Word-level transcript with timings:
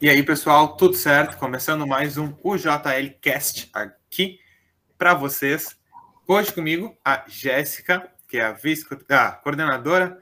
E 0.00 0.08
aí, 0.08 0.22
pessoal, 0.22 0.76
tudo 0.76 0.94
certo? 0.94 1.36
Começando 1.38 1.84
mais 1.84 2.16
um 2.16 2.32
UJL 2.44 3.18
Cast 3.20 3.68
aqui 3.72 4.38
para 4.96 5.12
vocês. 5.12 5.76
Hoje 6.24 6.52
comigo 6.52 6.96
a 7.04 7.24
Jéssica, 7.26 8.08
que 8.28 8.36
é 8.36 8.44
a 8.44 8.52
vice 8.52 8.86
a 9.08 9.32
coordenadora 9.32 10.16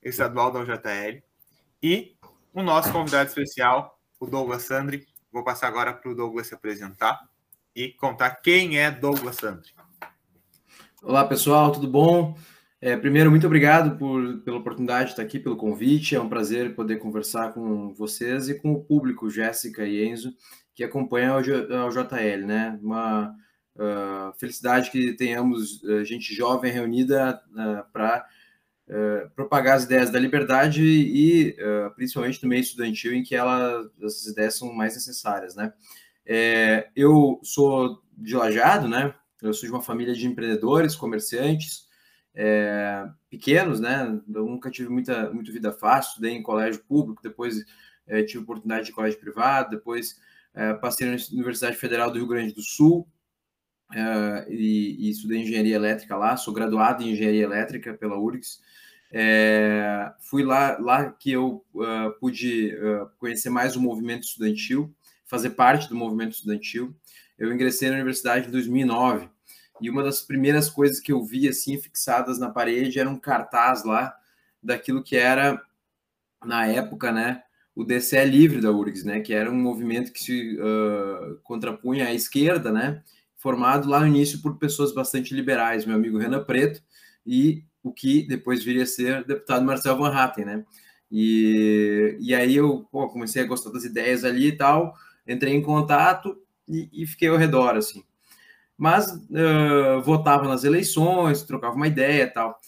estadual 0.00 0.52
da 0.52 0.60
UJL, 0.60 1.20
e 1.82 2.16
o 2.54 2.62
nosso 2.62 2.92
convidado 2.92 3.28
especial, 3.28 3.98
o 4.20 4.26
Douglas 4.26 4.62
Sandri. 4.62 5.04
Vou 5.32 5.42
passar 5.42 5.66
agora 5.66 5.92
para 5.92 6.08
o 6.08 6.14
Douglas 6.14 6.46
se 6.46 6.54
apresentar 6.54 7.18
e 7.74 7.88
contar 7.94 8.30
quem 8.30 8.78
é 8.78 8.92
Douglas 8.92 9.34
Sandri. 9.34 9.74
Olá, 11.02 11.24
pessoal, 11.24 11.72
tudo 11.72 11.88
bom? 11.88 12.38
É, 12.80 12.94
primeiro, 12.94 13.30
muito 13.30 13.46
obrigado 13.46 13.96
por, 13.96 14.38
pela 14.40 14.58
oportunidade 14.58 15.06
de 15.06 15.10
estar 15.12 15.22
aqui, 15.22 15.38
pelo 15.38 15.56
convite. 15.56 16.14
É 16.14 16.20
um 16.20 16.28
prazer 16.28 16.74
poder 16.74 16.96
conversar 16.96 17.52
com 17.52 17.94
vocês 17.94 18.48
e 18.48 18.54
com 18.54 18.72
o 18.72 18.84
público, 18.84 19.30
Jéssica 19.30 19.86
e 19.86 20.06
Enzo, 20.06 20.34
que 20.74 20.84
acompanham 20.84 21.38
o 21.38 21.40
JL, 21.40 22.46
né? 22.46 22.78
Uma 22.82 23.34
uh, 23.76 24.38
felicidade 24.38 24.90
que 24.90 25.14
tenhamos 25.14 25.82
uh, 25.84 26.04
gente 26.04 26.34
jovem 26.34 26.70
reunida 26.70 27.40
uh, 27.50 27.90
para 27.92 28.26
propagar 29.34 29.78
as 29.78 29.82
ideias 29.82 30.10
da 30.10 30.18
liberdade 30.20 30.80
e, 30.80 31.56
principalmente 31.96 32.40
no 32.40 32.48
meio 32.48 32.60
estudantil, 32.60 33.12
em 33.12 33.24
que 33.24 33.34
ela, 33.34 33.84
essas 34.00 34.26
ideias 34.26 34.54
são 34.54 34.72
mais 34.72 34.94
necessárias, 34.94 35.56
né? 35.56 35.72
É, 36.24 36.88
eu 36.94 37.40
sou 37.42 38.00
de 38.16 38.36
Lajado, 38.36 38.86
né? 38.86 39.12
Eu 39.42 39.52
sou 39.52 39.68
de 39.68 39.74
uma 39.74 39.82
família 39.82 40.14
de 40.14 40.24
empreendedores, 40.28 40.94
comerciantes, 40.94 41.85
é, 42.36 43.08
pequenos, 43.30 43.80
né? 43.80 44.20
Eu 44.32 44.44
nunca 44.44 44.70
tive 44.70 44.90
muita, 44.90 45.32
muita 45.32 45.50
vida 45.50 45.72
fácil, 45.72 46.10
estudei 46.10 46.32
em 46.32 46.42
colégio 46.42 46.84
público, 46.84 47.22
depois 47.22 47.64
é, 48.06 48.22
tive 48.22 48.44
oportunidade 48.44 48.86
de 48.86 48.92
colégio 48.92 49.18
privado, 49.18 49.70
depois 49.70 50.20
é, 50.54 50.74
passei 50.74 51.06
na 51.06 51.16
Universidade 51.32 51.76
Federal 51.76 52.10
do 52.10 52.18
Rio 52.18 52.28
Grande 52.28 52.52
do 52.52 52.62
Sul 52.62 53.08
é, 53.94 54.46
e, 54.50 55.06
e, 55.06 55.10
estudei 55.10 55.40
engenharia 55.40 55.76
elétrica 55.76 56.14
lá, 56.14 56.36
sou 56.36 56.52
graduado 56.52 57.02
em 57.02 57.12
engenharia 57.12 57.44
elétrica 57.44 57.94
pela 57.94 58.18
URGS. 58.18 58.60
Fui 60.20 60.42
lá, 60.42 60.76
lá 60.78 61.10
que 61.10 61.32
eu 61.32 61.64
uh, 61.74 62.12
pude 62.20 62.74
uh, 62.74 63.08
conhecer 63.18 63.48
mais 63.48 63.76
o 63.76 63.80
movimento 63.80 64.24
estudantil, 64.24 64.94
fazer 65.24 65.50
parte 65.50 65.88
do 65.88 65.94
movimento 65.94 66.32
estudantil. 66.32 66.94
Eu 67.38 67.52
ingressei 67.52 67.88
na 67.88 67.94
universidade 67.94 68.48
em 68.48 68.50
2009 68.50 69.30
e 69.80 69.90
uma 69.90 70.02
das 70.02 70.20
primeiras 70.22 70.68
coisas 70.68 71.00
que 71.00 71.12
eu 71.12 71.22
vi 71.24 71.48
assim 71.48 71.78
fixadas 71.78 72.38
na 72.38 72.50
parede 72.50 72.98
era 72.98 73.08
um 73.08 73.18
cartaz 73.18 73.84
lá 73.84 74.14
daquilo 74.62 75.02
que 75.02 75.16
era 75.16 75.60
na 76.44 76.66
época, 76.66 77.12
né, 77.12 77.42
o 77.74 77.84
DCE 77.84 78.24
livre 78.24 78.60
da 78.60 78.70
URGS, 78.70 79.04
né, 79.04 79.20
que 79.20 79.34
era 79.34 79.50
um 79.50 79.60
movimento 79.60 80.12
que 80.12 80.20
se 80.20 80.58
uh, 80.58 81.38
contrapunha 81.42 82.06
à 82.06 82.14
esquerda, 82.14 82.72
né, 82.72 83.02
formado 83.36 83.88
lá 83.88 84.00
no 84.00 84.06
início 84.06 84.40
por 84.40 84.58
pessoas 84.58 84.94
bastante 84.94 85.34
liberais, 85.34 85.84
meu 85.84 85.96
amigo 85.96 86.18
Renan 86.18 86.44
Preto 86.44 86.82
e 87.24 87.64
o 87.82 87.92
que 87.92 88.26
depois 88.26 88.64
viria 88.64 88.84
a 88.84 88.86
ser 88.86 89.24
deputado 89.24 89.64
Marcel 89.64 89.96
Van 89.96 90.12
Hatten, 90.12 90.44
né? 90.44 90.64
E, 91.08 92.16
e 92.18 92.34
aí 92.34 92.56
eu 92.56 92.84
pô, 92.90 93.08
comecei 93.08 93.42
a 93.42 93.46
gostar 93.46 93.70
das 93.70 93.84
ideias 93.84 94.24
ali 94.24 94.48
e 94.48 94.56
tal, 94.56 94.92
entrei 95.26 95.54
em 95.54 95.62
contato 95.62 96.36
e, 96.66 96.88
e 96.92 97.06
fiquei 97.06 97.28
ao 97.28 97.36
redor, 97.36 97.76
assim 97.76 98.02
mas 98.76 99.10
uh, 99.12 100.00
votava 100.02 100.46
nas 100.46 100.64
eleições, 100.64 101.42
trocava 101.42 101.74
uma 101.74 101.88
ideia 101.88 102.30
tal. 102.30 102.60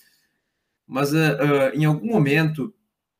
Mas 0.86 1.12
uh, 1.12 1.16
uh, 1.16 1.74
em 1.74 1.84
algum 1.84 2.06
momento 2.06 2.74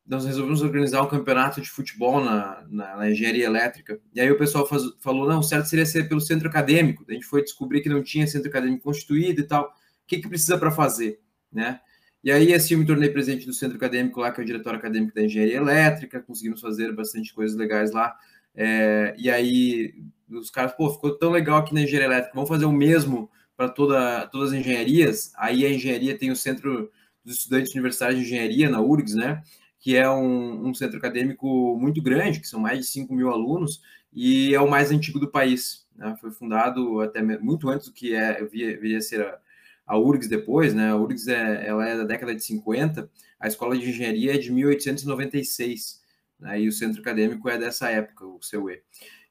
nós 0.09 0.25
resolvemos 0.25 0.63
organizar 0.63 1.03
um 1.03 1.09
campeonato 1.09 1.61
de 1.61 1.69
futebol 1.69 2.25
na, 2.25 2.65
na, 2.71 2.97
na 2.97 3.11
engenharia 3.11 3.45
elétrica. 3.45 4.01
E 4.15 4.21
aí 4.21 4.31
o 4.31 4.39
pessoal 4.39 4.67
faz, 4.67 4.83
falou: 5.01 5.29
não, 5.29 5.43
certo 5.43 5.67
seria 5.67 5.85
ser 5.85 6.09
pelo 6.09 6.21
centro 6.21 6.49
acadêmico. 6.49 7.05
A 7.07 7.13
gente 7.13 7.27
foi 7.27 7.43
descobrir 7.43 7.83
que 7.83 7.91
não 7.91 8.03
tinha 8.03 8.27
centro 8.27 8.49
acadêmico 8.49 8.85
constituído 8.85 9.43
e 9.43 9.45
tal. 9.45 9.67
O 9.67 9.71
que, 10.07 10.19
que 10.19 10.29
precisa 10.29 10.57
para 10.57 10.71
fazer? 10.71 11.21
Né? 11.53 11.79
E 12.25 12.33
aí, 12.33 12.55
assim, 12.55 12.73
eu 12.75 12.81
me 12.81 12.87
tornei 12.87 13.11
presidente 13.11 13.45
do 13.45 13.53
centro 13.53 13.77
acadêmico 13.77 14.19
lá, 14.19 14.33
que 14.33 14.41
é 14.41 14.43
o 14.43 14.47
diretório 14.47 14.79
acadêmico 14.79 15.15
da 15.15 15.23
engenharia 15.23 15.57
elétrica. 15.57 16.23
Conseguimos 16.23 16.63
fazer 16.63 16.91
bastante 16.95 17.35
coisas 17.35 17.55
legais 17.55 17.93
lá. 17.93 18.17
É, 18.61 19.15
e 19.17 19.31
aí, 19.31 19.95
os 20.29 20.51
caras, 20.51 20.73
pô, 20.73 20.91
ficou 20.91 21.17
tão 21.17 21.31
legal 21.31 21.59
aqui 21.59 21.73
na 21.73 21.83
engenharia 21.83 22.09
elétrica, 22.09 22.35
vamos 22.35 22.49
fazer 22.49 22.65
o 22.65 22.73
mesmo 22.73 23.31
para 23.57 23.69
toda, 23.69 24.27
todas 24.27 24.53
as 24.53 24.59
engenharias. 24.59 25.33
Aí 25.37 25.65
a 25.65 25.71
engenharia 25.71 26.19
tem 26.19 26.33
o 26.33 26.37
Centro 26.37 26.91
dos 27.25 27.37
Estudantes 27.37 27.73
Universitários 27.73 28.19
de 28.19 28.27
Engenharia, 28.27 28.69
na 28.69 28.81
URGS, 28.81 29.15
né? 29.15 29.43
Que 29.79 29.97
é 29.97 30.11
um, 30.11 30.67
um 30.67 30.75
centro 30.75 30.99
acadêmico 30.99 31.79
muito 31.79 32.03
grande, 32.03 32.41
que 32.41 32.49
são 32.49 32.59
mais 32.59 32.81
de 32.81 32.87
5 32.87 33.15
mil 33.15 33.31
alunos, 33.31 33.81
e 34.13 34.53
é 34.53 34.61
o 34.61 34.69
mais 34.69 34.91
antigo 34.91 35.21
do 35.21 35.31
país. 35.31 35.87
Né? 35.95 36.17
Foi 36.21 36.33
fundado 36.33 37.01
até 37.01 37.23
muito 37.23 37.69
antes 37.69 37.87
do 37.87 37.93
que 37.93 38.13
é, 38.13 38.45
viria 38.45 38.99
a 38.99 39.01
ser 39.01 39.23
a, 39.23 39.39
a 39.87 39.97
URGS 39.97 40.29
depois, 40.29 40.75
né? 40.75 40.91
A 40.91 40.97
URGS 40.97 41.29
é, 41.29 41.69
ela 41.69 41.89
é 41.89 41.97
da 41.97 42.05
década 42.05 42.35
de 42.35 42.43
50, 42.43 43.09
a 43.39 43.47
escola 43.47 43.79
de 43.79 43.89
engenharia 43.89 44.35
é 44.35 44.39
de 44.39 44.51
1896, 44.51 45.98
né? 46.39 46.61
e 46.61 46.69
o 46.69 46.73
centro 46.73 47.01
acadêmico 47.01 47.49
é 47.49 47.59
dessa 47.59 47.91
época, 47.91 48.27
o 48.27 48.39
CUE. 48.39 48.81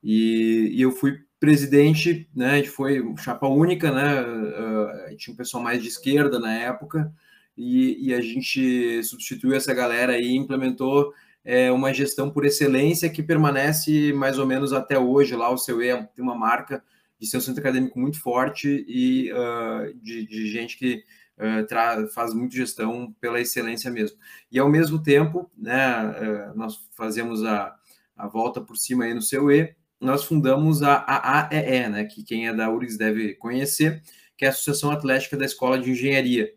E, 0.04 0.72
e 0.74 0.82
eu 0.82 0.92
fui 0.92 1.20
presidente, 1.40 2.28
né? 2.36 2.52
A 2.52 2.56
gente 2.58 2.70
foi 2.70 3.04
chapa 3.18 3.48
única, 3.48 3.92
né? 3.92 4.22
Uh, 4.22 5.16
tinha 5.18 5.34
um 5.34 5.38
pessoal 5.38 5.62
mais 5.62 5.82
de 5.82 5.88
esquerda 5.88 6.40
na 6.40 6.54
época, 6.54 7.14
e, 7.58 8.10
e 8.10 8.14
a 8.14 8.22
gente 8.22 9.04
substituiu 9.04 9.56
essa 9.56 9.74
galera 9.74 10.18
e 10.18 10.36
implementou 10.36 11.14
é, 11.44 11.72
uma 11.72 11.94
gestão 11.94 12.30
por 12.30 12.46
excelência 12.46 13.10
que 13.10 13.24
permanece 13.24 14.14
mais 14.14 14.38
ou 14.38 14.46
menos 14.46 14.74
até 14.74 15.00
hoje. 15.00 15.36
Lá 15.36 15.50
o 15.50 15.58
CEUE 15.58 16.08
tem 16.14 16.24
uma 16.24 16.36
marca 16.36 16.84
de 17.20 17.26
ser 17.26 17.38
um 17.38 17.42
centro 17.42 17.62
acadêmico 17.62 18.00
muito 18.00 18.20
forte 18.20 18.86
e 18.88 19.32
uh, 19.32 19.94
de, 20.02 20.28
de, 20.28 20.48
gente 20.52 20.78
que 20.78 21.04
uh, 21.38 22.08
faz 22.14 22.34
muito 22.34 22.56
gestão 22.56 23.14
pela 23.20 23.40
excelência 23.40 23.92
mesmo. 23.92 24.18
E 24.52 24.60
ao 24.60 24.70
mesmo 24.70 25.02
tempo, 25.02 25.50
né, 25.58 26.52
uh, 26.52 26.58
nós 26.58 26.78
fazemos 26.96 27.44
a, 27.44 27.76
a 28.16 28.28
volta 28.28 28.62
por 28.62 28.78
cima 28.78 29.06
aí 29.06 29.14
no 29.14 29.22
CEUE, 29.22 29.76
nós 30.00 30.24
fundamos 30.24 30.84
a 30.84 31.04
AAEE, 31.08 31.90
né, 31.90 32.06
que 32.06 32.24
quem 32.24 32.48
é 32.48 32.54
da 32.54 32.70
URGS 32.70 32.98
deve 32.98 33.34
conhecer, 33.36 34.02
que 34.38 34.46
é 34.46 34.48
a 34.48 34.52
Associação 34.52 34.92
Atlética 34.92 35.36
da 35.36 35.46
Escola 35.46 35.80
de 35.80 35.92
Engenharia. 35.92 36.52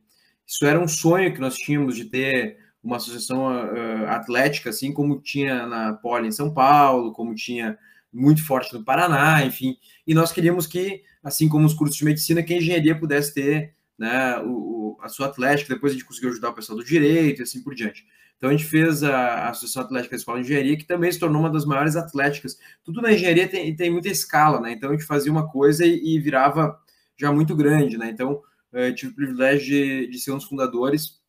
Isso 0.46 0.66
era 0.66 0.78
um 0.78 0.88
sonho 0.88 1.32
que 1.32 1.40
nós 1.40 1.56
tínhamos 1.56 1.96
de 1.96 2.04
ter 2.06 2.58
uma 2.82 2.96
associação 2.96 3.46
uh, 3.46 4.06
atlética, 4.08 4.70
assim 4.70 4.92
como 4.92 5.20
tinha 5.20 5.66
na 5.66 5.92
Poli 5.94 6.28
em 6.28 6.32
São 6.32 6.52
Paulo, 6.52 7.12
como 7.12 7.34
tinha 7.34 7.78
muito 8.12 8.44
forte 8.44 8.72
no 8.72 8.84
Paraná, 8.84 9.44
enfim. 9.44 9.76
E 10.06 10.14
nós 10.14 10.32
queríamos 10.32 10.66
que, 10.66 11.02
assim 11.22 11.48
como 11.48 11.66
os 11.66 11.74
cursos 11.74 11.96
de 11.96 12.04
medicina, 12.04 12.42
que 12.42 12.52
a 12.52 12.56
engenharia 12.56 12.98
pudesse 12.98 13.32
ter 13.32 13.74
né, 14.00 14.38
o, 14.46 14.96
a 15.02 15.10
sua 15.10 15.26
atlética, 15.26 15.74
depois 15.74 15.92
a 15.92 15.94
gente 15.94 16.06
conseguiu 16.06 16.30
ajudar 16.30 16.48
o 16.48 16.54
pessoal 16.54 16.78
do 16.78 16.82
direito 16.82 17.40
e 17.40 17.42
assim 17.42 17.62
por 17.62 17.74
diante. 17.74 18.06
Então 18.38 18.48
a 18.48 18.52
gente 18.52 18.64
fez 18.64 19.02
a, 19.02 19.14
a 19.14 19.50
Associação 19.50 19.82
Atlética 19.82 20.12
da 20.12 20.16
Escola 20.16 20.38
de 20.40 20.46
Engenharia, 20.46 20.78
que 20.78 20.86
também 20.86 21.12
se 21.12 21.20
tornou 21.20 21.42
uma 21.42 21.50
das 21.50 21.66
maiores 21.66 21.96
atléticas. 21.96 22.58
Tudo 22.82 23.02
na 23.02 23.12
engenharia 23.12 23.46
tem, 23.46 23.76
tem 23.76 23.90
muita 23.90 24.08
escala, 24.08 24.58
né? 24.58 24.72
Então 24.72 24.88
a 24.88 24.92
gente 24.94 25.04
fazia 25.04 25.30
uma 25.30 25.46
coisa 25.52 25.84
e, 25.84 26.16
e 26.16 26.18
virava 26.18 26.80
já 27.18 27.30
muito 27.30 27.54
grande, 27.54 27.98
né? 27.98 28.08
Então 28.08 28.40
eu 28.72 28.84
eh, 28.84 28.92
tive 28.92 29.12
o 29.12 29.14
privilégio 29.14 29.66
de, 29.68 30.06
de 30.06 30.18
ser 30.18 30.30
um 30.30 30.38
dos 30.38 30.46
fundadores, 30.46 31.20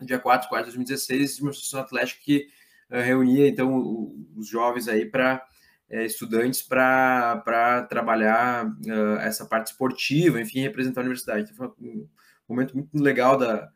dia 0.00 0.18
4 0.18 0.46
de 0.46 0.48
4 0.48 0.64
de 0.64 0.76
2016, 0.76 1.36
de 1.36 1.42
uma 1.42 1.50
associação 1.50 1.80
atlética 1.80 2.20
que 2.24 2.48
uh, 2.90 3.00
reunia 3.00 3.46
então 3.46 4.12
os 4.34 4.48
jovens 4.48 4.88
aí 4.88 5.04
para 5.06 5.40
estudantes 5.90 6.62
para 6.62 7.86
trabalhar 7.88 8.66
uh, 8.66 9.18
essa 9.20 9.44
parte 9.44 9.68
esportiva, 9.68 10.40
enfim, 10.40 10.60
representar 10.60 11.00
a 11.00 11.02
universidade. 11.02 11.42
Então, 11.42 11.56
foi 11.56 11.86
um 11.86 12.06
momento 12.48 12.74
muito 12.74 12.90
legal 12.94 13.36
da, 13.36 13.68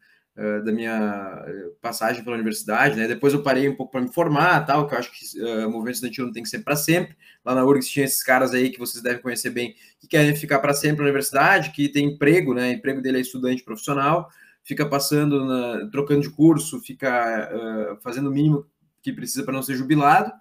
da 0.65 0.73
minha 0.73 1.45
passagem 1.81 2.25
pela 2.25 2.35
universidade, 2.35 2.97
né? 2.97 3.07
Depois 3.07 3.33
eu 3.33 3.43
parei 3.43 3.69
um 3.69 3.77
pouco 3.77 3.93
para 3.93 4.01
me 4.01 4.13
formar, 4.13 4.67
tal, 4.67 4.89
que 4.89 4.95
eu 4.95 4.99
acho 4.99 5.13
que 5.13 5.41
uh, 5.41 5.71
movimento 5.71 5.95
estudantil 5.95 6.27
não 6.27 6.33
tem 6.33 6.43
que 6.43 6.49
ser 6.49 6.61
para 6.61 6.75
sempre. 6.75 7.17
Lá 7.45 7.55
na 7.55 7.65
URGS 7.65 7.89
tinha 7.89 8.05
esses 8.05 8.23
caras 8.23 8.53
aí 8.53 8.71
que 8.71 8.79
vocês 8.79 9.01
devem 9.01 9.23
conhecer 9.23 9.51
bem, 9.51 9.77
que 10.01 10.09
querem 10.09 10.35
ficar 10.35 10.59
para 10.59 10.75
sempre 10.75 10.99
na 10.99 11.05
universidade, 11.05 11.71
que 11.71 11.89
tem 11.89 12.07
emprego, 12.07 12.53
né? 12.53 12.71
O 12.71 12.73
emprego 12.73 13.01
dele 13.01 13.19
é 13.19 13.21
estudante 13.21 13.63
profissional, 13.63 14.29
fica 14.65 14.85
passando, 14.85 15.45
na, 15.45 15.89
trocando 15.91 16.23
de 16.23 16.31
curso, 16.31 16.81
fica 16.81 17.51
uh, 17.53 18.03
fazendo 18.03 18.29
o 18.29 18.33
mínimo 18.33 18.67
que 19.03 19.13
precisa 19.13 19.45
para 19.45 19.55
não 19.55 19.63
ser 19.63 19.77
jubilado. 19.77 20.33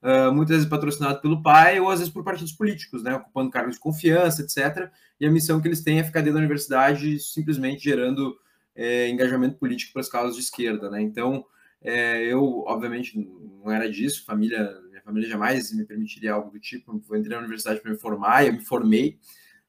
Uh, 0.00 0.32
muitas 0.32 0.56
vezes 0.56 0.70
patrocinado 0.70 1.20
pelo 1.20 1.42
pai 1.42 1.80
ou 1.80 1.90
às 1.90 1.98
vezes 1.98 2.12
por 2.12 2.22
partidos 2.22 2.52
políticos, 2.52 3.02
né, 3.02 3.16
ocupando 3.16 3.50
cargos 3.50 3.74
de 3.74 3.80
confiança, 3.80 4.42
etc. 4.42 4.88
E 5.18 5.26
a 5.26 5.30
missão 5.30 5.60
que 5.60 5.66
eles 5.66 5.82
têm 5.82 5.98
é 5.98 6.04
ficar 6.04 6.20
dentro 6.20 6.34
da 6.34 6.38
universidade 6.38 7.18
simplesmente 7.18 7.82
gerando 7.82 8.36
é, 8.76 9.08
engajamento 9.08 9.56
político 9.56 9.92
para 9.92 10.00
as 10.00 10.08
causas 10.08 10.36
de 10.36 10.42
esquerda, 10.42 10.88
né? 10.88 11.02
Então, 11.02 11.44
é, 11.82 12.22
eu, 12.24 12.64
obviamente, 12.66 13.18
não 13.18 13.70
era 13.70 13.90
disso, 13.90 14.24
família, 14.24 14.80
minha 14.88 15.02
família 15.02 15.28
jamais 15.28 15.72
me 15.72 15.84
permitiria 15.84 16.32
algo 16.32 16.50
do 16.50 16.60
tipo. 16.60 17.02
Eu 17.10 17.16
entrei 17.16 17.34
na 17.34 17.40
universidade 17.40 17.80
para 17.80 17.90
me 17.90 17.98
formar, 17.98 18.46
eu 18.46 18.52
me 18.52 18.64
formei, 18.64 19.18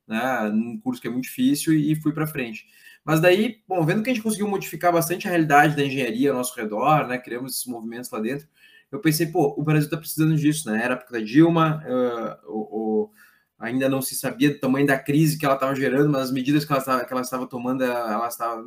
né, 0.08 0.50
num 0.54 0.80
curso 0.80 1.02
que 1.02 1.08
é 1.08 1.12
muito 1.12 1.26
difícil 1.26 1.74
e, 1.74 1.96
fui 1.96 2.14
para 2.14 2.28
frente. 2.28 2.68
Mas 3.04 3.20
daí, 3.20 3.64
bom, 3.68 3.84
vendo 3.86 4.04
que 4.04 4.10
a 4.10 4.14
gente 4.14 4.24
conseguiu 4.24 4.48
modificar 4.48 4.92
bastante 4.92 5.28
a 5.28 5.30
realidade 5.30 5.76
da 5.76 5.84
engenharia 5.84 6.32
ao 6.32 6.38
nosso 6.38 6.56
redor, 6.56 7.08
né, 7.08 7.18
criamos 7.18 7.54
esses 7.54 7.66
movimentos 7.66 8.10
lá 8.12 8.20
dentro, 8.20 8.48
eu 8.92 9.00
pensei, 9.00 9.28
pô, 9.28 9.54
o 9.58 9.64
Brasil 9.64 9.86
está 9.86 9.98
precisando 9.98 10.36
disso, 10.36 10.70
né? 10.70 10.84
Era 10.84 10.96
a 10.96 10.98
época 10.98 11.14
da 11.14 11.24
Dilma, 11.24 11.84
uh, 11.86 12.52
o, 12.52 12.58
o, 12.58 13.12
ainda 13.60 13.88
não 13.88 14.02
se 14.02 14.16
sabia 14.16 14.50
do 14.50 14.60
tamanho 14.60 14.88
da 14.88 14.98
crise 14.98 15.38
que 15.38 15.46
ela 15.46 15.56
estava 15.56 15.76
gerando, 15.76 16.10
mas 16.10 16.24
as 16.24 16.32
medidas 16.32 16.66
que 16.66 16.72
ela 16.72 17.22
estava, 17.22 17.46
tomando, 17.46 17.84
ela 17.84 18.28
estava 18.28 18.64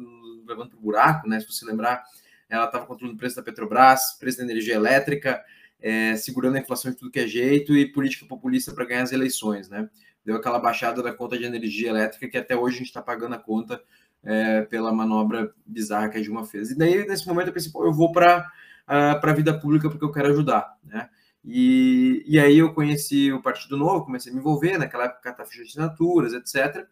levando 0.47 0.71
para 0.71 0.79
o 0.79 0.83
buraco, 0.83 1.29
né? 1.29 1.41
Se 1.41 1.47
você 1.47 1.65
lembrar, 1.65 2.05
ela 2.49 2.67
estava 2.67 2.87
controlando 2.87 3.17
o 3.17 3.19
preço 3.19 3.37
da 3.37 3.43
Petrobras, 3.43 4.17
preço 4.21 4.39
da 4.39 4.45
energia 4.45 4.75
elétrica, 4.75 5.43
é, 5.81 6.15
segurando 6.17 6.57
a 6.57 6.61
inflação 6.61 6.91
de 6.91 6.97
tudo 6.97 7.11
que 7.11 7.19
é 7.19 7.27
jeito 7.27 7.77
e 7.77 7.91
política 7.91 8.25
populista 8.27 8.73
para 8.73 8.85
ganhar 8.85 9.03
as 9.03 9.13
eleições, 9.13 9.69
né? 9.69 9.89
Deu 10.25 10.37
aquela 10.37 10.61
baixada 10.61 11.03
da 11.03 11.13
conta 11.13 11.37
de 11.37 11.45
energia 11.45 11.91
elétrica 11.91 12.29
que 12.29 12.39
até 12.39 12.55
hoje 12.55 12.77
a 12.77 12.79
gente 12.79 12.89
está 12.89 13.03
pagando 13.03 13.35
a 13.35 13.39
conta 13.39 13.83
é, 14.23 14.63
pela 14.63 14.93
manobra 14.93 15.53
bizarra 15.67 16.09
que 16.09 16.19
a 16.19 16.21
Dilma 16.21 16.45
fez. 16.45 16.71
E 16.71 16.79
daí, 16.79 17.05
nesse 17.07 17.27
momento, 17.27 17.49
eu 17.49 17.53
pensei, 17.53 17.73
pô, 17.73 17.85
eu 17.85 17.93
vou 17.93 18.13
para 18.13 18.49
uh, 18.89 19.27
a 19.27 19.33
vida 19.33 19.59
pública 19.59 19.89
porque 19.89 20.05
eu 20.05 20.13
quero 20.13 20.29
ajudar, 20.29 20.77
né? 20.85 21.09
E, 21.45 22.23
e 22.27 22.39
aí 22.39 22.59
eu 22.59 22.73
conheci 22.73 23.33
o 23.33 23.43
Partido 23.43 23.77
Novo, 23.77 24.05
comecei 24.05 24.31
a 24.31 24.35
me 24.35 24.41
envolver, 24.41 24.79
naquela 24.79 25.05
época 25.05 25.23
catar 25.23 25.45
ficha 25.45 25.63
de 25.63 25.71
assinaturas, 25.71 26.33
etc. 26.33 26.87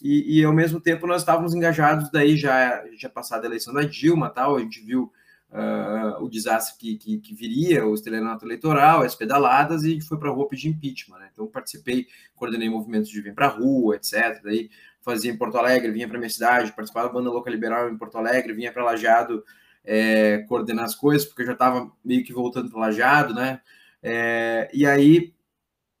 E, 0.00 0.40
e, 0.40 0.44
ao 0.44 0.52
mesmo 0.54 0.80
tempo 0.80 1.06
nós 1.06 1.20
estávamos 1.20 1.54
engajados, 1.54 2.10
daí 2.10 2.34
já 2.36 2.82
já 2.96 3.10
passada 3.10 3.46
a 3.46 3.48
eleição 3.48 3.74
da 3.74 3.82
Dilma, 3.82 4.30
tal, 4.30 4.56
a 4.56 4.60
gente 4.60 4.80
viu 4.80 5.12
uh, 5.50 6.24
o 6.24 6.28
desastre 6.30 6.78
que, 6.78 6.96
que, 6.96 7.18
que, 7.18 7.34
viria, 7.34 7.86
o 7.86 7.94
estelionato 7.94 8.46
eleitoral, 8.46 9.02
as 9.02 9.14
pedaladas, 9.14 9.84
e 9.84 10.00
foi 10.00 10.18
para 10.18 10.30
a 10.30 10.32
rua 10.32 10.48
pedir 10.48 10.68
impeachment. 10.68 11.18
Né? 11.18 11.28
Então, 11.32 11.46
participei, 11.46 12.06
coordenei 12.34 12.70
movimentos 12.70 13.10
de 13.10 13.20
vir 13.20 13.34
para 13.34 13.46
a 13.46 13.50
rua, 13.50 13.96
etc. 13.96 14.40
Daí 14.42 14.70
fazia 15.02 15.30
em 15.30 15.36
Porto 15.36 15.58
Alegre, 15.58 15.92
vinha 15.92 16.08
para 16.08 16.18
minha 16.18 16.30
cidade, 16.30 16.72
participava 16.72 17.08
da 17.08 17.12
banda 17.12 17.30
louca 17.30 17.50
liberal 17.50 17.90
em 17.90 17.98
Porto 17.98 18.16
Alegre, 18.16 18.54
vinha 18.54 18.72
para 18.72 18.84
Lajado 18.84 19.44
é, 19.92 20.38
coordenar 20.46 20.84
as 20.84 20.94
coisas, 20.94 21.26
porque 21.26 21.42
eu 21.42 21.46
já 21.46 21.54
estava 21.54 21.90
meio 22.04 22.22
que 22.22 22.32
voltando 22.32 22.70
para 22.70 22.78
Lajado, 22.78 23.34
né? 23.34 23.60
É, 24.00 24.70
e 24.72 24.86
aí 24.86 25.34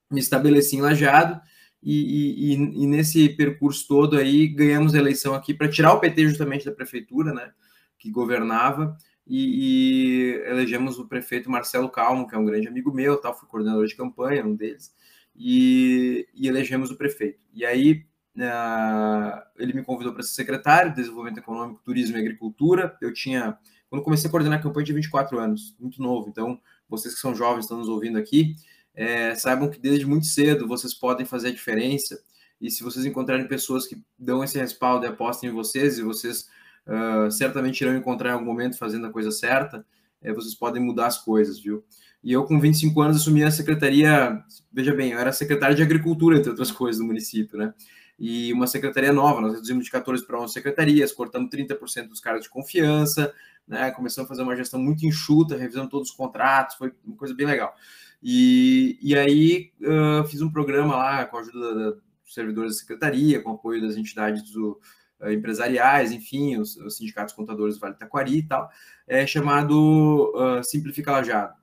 me 0.08 0.20
estabeleci 0.20 0.76
em 0.76 0.80
Lajado. 0.80 1.40
E, 1.82 2.52
e, 2.52 2.82
e, 2.82 2.86
nesse 2.86 3.30
percurso 3.30 3.88
todo 3.88 4.18
aí 4.18 4.46
ganhamos 4.46 4.94
a 4.94 4.98
eleição 4.98 5.34
aqui 5.34 5.54
para 5.54 5.68
tirar 5.68 5.94
o 5.94 5.98
PT 5.98 6.28
justamente 6.28 6.66
da 6.66 6.72
prefeitura, 6.72 7.32
né, 7.32 7.52
que 7.98 8.10
governava, 8.10 8.98
e, 9.26 10.34
e, 10.36 10.42
elegemos 10.44 10.98
o 10.98 11.08
prefeito 11.08 11.50
Marcelo 11.50 11.88
Calmo, 11.88 12.28
que 12.28 12.34
é 12.34 12.38
um 12.38 12.44
grande 12.44 12.68
amigo 12.68 12.92
meu, 12.92 13.16
tal, 13.16 13.34
fui 13.34 13.48
coordenador 13.48 13.86
de 13.86 13.96
campanha, 13.96 14.44
um 14.44 14.54
deles, 14.54 14.94
e, 15.34 16.28
e 16.34 16.46
elegemos 16.48 16.90
o 16.90 16.96
prefeito. 16.96 17.40
E 17.54 17.64
aí 17.64 18.04
uh, 18.36 19.42
ele 19.56 19.72
me 19.72 19.82
convidou 19.82 20.12
para 20.12 20.22
ser 20.22 20.34
secretário 20.34 20.90
de 20.90 20.96
Desenvolvimento 20.96 21.38
Econômico, 21.38 21.82
Turismo 21.82 22.16
e 22.16 22.20
Agricultura. 22.20 22.96
Eu 23.00 23.12
tinha, 23.12 23.58
quando 23.90 24.04
comecei 24.04 24.28
a 24.28 24.30
coordenar 24.30 24.60
a 24.60 24.62
campanha, 24.62 24.86
tinha 24.86 24.94
24 24.94 25.38
anos, 25.38 25.74
muito 25.78 26.00
novo. 26.00 26.28
Então, 26.28 26.60
vocês 26.88 27.12
que 27.12 27.20
são 27.20 27.34
jovens 27.34 27.64
estão 27.64 27.76
nos 27.76 27.88
ouvindo 27.88 28.16
aqui, 28.16 28.54
é, 28.94 29.34
saibam 29.34 29.68
que 29.68 29.80
desde 29.80 30.06
muito 30.06 30.26
cedo 30.26 30.66
vocês 30.66 30.94
podem 30.94 31.26
fazer 31.26 31.48
a 31.48 31.52
diferença. 31.52 32.22
E 32.60 32.70
se 32.70 32.84
vocês 32.84 33.04
encontrarem 33.04 33.48
pessoas 33.48 33.86
que 33.86 34.00
dão 34.18 34.44
esse 34.44 34.58
respaldo 34.58 35.04
e 35.04 35.08
apostam 35.08 35.50
em 35.50 35.52
vocês, 35.52 35.98
e 35.98 36.02
vocês 36.02 36.48
uh, 36.86 37.30
certamente 37.30 37.80
irão 37.80 37.96
encontrar 37.96 38.30
em 38.30 38.32
algum 38.34 38.44
momento 38.44 38.78
fazendo 38.78 39.06
a 39.06 39.10
coisa 39.10 39.30
certa, 39.32 39.84
é, 40.22 40.32
vocês 40.32 40.54
podem 40.54 40.82
mudar 40.82 41.06
as 41.06 41.18
coisas, 41.18 41.58
viu? 41.58 41.82
E 42.22 42.32
eu, 42.32 42.44
com 42.44 42.60
25 42.60 43.00
anos, 43.00 43.16
assumi 43.16 43.42
a 43.42 43.50
secretaria. 43.50 44.38
Veja 44.70 44.94
bem, 44.94 45.12
eu 45.12 45.18
era 45.18 45.32
secretário 45.32 45.74
de 45.74 45.82
Agricultura, 45.82 46.36
entre 46.36 46.50
outras 46.50 46.70
coisas, 46.70 47.00
do 47.00 47.06
município, 47.06 47.58
né? 47.58 47.72
E 48.18 48.52
uma 48.52 48.66
secretaria 48.66 49.14
nova, 49.14 49.40
nós 49.40 49.54
reduzimos 49.54 49.86
de 49.86 49.90
14 49.90 50.26
para 50.26 50.38
11 50.38 50.52
secretarias, 50.52 51.10
cortamos 51.10 51.48
30% 51.48 52.08
dos 52.08 52.20
caras 52.20 52.42
de 52.42 52.50
confiança, 52.50 53.32
né? 53.70 53.92
Começamos 53.92 54.26
a 54.26 54.28
fazer 54.28 54.42
uma 54.42 54.56
gestão 54.56 54.80
muito 54.80 55.06
enxuta, 55.06 55.56
revisando 55.56 55.88
todos 55.88 56.10
os 56.10 56.14
contratos, 56.14 56.76
foi 56.76 56.92
uma 57.06 57.16
coisa 57.16 57.32
bem 57.32 57.46
legal. 57.46 57.74
E, 58.20 58.98
e 59.00 59.16
aí 59.16 59.72
uh, 59.80 60.26
fiz 60.26 60.42
um 60.42 60.50
programa 60.50 60.96
lá 60.96 61.24
com 61.24 61.36
a 61.36 61.40
ajuda 61.40 61.74
da, 61.74 61.90
dos 61.90 62.34
servidores 62.34 62.72
da 62.72 62.78
secretaria, 62.80 63.40
com 63.40 63.52
apoio 63.52 63.80
das 63.80 63.96
entidades 63.96 64.50
do, 64.50 64.78
uh, 65.20 65.30
empresariais, 65.30 66.10
enfim, 66.10 66.58
os, 66.58 66.76
os, 66.78 66.96
sindicatos 66.96 67.32
contadores 67.32 67.76
do 67.76 67.80
Vale 67.80 67.94
Taquari 67.94 68.38
e 68.38 68.42
tal, 68.42 68.68
é 69.06 69.24
chamado 69.24 70.32
uh, 70.34 70.64
Simplifica 70.64 71.12
Lajado. 71.12 71.54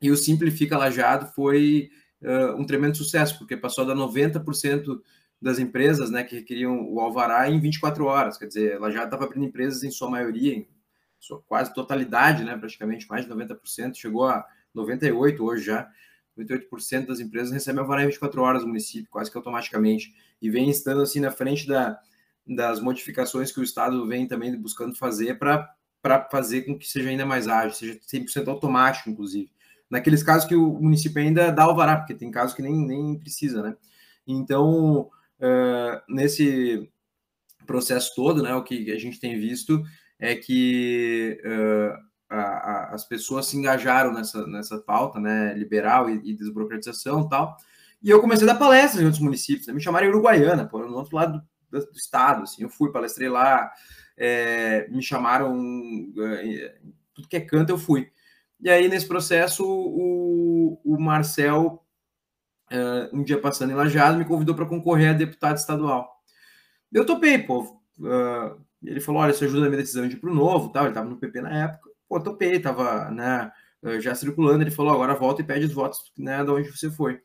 E 0.00 0.10
o 0.10 0.16
Simplifica 0.16 0.76
Lajado 0.76 1.26
foi 1.34 1.90
um 2.58 2.64
tremendo 2.64 2.96
sucesso, 2.96 3.38
porque 3.38 3.56
passou 3.56 3.84
a 3.84 3.88
dar 3.88 3.94
90% 3.94 5.00
das 5.40 5.58
empresas 5.58 6.10
né, 6.10 6.24
que 6.24 6.34
requeriam 6.34 6.90
o 6.90 6.98
alvará 6.98 7.48
em 7.48 7.60
24 7.60 8.04
horas. 8.04 8.38
Quer 8.38 8.46
dizer, 8.46 8.72
ela 8.72 8.90
já 8.90 9.04
estava 9.04 9.24
abrindo 9.24 9.44
empresas 9.44 9.84
em 9.84 9.90
sua 9.90 10.10
maioria, 10.10 10.54
em 10.54 10.66
sua 11.18 11.40
quase 11.42 11.72
totalidade, 11.74 12.44
né, 12.44 12.56
praticamente 12.56 13.08
mais 13.08 13.24
de 13.24 13.30
90%, 13.30 13.94
chegou 13.94 14.26
a 14.26 14.46
98% 14.74 15.40
hoje 15.40 15.64
já. 15.64 15.88
98% 16.38 17.06
das 17.06 17.18
empresas 17.18 17.50
recebem 17.50 17.80
alvará 17.80 18.02
em 18.02 18.06
24 18.06 18.42
horas 18.42 18.62
no 18.62 18.68
município, 18.68 19.10
quase 19.10 19.30
que 19.30 19.36
automaticamente. 19.36 20.14
E 20.40 20.50
vem 20.50 20.68
estando 20.68 21.00
assim 21.00 21.18
na 21.18 21.30
frente 21.30 21.66
da, 21.66 21.98
das 22.46 22.80
modificações 22.80 23.50
que 23.50 23.58
o 23.58 23.64
Estado 23.64 24.06
vem 24.06 24.26
também 24.26 24.54
buscando 24.56 24.94
fazer 24.94 25.38
para 25.38 26.28
fazer 26.30 26.62
com 26.62 26.78
que 26.78 26.86
seja 26.86 27.08
ainda 27.08 27.24
mais 27.24 27.48
ágil, 27.48 27.72
seja 27.72 27.98
100% 28.00 28.48
automático, 28.48 29.08
inclusive. 29.08 29.50
Naqueles 29.88 30.22
casos 30.22 30.46
que 30.46 30.54
o 30.54 30.74
município 30.74 31.22
ainda 31.22 31.50
dá 31.50 31.62
alvará, 31.62 31.96
porque 31.96 32.14
tem 32.14 32.30
casos 32.30 32.54
que 32.54 32.62
nem, 32.62 32.74
nem 32.86 33.18
precisa, 33.18 33.62
né? 33.62 33.76
Então, 34.26 35.10
uh, 35.40 36.02
nesse 36.08 36.90
processo 37.66 38.14
todo, 38.14 38.42
né, 38.42 38.54
o 38.54 38.62
que 38.62 38.92
a 38.92 38.98
gente 38.98 39.18
tem 39.18 39.38
visto 39.38 39.82
é 40.18 40.34
que 40.34 41.40
uh, 41.44 41.98
a, 42.28 42.40
a, 42.40 42.94
as 42.94 43.04
pessoas 43.04 43.46
se 43.46 43.56
engajaram 43.56 44.12
nessa, 44.12 44.46
nessa 44.46 44.78
pauta 44.78 45.20
né, 45.20 45.54
liberal 45.54 46.08
e, 46.08 46.20
e 46.24 46.34
desburocratização 46.34 47.22
e 47.22 47.28
tal. 47.28 47.56
E 48.02 48.10
eu 48.10 48.20
comecei 48.20 48.48
a 48.48 48.52
dar 48.52 48.58
palestras 48.58 49.02
em 49.02 49.04
outros 49.04 49.22
municípios, 49.22 49.66
né, 49.66 49.72
me 49.72 49.80
chamaram 49.80 50.06
em 50.06 50.10
Uruguaiana, 50.10 50.66
pô, 50.66 50.78
no 50.78 50.96
outro 50.96 51.16
lado 51.16 51.42
do, 51.70 51.80
do, 51.80 51.96
estado, 51.96 52.42
assim, 52.42 52.62
eu 52.62 52.68
fui, 52.68 52.92
palestrei 52.92 53.28
lá, 53.28 53.70
é, 54.16 54.88
me 54.88 55.02
chamaram, 55.02 55.56
é, 56.18 56.74
tudo 57.14 57.28
que 57.28 57.36
é 57.36 57.40
canto 57.40 57.70
eu 57.70 57.78
fui. 57.78 58.10
E 58.60 58.70
aí, 58.70 58.88
nesse 58.88 59.06
processo, 59.06 59.64
o, 59.66 60.80
o 60.84 60.98
Marcel 60.98 61.82
uh, 62.72 63.16
um 63.16 63.22
dia 63.22 63.40
passando 63.40 63.70
em 63.72 63.74
Lajado, 63.74 64.18
me 64.18 64.24
convidou 64.24 64.54
para 64.54 64.66
concorrer 64.66 65.10
a 65.10 65.12
deputado 65.12 65.56
estadual. 65.56 66.22
Eu 66.92 67.04
topei, 67.04 67.38
pô. 67.38 67.62
Uh, 67.98 68.60
ele 68.82 69.00
falou: 69.00 69.22
olha, 69.22 69.30
isso 69.30 69.44
ajuda 69.44 69.66
a 69.66 69.68
minha 69.68 69.80
decisão 69.80 70.06
de 70.08 70.16
ir 70.16 70.20
para 70.20 70.30
o 70.30 70.34
novo, 70.34 70.70
tal. 70.70 70.84
Ele 70.84 70.90
estava 70.90 71.08
no 71.08 71.16
PP 71.16 71.40
na 71.40 71.64
época. 71.64 71.90
Pô, 72.08 72.20
topei, 72.20 72.56
estava 72.56 73.10
né, 73.10 73.50
já 74.00 74.14
circulando. 74.14 74.62
Ele 74.62 74.70
falou: 74.70 74.92
agora 74.92 75.14
volta 75.14 75.42
e 75.42 75.44
pede 75.44 75.66
os 75.66 75.72
votos 75.72 76.12
né, 76.18 76.42
de 76.44 76.50
onde 76.50 76.70
você 76.70 76.90
foi. 76.90 77.20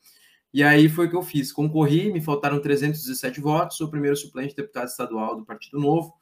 E 0.53 0.63
aí 0.63 0.89
foi 0.89 1.07
o 1.07 1.09
que 1.09 1.15
eu 1.15 1.23
fiz. 1.23 1.51
Concorri, 1.51 2.11
me 2.11 2.21
faltaram 2.21 2.61
317 2.61 3.39
votos, 3.39 3.77
sou 3.77 3.87
o 3.87 3.91
primeiro 3.91 4.17
suplente 4.17 4.49
de 4.49 4.57
deputado 4.57 4.87
estadual 4.87 5.35
do 5.35 5.45
Partido 5.45 5.79
Novo. 5.79 6.13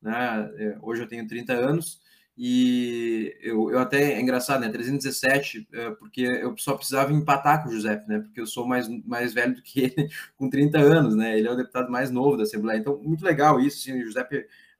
Né? 0.00 0.50
É, 0.58 0.78
hoje 0.82 1.02
eu 1.02 1.08
tenho 1.08 1.26
30 1.26 1.52
anos. 1.54 2.00
E 2.40 3.36
eu, 3.42 3.68
eu 3.72 3.80
até 3.80 4.12
é 4.12 4.20
engraçado, 4.20 4.60
né? 4.60 4.68
317, 4.68 5.66
é, 5.72 5.90
porque 5.90 6.20
eu 6.20 6.56
só 6.56 6.76
precisava 6.76 7.12
empatar 7.12 7.64
com 7.64 7.68
o 7.68 7.72
José, 7.72 8.00
né? 8.06 8.20
Porque 8.20 8.40
eu 8.40 8.46
sou 8.46 8.64
mais, 8.64 8.86
mais 9.04 9.34
velho 9.34 9.56
do 9.56 9.62
que 9.62 9.80
ele, 9.80 10.08
com 10.38 10.48
30 10.48 10.78
anos, 10.78 11.16
né? 11.16 11.36
Ele 11.36 11.48
é 11.48 11.50
o 11.50 11.56
deputado 11.56 11.90
mais 11.90 12.12
novo 12.12 12.36
da 12.36 12.44
Assembleia. 12.44 12.78
Então, 12.78 12.96
muito 13.02 13.24
legal 13.24 13.58
isso. 13.58 13.78
Assim, 13.78 14.00
o 14.00 14.06
José 14.06 14.22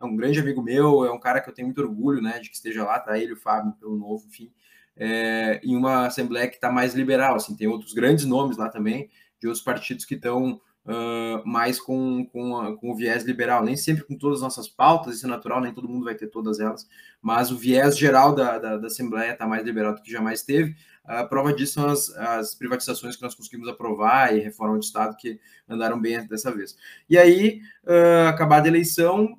é 0.01 0.05
um 0.05 0.17
grande 0.17 0.39
amigo 0.39 0.63
meu, 0.63 1.05
é 1.05 1.11
um 1.11 1.19
cara 1.19 1.41
que 1.41 1.49
eu 1.49 1.55
tenho 1.55 1.67
muito 1.67 1.81
orgulho, 1.81 2.23
né? 2.23 2.39
De 2.39 2.49
que 2.49 2.57
esteja 2.57 2.85
lá, 2.85 3.01
tá 3.01 3.19
ele, 3.19 3.33
o 3.33 3.37
Fábio, 3.37 3.73
pelo 3.73 3.97
novo, 3.97 4.25
enfim. 4.27 4.53
É, 4.97 5.61
em 5.63 5.77
uma 5.77 6.07
Assembleia 6.07 6.49
que 6.49 6.57
está 6.57 6.71
mais 6.71 6.95
liberal, 6.95 7.37
assim, 7.37 7.57
tem 7.57 7.69
outros 7.69 7.93
grandes 7.93 8.25
nomes 8.25 8.57
lá 8.57 8.69
também, 8.69 9.11
de 9.41 9.47
outros 9.47 9.65
partidos 9.65 10.05
que 10.05 10.15
estão 10.15 10.61
uh, 10.89 11.47
mais 11.47 11.81
com, 11.81 12.25
com, 12.27 12.77
com, 12.77 12.91
o 12.91 12.97
viés 12.97 13.25
liberal. 13.25 13.65
Nem 13.65 13.77
sempre 13.77 14.05
com 14.05 14.17
todas 14.17 14.39
as 14.39 14.43
nossas 14.43 14.69
pautas, 14.69 15.17
isso 15.17 15.27
é 15.27 15.29
natural, 15.29 15.61
nem 15.61 15.73
todo 15.73 15.89
mundo 15.89 16.05
vai 16.05 16.15
ter 16.15 16.29
todas 16.29 16.59
elas, 16.59 16.89
mas 17.21 17.51
o 17.51 17.57
viés 17.57 17.97
geral 17.97 18.35
da, 18.35 18.59
da, 18.59 18.77
da 18.77 18.87
Assembleia 18.87 19.33
está 19.33 19.47
mais 19.47 19.65
liberal 19.65 19.95
do 19.95 20.03
que 20.03 20.11
jamais 20.11 20.43
teve. 20.43 20.75
A 21.05 21.25
prova 21.25 21.55
disso 21.55 21.75
são 21.75 21.89
as, 21.89 22.11
as, 22.11 22.55
privatizações 22.55 23.17
que 23.17 23.23
nós 23.23 23.35
conseguimos 23.35 23.67
aprovar 23.67 24.37
e 24.37 24.41
reforma 24.41 24.77
do 24.77 24.85
Estado 24.85 25.17
que 25.17 25.41
andaram 25.67 25.99
bem 25.99 26.27
dessa 26.27 26.53
vez. 26.53 26.77
E 27.09 27.17
aí, 27.17 27.63
uh, 27.85 28.29
acabada 28.29 28.67
a 28.67 28.69
eleição, 28.69 29.35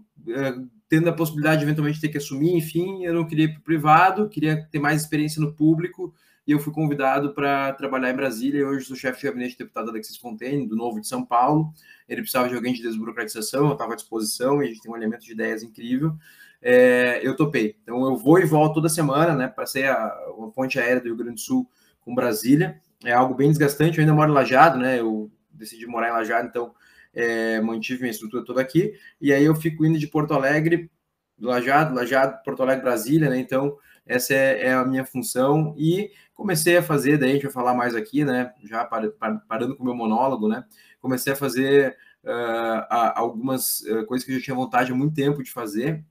tendo 0.88 1.10
a 1.10 1.14
possibilidade 1.14 1.60
de 1.60 1.66
eventualmente 1.66 2.02
ter 2.02 2.10
que 2.10 2.18
assumir, 2.18 2.56
enfim, 2.56 3.06
eu 3.06 3.14
não 3.14 3.28
queria 3.28 3.46
ir 3.46 3.54
para 3.54 3.60
o 3.60 3.64
privado, 3.64 4.30
queria 4.30 4.68
ter 4.72 4.80
mais 4.80 5.02
experiência 5.02 5.40
no 5.40 5.54
público, 5.54 6.14
e 6.50 6.52
eu 6.52 6.60
fui 6.60 6.74
convidado 6.74 7.32
para 7.32 7.74
trabalhar 7.74 8.10
em 8.10 8.16
Brasília. 8.16 8.62
E 8.62 8.64
hoje 8.64 8.86
sou 8.86 8.96
chefe 8.96 9.20
de 9.20 9.28
gabinete 9.28 9.56
do 9.56 9.60
deputado 9.60 9.92
Alexis 9.92 10.18
Fontaine, 10.18 10.68
do 10.68 10.76
Novo 10.76 11.00
de 11.00 11.08
São 11.08 11.24
Paulo. 11.24 11.72
Ele 12.08 12.22
precisava 12.22 12.50
de 12.50 12.56
alguém 12.56 12.74
de 12.74 12.82
desburocratização, 12.82 13.68
eu 13.68 13.74
estava 13.74 13.94
à 13.94 13.96
disposição 13.96 14.60
e 14.64 14.66
a 14.66 14.68
gente 14.68 14.82
tem 14.82 14.92
um 14.92 14.96
elemento 14.96 15.24
de 15.24 15.32
ideias 15.32 15.62
incrível. 15.62 16.16
É, 16.60 17.20
eu 17.22 17.36
topei. 17.36 17.76
Então 17.84 18.04
eu 18.04 18.18
vou 18.18 18.40
e 18.40 18.46
volto 18.46 18.74
toda 18.74 18.90
semana, 18.90 19.36
né? 19.36 19.48
Passei 19.48 19.86
a, 19.86 20.06
a 20.06 20.52
ponte 20.52 20.80
aérea 20.80 21.00
do 21.00 21.06
Rio 21.06 21.18
Grande 21.18 21.36
do 21.36 21.40
Sul 21.40 21.70
com 22.02 22.16
Brasília. 22.16 22.82
É 23.06 23.14
algo 23.14 23.36
bem 23.36 23.50
desgastante. 23.50 24.00
Eu 24.00 24.02
ainda 24.02 24.16
moro 24.16 24.32
em 24.32 24.34
Lajado, 24.34 24.80
né? 24.80 25.00
Eu 25.00 25.30
decidi 25.52 25.86
morar 25.86 26.10
em 26.10 26.14
Lajado, 26.14 26.48
então 26.48 26.74
é, 27.13 27.60
mantive 27.62 28.01
minha 28.01 28.12
estrutura 28.12 28.44
toda 28.44 28.62
aqui. 28.62 28.94
E 29.20 29.34
aí 29.34 29.44
eu 29.44 29.56
fico 29.56 29.86
indo 29.86 30.00
de 30.00 30.08
Porto 30.08 30.34
Alegre 30.34 30.89
do 31.38 31.48
Lajado, 31.48 31.96
Lajado, 31.96 32.44
Porto 32.44 32.62
Alegre, 32.62 32.84
Brasília, 32.84 33.30
né? 33.30 33.39
Então, 33.39 33.78
essa 34.06 34.34
é, 34.34 34.68
é, 34.68 34.74
a 34.74 34.84
minha 34.84 35.06
função 35.06 35.74
e 35.78 36.12
comecei 36.34 36.78
a 36.78 36.84
fazer, 36.84 37.18
daí 37.18 37.32
a 37.32 37.34
gente 37.34 37.44
vai 37.44 37.51
falar 37.51 37.74
mais 37.74 37.96
aqui, 37.96 38.25
né? 38.25 38.51
Já 38.63 38.84
parando 38.86 39.75
com 39.75 39.84
o 39.84 39.86
meu 39.86 39.96
monólogo, 39.96 40.48
né? 40.48 40.66
Comecei 41.00 41.34
a 41.34 41.36
fazer 41.36 41.96
uh, 42.24 43.13
algumas 43.16 43.82
uh, 43.82 44.06
coisas 44.06 44.25
que 44.25 44.34
eu 44.34 44.38
já 44.38 44.46
tinha 44.46 44.56
vontade 44.56 44.92
há 44.92 44.96
muito 44.96 45.13
tempo 45.13 45.44
de 45.44 45.51
fazer. 45.51 46.04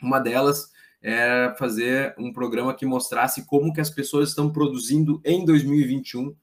Uma 0.00 0.18
delas 0.18 0.72
é 1.02 1.54
fazer 1.58 2.14
um 2.18 2.32
programa 2.32 2.74
que 2.74 2.86
mostrasse 2.86 3.44
como 3.44 3.72
que 3.72 3.80
as 3.80 3.90
pessoas 3.90 4.30
estão 4.30 4.50
produzindo 4.50 5.20
em 5.24 5.44
2021, 5.44 6.34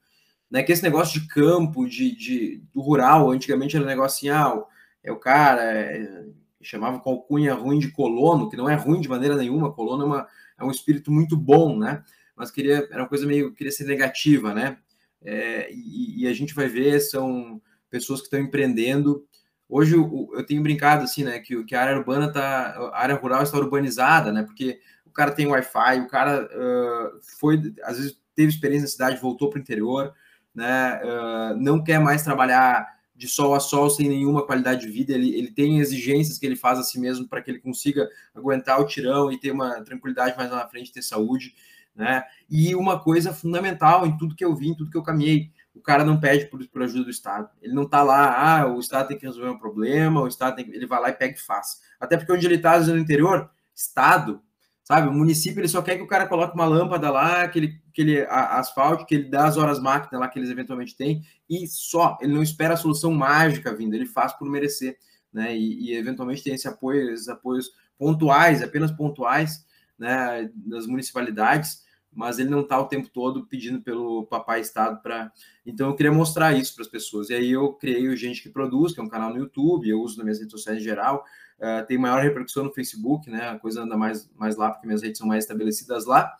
né? 0.52 0.62
Que 0.62 0.70
esse 0.70 0.82
negócio 0.82 1.18
de 1.18 1.26
campo, 1.26 1.88
de, 1.88 2.14
de 2.14 2.62
do 2.74 2.82
rural, 2.82 3.30
antigamente 3.30 3.74
era 3.74 3.84
um 3.84 3.88
negócio 3.88 4.18
assim, 4.18 4.28
ah, 4.28 4.62
é 5.02 5.10
o 5.10 5.16
cara, 5.16 5.62
é, 5.62 6.26
chamava 6.60 7.00
com 7.00 7.08
alcunha 7.08 7.54
ruim 7.54 7.78
de 7.78 7.90
colono, 7.90 8.50
que 8.50 8.56
não 8.56 8.68
é 8.68 8.74
ruim 8.74 9.00
de 9.00 9.08
maneira 9.08 9.34
nenhuma, 9.34 9.72
colono 9.72 10.02
é, 10.02 10.06
uma, 10.06 10.28
é 10.60 10.64
um 10.64 10.70
espírito 10.70 11.10
muito 11.10 11.38
bom, 11.38 11.78
né? 11.78 12.04
Mas 12.36 12.50
queria, 12.50 12.86
era 12.90 13.02
uma 13.02 13.08
coisa 13.08 13.26
meio, 13.26 13.54
queria 13.54 13.72
ser 13.72 13.84
negativa, 13.84 14.52
né? 14.52 14.76
É, 15.24 15.72
e, 15.72 16.22
e, 16.22 16.28
a 16.28 16.34
gente 16.34 16.52
vai 16.52 16.68
ver, 16.68 17.00
são 17.00 17.60
pessoas 17.88 18.20
que 18.20 18.26
estão 18.26 18.40
empreendendo. 18.40 19.24
Hoje 19.68 19.94
eu, 19.94 20.28
eu 20.34 20.44
tenho 20.44 20.62
brincado 20.62 21.04
assim, 21.04 21.24
né, 21.24 21.38
que, 21.38 21.64
que 21.64 21.74
a 21.74 21.80
área 21.80 21.96
urbana 21.96 22.30
tá, 22.30 22.90
a 22.92 23.00
área 23.00 23.14
rural 23.14 23.42
está 23.42 23.56
urbanizada, 23.56 24.30
né? 24.30 24.42
Porque 24.42 24.80
o 25.06 25.10
cara 25.10 25.30
tem 25.32 25.46
Wi-Fi, 25.46 26.00
o 26.00 26.08
cara 26.08 26.44
uh, 26.44 27.20
foi, 27.38 27.74
às 27.84 27.96
vezes 27.96 28.20
teve 28.34 28.48
experiência 28.50 28.84
na 28.84 28.90
cidade, 28.90 29.20
voltou 29.20 29.48
para 29.48 29.58
o 29.58 29.62
interior, 29.62 30.12
né? 30.54 31.00
Uh, 31.02 31.56
não 31.56 31.82
quer 31.82 31.98
mais 31.98 32.22
trabalhar 32.22 32.86
de 33.14 33.28
sol 33.28 33.54
a 33.54 33.60
sol 33.60 33.88
sem 33.88 34.08
nenhuma 34.08 34.44
qualidade 34.44 34.80
de 34.80 34.92
vida, 34.92 35.12
ele, 35.12 35.36
ele 35.36 35.50
tem 35.50 35.78
exigências 35.78 36.38
que 36.38 36.46
ele 36.46 36.56
faz 36.56 36.78
a 36.78 36.82
si 36.82 36.98
mesmo 36.98 37.28
para 37.28 37.40
que 37.40 37.50
ele 37.50 37.60
consiga 37.60 38.08
aguentar 38.34 38.80
o 38.80 38.86
tirão 38.86 39.30
e 39.30 39.38
ter 39.38 39.52
uma 39.52 39.80
tranquilidade 39.84 40.36
mais 40.36 40.50
na 40.50 40.66
frente, 40.66 40.92
ter 40.92 41.02
saúde, 41.02 41.54
né? 41.94 42.24
E 42.50 42.74
uma 42.74 42.98
coisa 42.98 43.32
fundamental 43.32 44.06
em 44.06 44.16
tudo 44.16 44.34
que 44.34 44.44
eu 44.44 44.54
vi, 44.56 44.70
em 44.70 44.74
tudo 44.74 44.90
que 44.90 44.96
eu 44.96 45.02
caminhei, 45.02 45.52
o 45.74 45.80
cara 45.80 46.04
não 46.04 46.18
pede 46.18 46.46
por, 46.46 46.66
por 46.68 46.82
ajuda 46.82 47.04
do 47.04 47.10
Estado. 47.10 47.48
Ele 47.60 47.74
não 47.74 47.84
está 47.84 48.02
lá, 48.02 48.60
ah, 48.60 48.66
o 48.66 48.80
Estado 48.80 49.08
tem 49.08 49.18
que 49.18 49.26
resolver 49.26 49.50
um 49.50 49.58
problema, 49.58 50.20
o 50.20 50.28
Estado 50.28 50.56
tem 50.56 50.64
que... 50.64 50.74
ele 50.74 50.86
vai 50.86 51.00
lá 51.00 51.10
e 51.10 51.14
pega 51.14 51.34
e 51.34 51.40
faz. 51.40 51.80
Até 52.00 52.16
porque 52.16 52.32
onde 52.32 52.46
ele 52.46 52.56
está, 52.56 52.78
no 52.80 52.98
interior, 52.98 53.50
Estado, 53.74 54.42
sabe? 54.84 55.08
O 55.08 55.12
município 55.12 55.60
ele 55.60 55.68
só 55.68 55.80
quer 55.80 55.96
que 55.96 56.02
o 56.02 56.06
cara 56.06 56.26
coloque 56.26 56.54
uma 56.54 56.64
lâmpada 56.64 57.10
lá, 57.10 57.48
que 57.48 57.58
ele, 57.58 57.80
que 57.92 58.02
ele 58.02 58.26
asfalte, 58.28 59.06
que 59.06 59.14
ele 59.14 59.28
dá 59.28 59.46
as 59.46 59.56
horas 59.56 59.80
máquinas 59.80 60.20
lá 60.20 60.28
que 60.28 60.38
eles 60.38 60.50
eventualmente 60.50 60.96
têm, 60.96 61.22
e 61.48 61.66
só. 61.66 62.18
Ele 62.20 62.32
não 62.32 62.42
espera 62.42 62.74
a 62.74 62.76
solução 62.76 63.12
mágica 63.12 63.74
vindo, 63.74 63.94
ele 63.94 64.06
faz 64.06 64.32
por 64.32 64.48
merecer, 64.48 64.96
né? 65.32 65.56
E, 65.56 65.90
e 65.90 65.94
eventualmente 65.94 66.42
tem 66.42 66.54
esse 66.54 66.68
apoio, 66.68 67.12
esses 67.12 67.28
apoios 67.28 67.70
pontuais, 67.96 68.62
apenas 68.62 68.90
pontuais, 68.90 69.64
né? 69.98 70.50
Das 70.54 70.86
municipalidades, 70.86 71.82
mas 72.12 72.38
ele 72.38 72.50
não 72.50 72.60
está 72.60 72.78
o 72.78 72.88
tempo 72.88 73.08
todo 73.08 73.46
pedindo 73.46 73.80
pelo 73.80 74.26
papai 74.26 74.60
Estado 74.60 75.00
para. 75.00 75.32
Então 75.64 75.88
eu 75.88 75.96
queria 75.96 76.12
mostrar 76.12 76.52
isso 76.52 76.74
para 76.74 76.82
as 76.82 76.90
pessoas. 76.90 77.30
E 77.30 77.34
aí 77.34 77.50
eu 77.52 77.72
criei 77.74 78.08
o 78.08 78.16
Gente 78.16 78.42
que 78.42 78.50
Produz, 78.50 78.92
que 78.92 79.00
é 79.00 79.02
um 79.02 79.08
canal 79.08 79.30
no 79.30 79.38
YouTube, 79.38 79.88
eu 79.88 80.00
uso 80.00 80.16
nas 80.16 80.24
minhas 80.24 80.38
redes 80.38 80.52
sociais 80.52 80.78
em 80.78 80.84
geral 80.84 81.24
uh, 81.62 81.86
tem 81.86 81.96
maior 81.96 82.20
repercussão 82.20 82.64
no 82.64 82.72
Facebook, 82.72 83.30
né? 83.30 83.50
A 83.50 83.58
coisa 83.58 83.82
anda 83.82 83.96
mais, 83.96 84.28
mais 84.34 84.56
lá, 84.56 84.70
porque 84.70 84.86
minhas 84.86 85.02
redes 85.02 85.18
são 85.18 85.26
mais 85.26 85.44
estabelecidas 85.44 86.04
lá, 86.04 86.30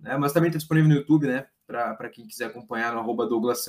né? 0.00 0.16
Mas 0.16 0.32
também 0.32 0.48
está 0.48 0.58
disponível 0.58 0.88
no 0.88 0.96
YouTube, 0.96 1.26
né? 1.26 1.46
Para 1.66 2.08
quem 2.08 2.26
quiser 2.26 2.46
acompanhar 2.46 2.92
no 2.92 2.98
arroba 2.98 3.26
Douglas. 3.26 3.66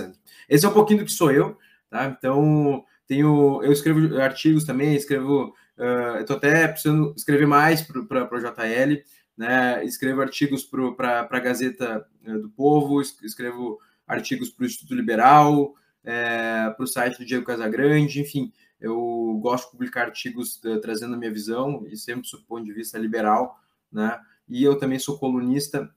Esse 0.50 0.65
é 0.65 0.70
um 0.70 0.74
pouquinho 0.74 1.00
do 1.00 1.06
que 1.06 1.12
sou 1.12 1.32
eu, 1.32 1.58
tá? 1.89 2.06
Então, 2.06 2.84
tenho, 3.06 3.62
eu 3.62 3.72
escrevo 3.72 4.18
artigos 4.20 4.63
também, 4.63 4.96
escrevo, 4.96 5.53
uh, 5.77 6.25
tô 6.25 6.34
até 6.34 6.68
precisando 6.68 7.13
escrever 7.15 7.46
mais 7.46 7.82
para 7.82 8.00
o 8.00 8.39
JL, 8.39 9.03
né? 9.38 9.84
Escrevo 9.84 10.22
artigos 10.22 10.63
para 10.96 11.27
a 11.30 11.39
Gazeta 11.39 12.06
do 12.24 12.50
Povo, 12.50 13.01
escrevo 13.01 13.77
artigos 14.08 14.50
para 14.50 14.63
o 14.63 14.65
Instituto 14.65 14.96
Liberal, 14.96 15.75
é, 16.03 16.70
para 16.70 16.84
o 16.84 16.88
site 16.88 17.18
do 17.18 17.25
Diego 17.25 17.46
Casagrande, 17.46 18.22
enfim, 18.22 18.51
eu 18.81 19.38
gosto 19.41 19.65
de 19.65 19.71
publicar 19.71 20.07
artigos 20.07 20.59
uh, 20.65 20.81
trazendo 20.81 21.13
a 21.13 21.17
minha 21.17 21.31
visão 21.31 21.85
e 21.88 21.95
sempre 21.95 22.29
do 22.29 22.41
ponto 22.43 22.65
de 22.65 22.73
vista 22.73 22.97
liberal, 22.97 23.59
né? 23.91 24.19
E 24.50 24.63
eu 24.63 24.77
também 24.77 25.00
sou 25.00 25.17
colunista 25.17 25.89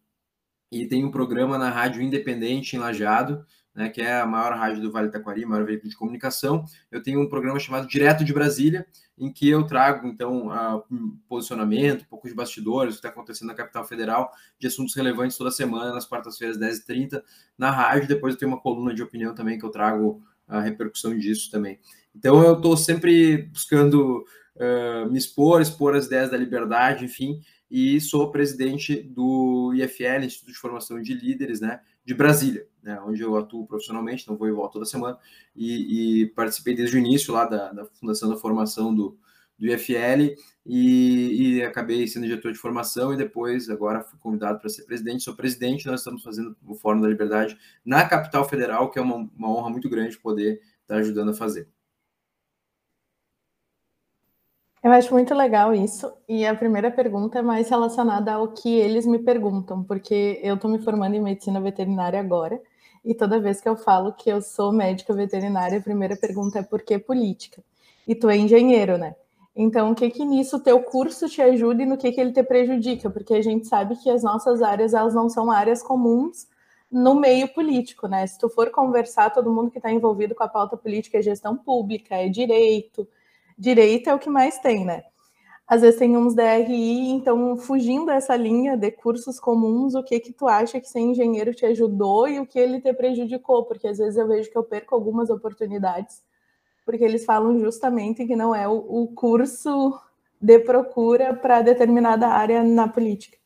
e 0.71 0.87
tenho 0.87 1.09
um 1.09 1.11
programa 1.11 1.57
na 1.57 1.71
Rádio 1.71 2.03
Independente 2.03 2.77
em 2.77 2.79
Lajeado, 2.79 3.45
né, 3.75 3.89
que 3.89 4.01
é 4.01 4.21
a 4.21 4.27
maior 4.27 4.57
rádio 4.57 4.81
do 4.81 4.93
Vale 4.93 5.11
Taquari, 5.11 5.45
maior 5.45 5.65
veículo 5.65 5.91
de 5.91 5.97
comunicação. 5.97 6.65
Eu 6.91 7.03
tenho 7.03 7.21
um 7.21 7.29
programa 7.29 7.59
chamado 7.59 7.89
Direto 7.89 8.25
de 8.25 8.33
Brasília, 8.33 8.87
em 9.19 9.33
que 9.33 9.49
eu 9.49 9.67
trago, 9.67 10.07
então, 10.07 10.49
um 10.91 11.17
posicionamento, 11.29 12.03
um 12.03 12.07
pouco 12.07 12.29
de 12.29 12.35
bastidores, 12.35 12.95
o 12.95 12.97
que 12.97 13.07
está 13.07 13.09
acontecendo 13.09 13.49
na 13.49 13.55
capital 13.55 13.85
federal, 13.85 14.33
de 14.59 14.67
assuntos 14.67 14.95
relevantes 14.95 15.37
toda 15.37 15.51
semana, 15.51 15.93
nas 15.93 16.07
quartas-feiras, 16.07 16.59
10h30, 16.59 17.23
na 17.59 17.71
rádio. 17.71 18.09
Depois 18.09 18.35
eu 18.35 18.39
tenho 18.39 18.53
uma 18.53 18.61
coluna 18.61 18.95
de 18.95 19.03
opinião 19.03 19.35
também, 19.35 19.59
que 19.59 19.65
eu 19.65 19.71
trago 19.71 20.23
a 20.47 20.61
repercussão 20.61 21.17
disso 21.19 21.51
também. 21.51 21.79
Então 22.15 22.43
eu 22.43 22.55
estou 22.55 22.77
sempre 22.77 23.43
buscando 23.45 24.25
uh, 24.57 25.11
me 25.11 25.19
expor, 25.19 25.61
expor 25.61 25.95
as 25.95 26.07
ideias 26.07 26.31
da 26.31 26.37
liberdade, 26.37 27.05
enfim, 27.05 27.41
e 27.71 28.01
sou 28.01 28.31
presidente 28.31 29.03
do 29.03 29.73
IFL, 29.75 30.25
Instituto 30.25 30.53
de 30.53 30.59
Formação 30.59 31.01
de 31.01 31.13
Líderes, 31.13 31.61
né, 31.61 31.81
de 32.05 32.15
Brasília, 32.15 32.67
né, 32.83 33.01
onde 33.01 33.21
eu 33.23 33.37
atuo 33.37 33.67
profissionalmente, 33.67 34.23
então 34.23 34.37
vou 34.37 34.47
e 34.47 34.53
volto 34.53 34.75
toda 34.75 34.85
semana, 34.85 35.19
e, 35.57 36.23
e 36.23 36.27
participei 36.27 36.75
desde 36.75 36.97
o 36.97 37.01
início 37.01 37.35
lá 37.35 37.47
da, 37.47 37.73
da 37.73 37.85
fundação 37.87 38.29
da 38.29 38.37
formação 38.37 38.95
do, 38.95 39.19
do 39.59 39.67
IFL 39.67 40.35
e, 40.67 41.59
e, 41.59 41.63
acabei 41.63 42.07
sendo 42.09 42.27
diretor 42.27 42.53
de 42.53 42.59
formação 42.59 43.13
e 43.13 43.17
depois 43.17 43.69
agora 43.69 44.03
fui 44.03 44.19
convidado 44.19 44.59
para 44.59 44.69
ser 44.69 44.85
presidente. 44.85 45.23
Sou 45.23 45.37
presidente, 45.37 45.87
nós 45.87 46.01
estamos 46.01 46.23
fazendo 46.23 46.57
o 46.67 46.75
Fórum 46.75 47.01
da 47.01 47.09
Liberdade 47.09 47.57
na 47.85 48.09
capital 48.09 48.49
federal, 48.49 48.91
que 48.91 48.99
é 48.99 49.03
uma, 49.03 49.17
uma 49.37 49.51
honra 49.51 49.71
muito 49.71 49.89
grande 49.89 50.19
poder 50.19 50.61
estar 50.83 50.97
ajudando 50.97 51.31
a 51.31 51.35
fazer. 51.35 51.69
Eu 54.83 54.93
acho 54.93 55.15
muito 55.15 55.35
legal 55.35 55.75
isso. 55.75 56.13
E 56.29 56.45
a 56.45 56.55
primeira 56.55 56.91
pergunta 56.91 57.39
é 57.39 57.43
mais 57.43 57.71
relacionada 57.71 58.35
ao 58.35 58.49
que 58.49 58.69
eles 58.69 59.07
me 59.07 59.19
perguntam, 59.19 59.83
porque 59.83 60.39
eu 60.43 60.57
estou 60.57 60.71
me 60.71 60.79
formando 60.79 61.15
em 61.15 61.23
medicina 61.23 61.59
veterinária 61.59 62.21
agora, 62.21 62.61
e 63.03 63.15
toda 63.15 63.41
vez 63.41 63.63
que 63.63 63.69
eu 63.69 63.77
falo 63.77 64.13
que 64.13 64.29
eu 64.31 64.43
sou 64.43 64.73
médica 64.73 65.15
veterinária, 65.15 65.79
a 65.79 65.83
primeira 65.83 66.17
pergunta 66.17 66.59
é 66.59 66.63
por 66.63 66.83
que 66.83 66.99
política? 66.99 67.63
E 68.07 68.15
tu 68.15 68.29
é 68.29 68.37
engenheiro, 68.37 68.99
né? 68.99 69.15
Então, 69.57 69.93
o 69.93 69.95
que 69.95 70.11
que 70.11 70.25
nisso 70.25 70.59
teu 70.61 70.83
curso 70.83 71.29
te 71.29 71.41
ajuda 71.41 71.83
e 71.83 71.87
no 71.87 71.97
que 71.97 72.11
que 72.11 72.21
ele 72.21 72.33
te 72.33 72.43
prejudica? 72.43 73.09
Porque 73.09 73.35
a 73.35 73.43
gente 73.43 73.67
sabe 73.69 73.97
que 73.97 74.11
as 74.11 74.23
nossas 74.23 74.63
áreas, 74.63 74.95
elas 74.95 75.15
não 75.15 75.29
são 75.29 75.51
áreas 75.51 75.83
comuns 75.83 76.49
no 76.91 77.15
meio 77.15 77.49
político, 77.53 78.09
né? 78.09 78.27
Se 78.27 78.39
tu 78.39 78.49
for 78.49 78.71
conversar, 78.71 79.31
todo 79.31 79.53
mundo 79.53 79.71
que 79.71 79.79
está 79.79 79.91
envolvido 79.93 80.35
com 80.35 80.43
a 80.43 80.49
pauta 80.49 80.77
política 80.77 81.19
é 81.19 81.23
gestão 81.23 81.57
pública, 81.57 82.17
é 82.17 82.29
direito, 82.29 83.07
direito 83.59 84.11
é 84.11 84.15
o 84.15 84.19
que 84.19 84.29
mais 84.31 84.59
tem, 84.59 84.85
né? 84.85 85.05
Às 85.67 85.81
vezes 85.83 85.99
tem 85.99 86.17
uns 86.17 86.35
DRI, 86.35 87.11
então 87.11 87.57
fugindo 87.57 88.07
dessa 88.07 88.37
linha 88.37 88.77
de 88.77 88.91
cursos 88.91 89.41
comuns, 89.41 89.95
o 89.95 90.03
que 90.03 90.21
que 90.21 90.33
tu 90.33 90.47
acha 90.47 90.81
que 90.81 90.89
ser 90.89 91.01
engenheiro 91.01 91.55
te 91.55 91.65
ajudou 91.65 92.29
e 92.29 92.39
o 92.39 92.47
que 92.47 92.59
ele 92.59 92.81
te 92.81 92.93
prejudicou? 92.93 93.65
Porque 93.65 93.89
às 93.89 93.99
vezes 93.99 94.17
eu 94.17 94.29
vejo 94.29 94.51
que 94.51 94.59
eu 94.59 94.65
perco 94.65 94.95
algumas 94.95 95.31
oportunidades, 95.31 96.23
porque 96.85 97.05
eles 97.05 97.25
falam 97.25 97.59
justamente 97.59 98.27
que 98.27 98.37
não 98.37 98.55
é 98.55 98.69
o, 98.69 98.75
o 98.75 99.09
curso 99.09 99.99
de 100.41 100.59
procura 100.59 101.35
para 101.35 101.63
determinada 101.63 102.29
área 102.29 102.63
na 102.63 102.87
política. 102.87 103.37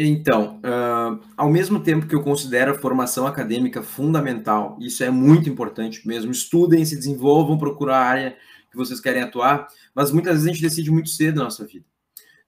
Então, 0.00 0.60
uh, 0.60 1.20
ao 1.36 1.50
mesmo 1.50 1.82
tempo 1.82 2.06
que 2.06 2.14
eu 2.14 2.22
considero 2.22 2.70
a 2.70 2.78
formação 2.78 3.26
acadêmica 3.26 3.82
fundamental, 3.82 4.78
isso 4.80 5.02
é 5.02 5.10
muito 5.10 5.48
importante 5.48 6.06
mesmo, 6.06 6.30
estudem, 6.30 6.84
se 6.84 6.94
desenvolvam, 6.94 7.58
procurem 7.58 7.94
a 7.94 7.98
área 7.98 8.36
que 8.70 8.76
vocês 8.76 9.00
querem 9.00 9.22
atuar, 9.22 9.66
mas 9.92 10.12
muitas 10.12 10.34
vezes 10.34 10.48
a 10.48 10.52
gente 10.52 10.62
decide 10.62 10.90
muito 10.90 11.08
cedo 11.08 11.38
na 11.38 11.44
nossa 11.44 11.66
vida. 11.66 11.84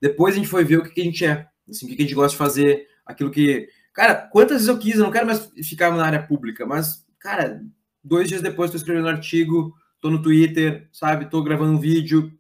Depois 0.01 0.35
a 0.35 0.39
gente 0.39 0.49
foi 0.49 0.65
ver 0.65 0.79
o 0.79 0.83
que, 0.85 0.91
que 0.91 1.01
a 1.01 1.05
gente 1.05 1.25
é, 1.25 1.47
assim, 1.69 1.87
o 1.87 1.89
que, 1.89 1.97
que 1.97 2.03
a 2.03 2.05
gente 2.05 2.15
gosta 2.15 2.31
de 2.31 2.39
fazer, 2.39 2.87
aquilo 3.05 3.31
que... 3.31 3.69
Cara, 3.93 4.15
quantas 4.15 4.59
vezes 4.59 4.69
eu 4.69 4.79
quis, 4.79 4.95
eu 4.95 5.03
não 5.03 5.11
quero 5.11 5.27
mais 5.27 5.51
ficar 5.65 5.91
na 5.91 6.07
área 6.07 6.23
pública, 6.23 6.65
mas, 6.65 7.05
cara, 7.19 7.61
dois 8.03 8.29
dias 8.29 8.43
depois 8.43 8.69
estou 8.69 8.79
escrevendo 8.79 9.07
um 9.07 9.11
artigo, 9.11 9.75
estou 9.95 10.11
no 10.11 10.23
Twitter, 10.23 10.89
sabe, 10.93 11.25
estou 11.25 11.43
gravando 11.43 11.73
um 11.73 11.79
vídeo, 11.79 12.33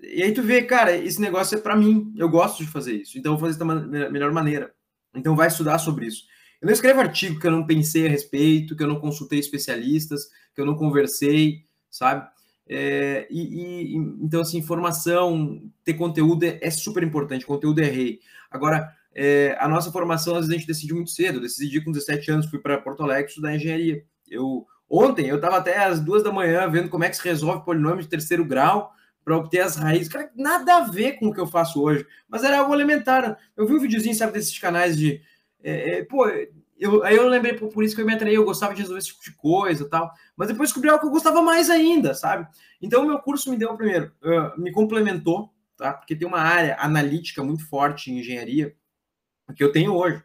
e 0.00 0.22
aí 0.22 0.32
tu 0.32 0.42
vê, 0.42 0.62
cara, 0.62 0.96
esse 0.96 1.20
negócio 1.20 1.56
é 1.56 1.60
para 1.60 1.76
mim, 1.76 2.12
eu 2.16 2.28
gosto 2.28 2.64
de 2.64 2.70
fazer 2.70 2.94
isso, 2.94 3.18
então 3.18 3.32
eu 3.32 3.38
vou 3.38 3.48
fazer 3.48 3.58
da 3.58 4.10
melhor 4.10 4.32
maneira. 4.32 4.72
Então 5.14 5.36
vai 5.36 5.48
estudar 5.48 5.78
sobre 5.78 6.06
isso. 6.06 6.24
Eu 6.60 6.66
não 6.66 6.72
escrevo 6.72 7.00
artigo 7.00 7.38
que 7.38 7.46
eu 7.46 7.50
não 7.50 7.66
pensei 7.66 8.06
a 8.06 8.10
respeito, 8.10 8.76
que 8.76 8.82
eu 8.82 8.88
não 8.88 9.00
consultei 9.00 9.38
especialistas, 9.38 10.28
que 10.54 10.60
eu 10.60 10.66
não 10.66 10.74
conversei, 10.74 11.64
sabe? 11.90 12.26
É, 12.68 13.26
e, 13.30 13.94
e, 13.94 13.96
então, 13.96 14.40
assim, 14.40 14.58
informação, 14.58 15.62
ter 15.84 15.94
conteúdo 15.94 16.44
é, 16.44 16.58
é, 16.60 16.70
super 16.70 17.02
importante, 17.02 17.46
conteúdo 17.46 17.80
é 17.80 17.84
rei. 17.84 18.20
Agora, 18.50 18.90
é, 19.14 19.56
a 19.60 19.68
nossa 19.68 19.92
formação, 19.92 20.34
às 20.34 20.40
vezes, 20.40 20.54
a 20.54 20.58
gente 20.58 20.66
decide 20.66 20.94
muito 20.94 21.10
cedo. 21.10 21.36
Eu 21.36 21.42
decidi 21.42 21.80
com 21.82 21.92
17 21.92 22.30
anos, 22.30 22.46
fui 22.46 22.58
para 22.58 22.80
Porto 22.80 23.02
Alegre 23.02 23.28
estudar 23.28 23.54
engenharia. 23.54 24.04
Eu, 24.28 24.66
ontem, 24.88 25.26
eu 25.26 25.36
estava 25.36 25.56
até 25.56 25.84
às 25.84 26.00
duas 26.00 26.22
da 26.22 26.32
manhã 26.32 26.68
vendo 26.68 26.88
como 26.88 27.04
é 27.04 27.08
que 27.08 27.16
se 27.16 27.24
resolve 27.24 27.64
polinômio 27.64 28.02
de 28.02 28.08
terceiro 28.08 28.44
grau, 28.44 28.94
para 29.26 29.36
obter 29.36 29.58
as 29.58 29.74
raízes. 29.74 30.08
Cara, 30.08 30.30
nada 30.36 30.76
a 30.76 30.80
ver 30.82 31.18
com 31.18 31.26
o 31.26 31.34
que 31.34 31.40
eu 31.40 31.48
faço 31.48 31.82
hoje, 31.82 32.06
mas 32.28 32.44
era 32.44 32.60
algo 32.60 32.72
elementar. 32.72 33.36
Eu 33.56 33.66
vi 33.66 33.74
um 33.74 33.80
videozinho, 33.80 34.14
sabe, 34.14 34.34
desses 34.34 34.56
canais 34.56 34.96
de. 34.96 35.20
É, 35.60 35.98
é, 35.98 36.04
pô, 36.04 36.28
eu, 36.78 37.02
aí 37.02 37.16
eu 37.16 37.26
lembrei, 37.26 37.54
por 37.54 37.82
isso 37.82 37.96
que 37.96 38.02
eu 38.02 38.06
me 38.06 38.14
atraí, 38.14 38.36
eu 38.36 38.44
gostava 38.44 38.72
de 38.72 38.82
resolver 38.82 39.00
esse 39.00 39.08
tipo 39.08 39.24
de 39.24 39.32
coisa 39.32 39.82
e 39.82 39.88
tal, 39.88 40.12
mas 40.36 40.46
depois 40.46 40.68
descobri 40.68 40.88
algo 40.88 41.00
que 41.00 41.08
eu 41.08 41.10
gostava 41.10 41.42
mais 41.42 41.68
ainda, 41.68 42.14
sabe? 42.14 42.46
Então, 42.80 43.02
o 43.02 43.06
meu 43.06 43.18
curso 43.18 43.50
me 43.50 43.56
deu, 43.56 43.74
primeiro, 43.74 44.12
uh, 44.22 44.60
me 44.60 44.70
complementou, 44.70 45.50
tá? 45.76 45.92
Porque 45.94 46.14
tem 46.14 46.28
uma 46.28 46.38
área 46.40 46.76
analítica 46.78 47.42
muito 47.42 47.66
forte 47.68 48.12
em 48.12 48.20
engenharia, 48.20 48.76
que 49.56 49.64
eu 49.64 49.72
tenho 49.72 49.92
hoje. 49.92 50.22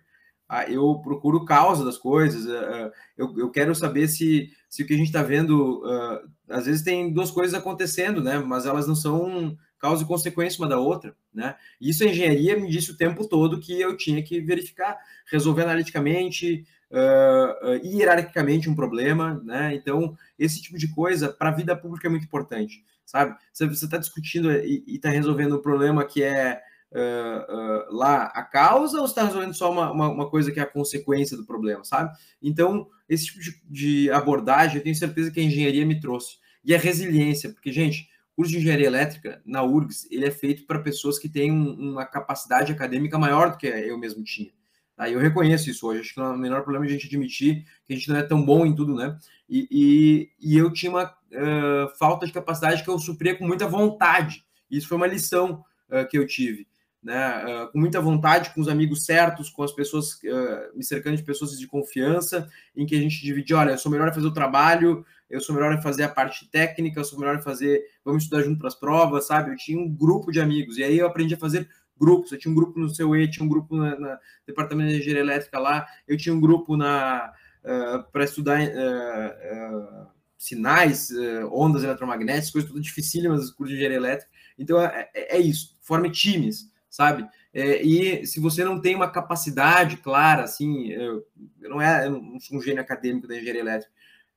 Ah, 0.54 0.70
eu 0.70 1.00
procuro 1.02 1.46
causa 1.46 1.86
das 1.86 1.98
coisas, 1.98 2.44
uh, 2.44 2.92
eu, 3.18 3.34
eu 3.38 3.50
quero 3.50 3.74
saber 3.74 4.10
se, 4.10 4.50
se 4.68 4.84
o 4.84 4.86
que 4.86 4.94
a 4.94 4.98
gente 4.98 5.08
está 5.08 5.24
vendo, 5.24 5.82
uh, 5.86 6.30
às 6.50 6.66
vezes 6.66 6.82
tem 6.82 7.14
duas 7.14 7.32
coisas 7.32 7.58
acontecendo, 7.58 8.22
né? 8.22 8.38
Mas 8.38 8.66
elas 8.66 8.86
não 8.86 8.94
são 8.94 9.58
causa 9.80 10.04
e 10.04 10.06
consequência 10.06 10.62
uma 10.62 10.68
da 10.68 10.78
outra, 10.78 11.16
né? 11.34 11.56
Isso 11.80 12.04
a 12.04 12.08
engenharia 12.08 12.60
me 12.60 12.70
disse 12.70 12.92
o 12.92 12.98
tempo 12.98 13.26
todo 13.26 13.62
que 13.62 13.80
eu 13.80 13.96
tinha 13.96 14.22
que 14.22 14.42
verificar, 14.42 14.98
resolver 15.32 15.64
analiticamente, 15.64 16.66
uh, 16.92 17.70
uh, 17.70 17.86
hierarquicamente 17.86 18.70
um 18.70 18.76
problema, 18.76 19.42
né? 19.46 19.74
Então, 19.74 20.18
esse 20.38 20.62
tipo 20.62 20.78
de 20.78 20.94
coisa 20.94 21.30
para 21.30 21.48
a 21.48 21.56
vida 21.56 21.78
pública 21.78 22.08
é 22.08 22.12
muito 22.12 22.26
importante, 22.26 22.84
sabe? 23.06 23.38
Você 23.54 23.86
está 23.86 23.98
discutindo 23.98 24.52
e 24.52 24.84
está 24.86 25.10
resolvendo 25.10 25.56
um 25.56 25.62
problema 25.62 26.04
que 26.04 26.22
é 26.22 26.62
uh, 26.92 27.96
lá 27.96 28.26
a 28.26 28.44
causa 28.44 29.00
ou 29.00 29.06
está 29.06 29.26
resolvendo 29.26 29.54
só 29.54 29.72
uma, 29.72 29.92
uma, 29.92 30.10
uma, 30.10 30.30
coisa 30.30 30.52
que 30.52 30.60
é 30.60 30.64
a 30.64 30.70
consequência 30.70 31.38
do 31.38 31.46
problema, 31.46 31.84
sabe? 31.84 32.16
Então, 32.42 32.88
esse 33.08 33.26
tipo 33.26 33.40
de, 33.40 33.62
de 33.70 34.12
abordagem 34.12 34.78
eu 34.78 34.84
tenho 34.84 34.96
certeza 34.96 35.32
que 35.32 35.40
a 35.40 35.44
engenharia 35.44 35.86
me 35.86 36.00
trouxe. 36.00 36.38
E 36.64 36.76
a 36.76 36.78
resiliência, 36.78 37.52
porque, 37.52 37.72
gente, 37.72 38.08
curso 38.36 38.52
de 38.52 38.60
engenharia 38.60 38.88
elétrica 38.88 39.42
na 39.46 39.64
URGS 39.64 40.08
ele 40.12 40.26
é 40.26 40.32
feito 40.32 40.66
para 40.66 40.80
pessoas 40.80 41.18
que 41.18 41.30
têm 41.30 41.52
uma 41.52 42.06
capacidade 42.06 42.72
acadêmica 42.72 43.18
maior 43.18 43.52
do 43.52 43.58
que 43.58 43.68
eu 43.68 43.98
mesmo 43.98 44.24
tinha. 44.24 44.52
Tá? 44.96 45.10
Eu 45.10 45.20
reconheço 45.20 45.70
isso 45.70 45.88
hoje. 45.88 46.02
Acho 46.02 46.14
que 46.14 46.20
não 46.20 46.28
é 46.28 46.34
o 46.34 46.38
menor 46.38 46.62
problema 46.62 46.86
a 46.86 46.88
gente 46.88 47.08
admitir 47.08 47.66
que 47.86 47.94
a 47.94 47.96
gente 47.96 48.10
não 48.10 48.18
é 48.18 48.24
tão 48.24 48.44
bom 48.44 48.66
em 48.66 48.76
tudo, 48.76 48.96
né? 48.96 49.18
E, 49.50 49.68
e, 49.72 50.30
e 50.40 50.58
eu 50.58 50.72
tinha 50.72 50.92
uma 50.92 51.06
uh, 51.06 51.98
falta 51.98 52.26
de 52.26 52.32
capacidade 52.32 52.84
que 52.84 52.90
eu 52.90 52.98
supria 53.00 53.36
com 53.36 53.46
muita 53.46 53.68
vontade. 53.68 54.44
Isso 54.70 54.88
foi 54.88 54.98
uma 54.98 55.08
lição 55.08 55.64
uh, 55.90 56.08
que 56.08 56.18
eu 56.18 56.26
tive. 56.26 56.68
Né, 57.04 57.64
uh, 57.64 57.72
com 57.72 57.80
muita 57.80 58.00
vontade, 58.00 58.54
com 58.54 58.62
os 58.62 58.68
amigos 58.68 59.06
certos, 59.06 59.50
com 59.50 59.64
as 59.64 59.72
pessoas, 59.72 60.14
uh, 60.22 60.78
me 60.78 60.84
cercando 60.84 61.18
de 61.18 61.24
pessoas 61.24 61.58
de 61.58 61.66
confiança, 61.66 62.48
em 62.76 62.86
que 62.86 62.96
a 62.96 63.00
gente 63.00 63.24
divide, 63.24 63.56
olha, 63.56 63.72
eu 63.72 63.78
sou 63.80 63.92
melhor 63.92 64.10
a 64.10 64.14
fazer 64.14 64.28
o 64.28 64.34
trabalho, 64.34 65.04
eu 65.28 65.42
sou 65.42 65.56
melhor 65.56 65.74
em 65.74 65.82
fazer 65.82 66.04
a 66.04 66.10
parte 66.10 66.48
técnica, 66.52 67.00
eu 67.00 67.04
sou 67.04 67.18
melhor 67.18 67.38
em 67.38 67.42
fazer, 67.42 67.82
vamos 68.06 68.24
estudar 68.24 68.44
junto 68.44 68.60
para 68.60 68.68
as 68.68 68.76
provas, 68.76 69.26
sabe? 69.26 69.50
Eu 69.50 69.56
tinha 69.56 69.80
um 69.80 69.90
grupo 69.90 70.32
de 70.32 70.40
amigos, 70.40 70.78
e 70.78 70.84
aí 70.84 71.00
eu 71.00 71.08
aprendi 71.08 71.34
a 71.34 71.40
fazer 71.40 71.68
grupos. 72.02 72.32
Eu 72.32 72.40
tinha 72.40 72.52
um 72.52 72.56
grupo 72.56 72.80
no 72.80 72.90
seu 72.90 73.16
E, 73.16 73.30
tinha 73.30 73.46
um 73.46 73.50
grupo 73.50 73.76
na, 73.76 74.00
na 74.00 74.20
departamento 74.46 74.90
de 74.90 74.98
engenharia 74.98 75.22
elétrica 75.22 75.60
lá, 75.60 75.86
eu 76.08 76.18
tinha 76.18 76.34
um 76.34 76.42
grupo 76.42 76.76
na 76.76 77.32
uh, 77.64 78.12
para 78.12 78.24
estudar 78.24 78.60
uh, 78.60 80.08
sinais, 80.38 81.10
ondas 81.52 81.84
eletromagnéticas, 81.84 82.50
coisas 82.50 82.70
tudo 82.70 82.82
dificílimas, 82.82 83.52
curso 83.52 83.72
de 83.72 83.76
engenharia 83.76 83.98
elétrica. 83.98 84.32
Então 84.58 84.82
é, 84.82 85.10
é, 85.14 85.38
é 85.38 85.40
isso, 85.40 85.78
forme 85.82 86.12
times, 86.12 86.71
sabe? 86.92 87.26
É, 87.54 87.82
e 87.82 88.28
se 88.28 88.40
você 88.40 88.64
não 88.66 88.80
tem 88.80 88.96
uma 88.96 89.10
capacidade 89.10 89.98
clara, 89.98 90.44
assim, 90.44 90.90
eu, 90.90 91.26
eu 91.62 91.70
não, 91.70 91.82
é, 91.82 92.06
eu 92.06 92.12
não 92.12 92.40
sou 92.40 92.58
um 92.58 92.62
gênio 92.62 92.82
acadêmico 92.82 93.28
da 93.28 93.36
engenharia 93.36 93.62
elétrica, 93.62 93.92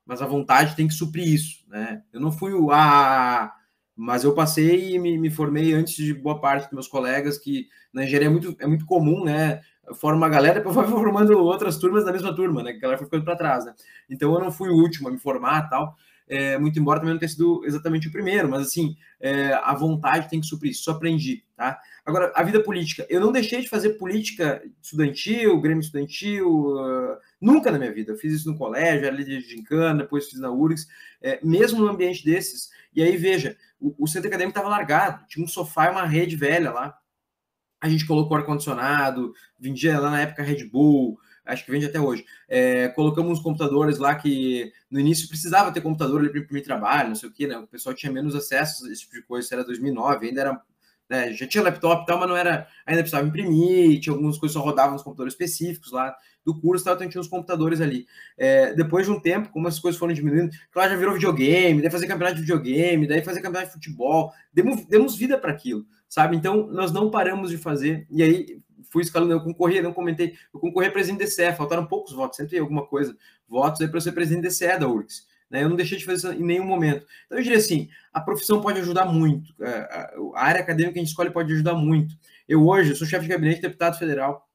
mas 0.07 0.23
a 0.23 0.27
vontade 0.27 0.77
tem 0.77 0.87
que 0.87 0.95
suprir 0.95 1.27
isso, 1.27 1.65
né? 1.69 2.03
Eu 2.13 2.21
não 2.21 2.31
fui 2.31 2.53
o 2.55 2.71
A, 2.71 3.53
mas 3.97 4.23
eu 4.23 4.35
passei 4.35 4.95
e 4.95 4.99
me, 4.99 5.19
me, 5.19 5.31
formei 5.31 5.73
antes 5.73 5.97
de 5.97 6.15
boa 6.15 6.41
parte 6.41 6.65
dos 6.65 6.73
meus 6.73 6.89
colegas, 6.89 7.39
que 7.39 7.69
na 7.93 8.05
engenharia 8.05 8.29
é 8.29 8.31
muito, 8.31 8.57
é 8.61 8.67
muito 8.67 8.87
comum, 8.87 9.25
né? 9.25 9.61
Forma 9.95 10.19
uma 10.19 10.29
galera, 10.29 10.61
depois 10.61 10.77
vai 10.77 10.87
formando 10.89 11.37
outras 11.39 11.77
turmas 11.79 12.05
da 12.05 12.13
mesma 12.13 12.35
turma, 12.35 12.63
né? 12.63 12.73
Que 12.73 12.79
a 12.79 12.83
galera 12.83 12.99
foi 12.99 13.07
ficando 13.07 13.25
para 13.25 13.37
trás, 13.37 13.65
né? 13.65 13.75
Então 14.09 14.33
eu 14.33 14.41
não 14.41 14.53
fui 14.53 14.69
o 14.69 14.77
último 14.77 15.09
a 15.09 15.11
me 15.11 15.19
formar 15.19 15.69
tal, 15.69 15.97
é, 16.27 16.59
muito 16.59 16.79
embora 16.79 16.99
também 17.01 17.15
não 17.15 17.21
tenha 17.21 17.29
sido 17.29 17.63
exatamente 17.65 18.09
o 18.09 18.13
primeiro, 18.13 18.49
mas 18.49 18.67
assim, 18.67 18.97
é, 19.21 19.53
a 19.53 19.75
vontade 19.75 20.29
tem 20.29 20.41
que 20.41 20.47
suprir 20.47 20.73
isso, 20.73 20.85
só 20.85 20.93
aprendi, 20.93 21.45
tá? 21.57 21.79
Agora, 22.05 22.33
a 22.35 22.43
vida 22.43 22.63
política, 22.63 23.07
eu 23.09 23.21
não 23.21 23.33
deixei 23.33 23.61
de 23.61 23.69
fazer 23.69 23.91
política 23.91 24.63
estudantil, 24.83 25.61
grêmio 25.61 25.81
estudantil, 25.81 26.49
uh, 26.49 27.17
nunca 27.41 27.71
na 27.71 27.79
minha 27.79 27.93
vida, 27.93 28.13
eu 28.13 28.17
fiz 28.17 28.33
isso 28.33 28.51
no 28.51 28.59
colégio, 28.59 29.07
era 29.07 29.17
líder 29.17 29.41
de 29.41 29.51
gincana, 29.51 30.03
depois 30.03 30.29
fiz 30.29 30.41
na 30.41 30.51
URGS, 30.51 30.87
é, 31.23 31.39
mesmo 31.43 31.81
no 31.81 31.89
ambiente 31.89 32.25
desses, 32.25 32.71
e 32.95 33.03
aí 33.03 33.17
veja, 33.17 33.57
o, 33.81 33.95
o 34.05 34.07
centro 34.07 34.29
acadêmico 34.29 34.57
estava 34.57 34.69
largado, 34.69 35.27
tinha 35.27 35.45
um 35.45 35.49
sofá 35.49 35.87
e 35.87 35.91
uma 35.91 36.07
rede 36.07 36.37
velha 36.37 36.71
lá, 36.71 36.95
a 37.81 37.89
gente 37.89 38.07
colocou 38.07 38.35
ar-condicionado, 38.35 39.35
vendia 39.59 40.01
lá 40.01 40.11
na 40.11 40.23
época 40.23 40.43
Red 40.43 40.65
Bull, 40.71 41.19
acho 41.45 41.65
que 41.65 41.71
vende 41.71 41.87
até 41.87 42.01
hoje. 42.01 42.25
É, 42.49 42.89
colocamos 42.89 43.39
uns 43.39 43.43
computadores 43.43 43.99
lá 43.99 44.15
que 44.15 44.73
no 44.91 44.99
início 44.99 45.29
precisava 45.29 45.73
ter 45.73 45.81
computador 45.81 46.21
ali 46.21 46.31
para 46.31 46.41
imprimir 46.41 46.65
trabalho, 46.65 47.09
não 47.09 47.17
sei 47.17 47.29
o 47.29 47.33
que, 47.33 47.47
né? 47.47 47.59
O 47.59 47.67
pessoal 47.67 47.95
tinha 47.95 48.11
menos 48.11 48.35
acesso 48.35 48.87
a 48.87 48.93
esse 48.93 49.03
tipo 49.03 49.15
de 49.15 49.23
coisa, 49.23 49.45
isso 49.45 49.55
era 49.55 49.65
2009, 49.65 50.29
ainda 50.29 50.41
era. 50.41 50.63
Né, 51.07 51.35
já 51.35 51.47
tinha 51.47 51.63
laptop 51.63 52.03
e 52.03 52.07
tal, 52.07 52.19
mas 52.19 52.29
não 52.29 52.37
era. 52.37 52.67
Ainda 52.87 53.03
precisava 53.03 53.27
imprimir, 53.27 54.01
tinha 54.01 54.15
algumas 54.15 54.39
coisas 54.39 54.55
só 54.55 54.61
rodavam 54.61 54.95
nos 54.95 55.03
computadores 55.03 55.35
específicos 55.35 55.93
lá 55.93 56.17
do 56.45 56.59
curso, 56.59 56.85
tal, 56.85 56.95
então 56.95 57.09
tinha 57.09 57.21
uns 57.21 57.29
computadores 57.29 57.81
ali. 57.81 58.07
É, 58.39 58.75
depois 58.75 59.07
de 59.07 59.13
um 59.13 59.21
tempo, 59.21 59.51
como 59.51 59.69
as 59.69 59.79
coisas 59.79 59.99
foram 59.99 60.15
diminuindo, 60.15 60.51
claro, 60.71 60.91
já 60.91 60.97
virou 60.97 61.15
videogame, 61.15 61.83
daí 61.83 61.91
fazer 61.91 62.07
campeonato 62.07 62.37
de 62.37 62.43
videogame, 62.43 63.07
daí 63.07 63.23
fazer 63.23 63.41
campeonato 63.41 63.69
de 63.69 63.75
futebol, 63.75 64.33
demos, 64.53 64.87
demos 64.87 65.17
vida 65.17 65.39
para 65.39 65.53
aquilo, 65.53 65.87
sabe? 66.09 66.37
Então, 66.37 66.67
nós 66.69 66.93
não 66.93 67.11
paramos 67.11 67.51
de 67.51 67.59
fazer, 67.59 68.07
e 68.11 68.23
aí 68.23 68.63
fui 68.95 69.03
escalando, 69.03 69.33
eu 69.33 69.41
concorri, 69.41 69.83
não 69.83 69.93
comentei, 69.93 70.37
eu 70.55 70.61
concorri 70.61 70.87
a 70.87 70.93
presidente 70.93 71.19
do 71.19 71.27
DCE, 71.27 71.53
faltaram 71.57 71.85
poucos 71.85 72.13
votos, 72.13 72.37
sempre 72.37 72.57
alguma 72.61 72.87
coisa, 72.87 73.17
votos 73.49 73.81
aí 73.81 73.89
para 73.89 74.01
ser 74.01 74.13
presidente 74.13 74.43
do 74.43 74.49
DCE 74.49 74.79
da 74.79 74.89
URGS. 74.89 75.27
Né? 75.51 75.65
Eu 75.65 75.69
não 75.69 75.75
deixei 75.75 75.99
de 75.99 76.05
fazer 76.05 76.17
isso 76.19 76.33
em 76.33 76.47
nenhum 76.47 76.65
momento. 76.65 77.05
Então, 77.27 77.37
eu 77.37 77.43
diria 77.43 77.59
assim, 77.59 77.89
a 78.13 78.21
profissão 78.21 78.61
pode 78.61 78.79
ajudar 78.79 79.07
muito, 79.07 79.53
é, 79.61 80.15
a 80.37 80.45
área 80.45 80.61
acadêmica 80.61 80.93
que 80.93 81.01
a 81.01 81.03
gente 81.03 81.11
escolhe 81.11 81.31
pode 81.31 81.53
ajudar 81.53 81.75
muito. 81.75 82.15
Eu 82.49 82.65
hoje 82.65 82.95
sou 82.95 83.05
chefe 83.05 83.25
de 83.25 83.33
gabinete 83.33 83.57
de 83.57 83.63
deputado 83.63 83.99
federal, 83.99 84.49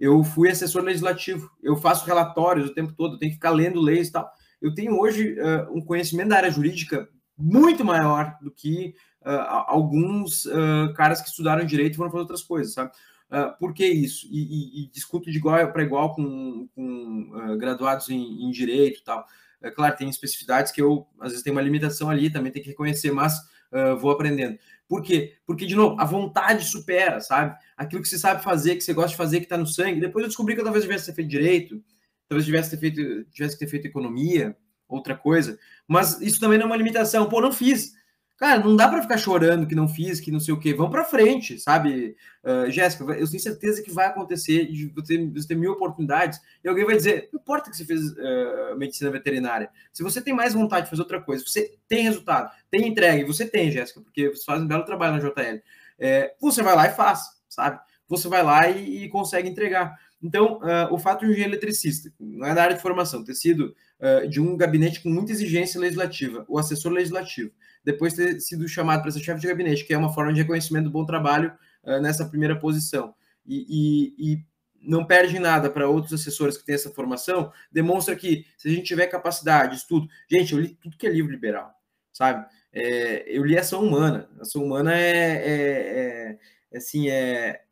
eu 0.00 0.24
fui 0.24 0.48
assessor 0.48 0.82
legislativo, 0.82 1.50
eu 1.62 1.76
faço 1.76 2.06
relatórios 2.06 2.70
o 2.70 2.74
tempo 2.74 2.94
todo, 2.94 3.14
eu 3.14 3.18
tenho 3.18 3.32
que 3.32 3.36
ficar 3.36 3.50
lendo 3.50 3.80
leis 3.80 4.08
e 4.08 4.12
tal. 4.12 4.30
Eu 4.62 4.74
tenho 4.74 4.98
hoje 4.98 5.36
uh, 5.38 5.76
um 5.76 5.84
conhecimento 5.84 6.30
da 6.30 6.36
área 6.36 6.50
jurídica 6.50 7.06
muito 7.36 7.84
maior 7.84 8.34
do 8.40 8.50
que 8.50 8.94
uh, 9.26 9.66
alguns 9.66 10.46
uh, 10.46 10.92
caras 10.96 11.20
que 11.20 11.28
estudaram 11.28 11.66
direito 11.66 11.94
e 11.94 11.96
foram 11.96 12.10
fazer 12.10 12.22
outras 12.22 12.42
coisas, 12.42 12.72
sabe? 12.72 12.92
Uh, 13.34 13.58
por 13.58 13.74
que 13.74 13.84
isso? 13.84 14.28
E, 14.30 14.42
e, 14.42 14.84
e 14.84 14.90
discuto 14.92 15.28
de 15.28 15.38
igual 15.38 15.72
para 15.72 15.82
igual 15.82 16.14
com, 16.14 16.68
com 16.72 17.32
uh, 17.34 17.56
graduados 17.56 18.08
em, 18.08 18.44
em, 18.44 18.50
direito 18.52 19.00
e 19.00 19.02
tal. 19.02 19.26
É 19.60 19.72
claro, 19.72 19.96
tem 19.96 20.08
especificidades 20.08 20.70
que 20.70 20.80
eu, 20.80 21.04
às 21.18 21.30
vezes, 21.30 21.42
tenho 21.42 21.56
uma 21.56 21.62
limitação 21.62 22.08
ali, 22.08 22.30
também 22.30 22.52
tem 22.52 22.62
que 22.62 22.68
reconhecer, 22.68 23.10
mas 23.10 23.34
uh, 23.72 23.96
vou 23.98 24.12
aprendendo. 24.12 24.56
Por 24.86 25.02
quê? 25.02 25.34
Porque, 25.44 25.66
de 25.66 25.74
novo, 25.74 26.00
a 26.00 26.04
vontade 26.04 26.64
supera, 26.64 27.20
sabe? 27.20 27.56
Aquilo 27.76 28.02
que 28.02 28.08
você 28.08 28.18
sabe 28.18 28.44
fazer, 28.44 28.76
que 28.76 28.84
você 28.84 28.92
gosta 28.92 29.10
de 29.10 29.16
fazer, 29.16 29.38
que 29.38 29.46
está 29.46 29.56
no 29.56 29.66
sangue. 29.66 30.00
Depois 30.00 30.22
eu 30.22 30.28
descobri 30.28 30.54
que 30.54 30.60
eu 30.60 30.64
talvez 30.64 30.84
tivesse 30.84 31.12
feito 31.12 31.28
direito, 31.28 31.82
talvez 32.28 32.44
tivesse 32.44 32.76
feito, 32.76 33.24
tivesse 33.32 33.58
ter 33.58 33.66
feito 33.66 33.86
economia, 33.86 34.56
outra 34.86 35.16
coisa. 35.16 35.58
Mas 35.88 36.20
isso 36.20 36.38
também 36.38 36.58
não 36.58 36.66
é 36.66 36.68
uma 36.68 36.76
limitação. 36.76 37.28
Pô, 37.28 37.40
não 37.40 37.52
fiz. 37.52 37.94
Cara, 38.36 38.58
não 38.58 38.74
dá 38.74 38.88
para 38.88 39.00
ficar 39.00 39.16
chorando 39.16 39.66
que 39.66 39.76
não 39.76 39.86
fiz, 39.86 40.18
que 40.18 40.32
não 40.32 40.40
sei 40.40 40.52
o 40.52 40.58
quê. 40.58 40.74
Vamos 40.74 40.90
para 40.90 41.04
frente, 41.04 41.58
sabe? 41.60 42.16
Uh, 42.42 42.68
Jéssica, 42.68 43.04
eu 43.04 43.30
tenho 43.30 43.40
certeza 43.40 43.80
que 43.80 43.92
vai 43.92 44.06
acontecer, 44.06 44.66
de 44.66 44.88
você, 44.88 45.16
ter 45.46 45.54
mil 45.54 45.72
oportunidades, 45.72 46.40
e 46.62 46.68
alguém 46.68 46.84
vai 46.84 46.96
dizer: 46.96 47.28
não 47.32 47.40
importa 47.40 47.70
que 47.70 47.76
você 47.76 47.84
fez 47.84 48.00
uh, 48.10 48.76
medicina 48.76 49.08
veterinária. 49.10 49.70
Se 49.92 50.02
você 50.02 50.20
tem 50.20 50.34
mais 50.34 50.52
vontade 50.52 50.84
de 50.84 50.90
fazer 50.90 51.02
outra 51.02 51.20
coisa, 51.20 51.44
você 51.46 51.76
tem 51.86 52.02
resultado, 52.02 52.50
tem 52.70 52.88
entrega, 52.88 53.24
você 53.24 53.46
tem, 53.46 53.70
Jéssica, 53.70 54.00
porque 54.00 54.28
você 54.28 54.44
faz 54.44 54.60
um 54.60 54.66
belo 54.66 54.84
trabalho 54.84 55.12
na 55.12 55.20
JL, 55.20 55.62
é, 55.96 56.34
você 56.40 56.60
vai 56.60 56.74
lá 56.74 56.88
e 56.88 56.92
faz, 56.92 57.20
sabe? 57.48 57.78
Você 58.08 58.28
vai 58.28 58.42
lá 58.42 58.68
e, 58.68 59.04
e 59.04 59.08
consegue 59.08 59.48
entregar. 59.48 59.96
Então, 60.24 60.58
uh, 60.58 60.92
o 60.92 60.98
fato 60.98 61.20
de 61.20 61.26
um 61.26 61.30
engenheiro 61.30 61.52
eletricista, 61.52 62.10
não 62.18 62.46
é 62.46 62.54
da 62.54 62.62
área 62.62 62.76
de 62.76 62.82
formação, 62.82 63.22
ter 63.22 63.34
sido 63.34 63.74
de 64.28 64.38
um 64.38 64.54
gabinete 64.54 65.00
com 65.00 65.08
muita 65.08 65.32
exigência 65.32 65.80
legislativa, 65.80 66.44
o 66.46 66.58
assessor 66.58 66.92
legislativo, 66.92 67.50
depois 67.82 68.12
ter 68.12 68.38
sido 68.38 68.68
chamado 68.68 69.00
para 69.00 69.10
ser 69.10 69.20
chefe 69.20 69.40
de 69.40 69.46
gabinete, 69.46 69.84
que 69.84 69.94
é 69.94 69.96
uma 69.96 70.12
forma 70.12 70.30
de 70.32 70.42
reconhecimento 70.42 70.84
do 70.84 70.90
bom 70.90 71.06
trabalho 71.06 71.52
uh, 71.84 72.02
nessa 72.02 72.26
primeira 72.26 72.58
posição. 72.58 73.14
E, 73.46 73.64
e, 74.18 74.32
e 74.32 74.44
não 74.84 75.04
perde 75.04 75.38
nada 75.38 75.70
para 75.70 75.88
outros 75.88 76.12
assessores 76.12 76.56
que 76.56 76.64
têm 76.64 76.74
essa 76.74 76.90
formação, 76.90 77.52
demonstra 77.72 78.14
que 78.14 78.46
se 78.56 78.68
a 78.68 78.70
gente 78.70 78.84
tiver 78.84 79.06
capacidade, 79.06 79.76
estudo. 79.76 80.08
Gente, 80.30 80.52
eu 80.52 80.60
li 80.60 80.68
tudo 80.74 80.96
que 80.96 81.06
é 81.06 81.10
livro 81.10 81.32
liberal, 81.32 81.72
sabe? 82.12 82.46
É, 82.72 83.24
eu 83.26 83.44
li 83.44 83.56
Ação 83.56 83.82
Humana. 83.82 84.28
Ação 84.40 84.62
Humana 84.62 84.96
é, 84.96 85.08
é, 85.08 86.38
é 86.72 86.76
assim, 86.76 87.08
é, 87.08 87.62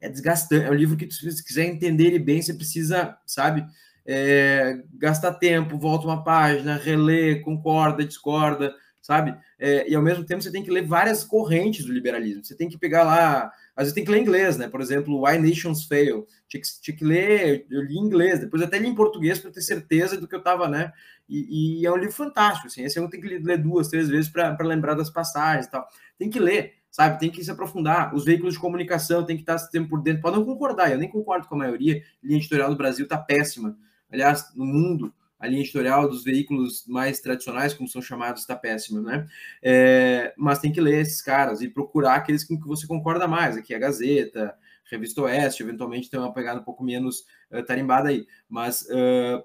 é 0.00 0.08
desgastante. 0.08 0.64
É 0.64 0.70
um 0.70 0.74
livro 0.74 0.96
que, 0.96 1.10
se 1.10 1.44
quiser 1.44 1.66
entender 1.66 2.06
ele 2.06 2.18
bem, 2.18 2.40
você 2.40 2.54
precisa, 2.54 3.16
sabe? 3.26 3.64
É, 4.06 4.82
gastar 4.94 5.34
tempo, 5.34 5.78
volta 5.78 6.06
uma 6.06 6.24
página, 6.24 6.76
reler, 6.76 7.42
concorda, 7.42 8.04
discorda, 8.04 8.74
sabe? 9.00 9.36
é, 9.60 9.88
e 9.88 9.94
ao 9.94 10.02
mesmo 10.02 10.24
tempo 10.24 10.42
você 10.42 10.50
tem 10.50 10.62
que 10.62 10.70
ler 10.70 10.86
várias 10.86 11.22
correntes 11.22 11.84
do 11.84 11.92
liberalismo. 11.92 12.42
Você 12.42 12.56
tem 12.56 12.68
que 12.68 12.78
pegar 12.78 13.04
lá, 13.04 13.52
às 13.76 13.84
vezes 13.84 13.92
tem 13.92 14.04
que 14.04 14.10
ler 14.10 14.22
inglês, 14.22 14.56
né? 14.56 14.66
Por 14.68 14.80
exemplo, 14.80 15.22
Why 15.22 15.38
Nations 15.38 15.84
Fail. 15.84 16.26
Tinha 16.48 16.62
que, 16.62 16.68
tinha 16.80 16.96
que 16.96 17.04
ler, 17.04 17.66
eu 17.70 17.82
li 17.82 17.96
em 17.96 18.00
inglês, 18.00 18.40
depois 18.40 18.62
até 18.62 18.78
li 18.78 18.88
em 18.88 18.94
português 18.94 19.38
para 19.38 19.50
ter 19.50 19.60
certeza 19.60 20.18
do 20.18 20.26
que 20.26 20.34
eu 20.34 20.38
estava, 20.38 20.66
né? 20.66 20.90
E, 21.28 21.82
e, 21.82 21.86
é 21.86 21.92
um 21.92 21.96
livro 21.96 22.14
fantástico, 22.14 22.68
assim. 22.68 22.82
Esse 22.82 22.98
eu 22.98 23.08
tenho 23.10 23.22
que 23.22 23.38
ler 23.38 23.58
duas, 23.58 23.88
três 23.88 24.08
vezes 24.08 24.30
para 24.30 24.56
lembrar 24.62 24.94
das 24.94 25.10
passagens 25.10 25.66
e 25.66 25.70
tal. 25.70 25.86
Tem 26.18 26.30
que 26.30 26.40
ler, 26.40 26.72
sabe? 26.90 27.18
Tem 27.18 27.30
que 27.30 27.42
se 27.44 27.50
aprofundar. 27.50 28.14
Os 28.14 28.24
veículos 28.24 28.54
de 28.54 28.60
comunicação 28.60 29.24
tem 29.24 29.36
que 29.36 29.42
estar 29.42 29.58
sempre 29.58 29.90
por 29.90 30.02
dentro. 30.02 30.22
Pode 30.22 30.36
não 30.36 30.44
concordar, 30.44 30.90
eu 30.90 30.98
nem 30.98 31.08
concordo 31.08 31.46
com 31.46 31.54
a 31.54 31.58
maioria. 31.58 32.02
A 32.22 32.26
linha 32.26 32.38
editorial 32.38 32.70
do 32.70 32.76
Brasil 32.76 33.04
está 33.04 33.16
péssima. 33.16 33.76
Aliás, 34.10 34.52
no 34.54 34.64
mundo, 34.64 35.14
a 35.38 35.46
linha 35.46 35.62
editorial 35.62 36.08
dos 36.08 36.24
veículos 36.24 36.84
mais 36.86 37.20
tradicionais, 37.20 37.72
como 37.72 37.88
são 37.88 38.02
chamados, 38.02 38.42
está 38.42 38.56
péssima, 38.56 39.00
né? 39.00 39.26
É, 39.62 40.34
mas 40.36 40.58
tem 40.58 40.72
que 40.72 40.80
ler 40.80 41.00
esses 41.00 41.22
caras 41.22 41.62
e 41.62 41.68
procurar 41.68 42.16
aqueles 42.16 42.44
com 42.44 42.60
que 42.60 42.66
você 42.66 42.86
concorda 42.86 43.26
mais. 43.26 43.56
Aqui 43.56 43.72
é 43.72 43.76
a 43.76 43.80
Gazeta, 43.80 44.54
Revista 44.90 45.22
Oeste, 45.22 45.62
eventualmente 45.62 46.10
tem 46.10 46.18
uma 46.18 46.32
pegada 46.32 46.60
um 46.60 46.64
pouco 46.64 46.82
menos 46.82 47.24
uh, 47.50 47.62
tarimbada 47.64 48.08
aí. 48.08 48.26
Mas 48.48 48.82
uh, 48.82 49.42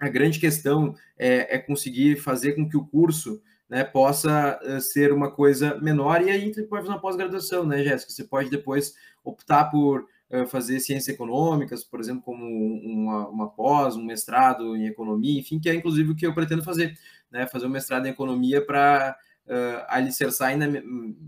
a 0.00 0.08
grande 0.08 0.40
questão 0.40 0.94
é, 1.16 1.56
é, 1.56 1.58
conseguir 1.58 2.16
fazer 2.16 2.54
com 2.54 2.68
que 2.68 2.76
o 2.76 2.86
curso 2.86 3.40
né, 3.72 3.84
possa 3.84 4.60
uh, 4.62 4.78
ser 4.82 5.14
uma 5.14 5.30
coisa 5.30 5.80
menor, 5.80 6.20
e 6.20 6.28
aí 6.28 6.52
você 6.52 6.62
pode 6.62 6.82
fazer 6.82 6.94
uma 6.94 7.00
pós-graduação, 7.00 7.64
né, 7.64 7.82
Jéssica? 7.82 8.12
Você 8.12 8.24
pode 8.24 8.50
depois 8.50 8.94
optar 9.24 9.70
por 9.70 10.06
eh, 10.28 10.44
fazer 10.44 10.78
ciências 10.78 11.14
econômicas, 11.14 11.82
por 11.82 11.98
exemplo, 11.98 12.20
como 12.22 12.44
uma, 12.44 13.28
uma 13.28 13.48
pós, 13.48 13.96
um 13.96 14.04
mestrado 14.04 14.76
em 14.76 14.86
economia, 14.86 15.40
enfim, 15.40 15.58
que 15.58 15.70
é 15.70 15.74
inclusive 15.74 16.10
o 16.10 16.14
que 16.14 16.26
eu 16.26 16.34
pretendo 16.34 16.62
fazer, 16.62 16.98
né? 17.30 17.46
Fazer 17.46 17.64
um 17.64 17.70
mestrado 17.70 18.04
em 18.04 18.10
economia 18.10 18.62
para 18.62 19.16
uh, 19.46 19.84
alicerçar 19.88 20.48
ainda 20.48 20.66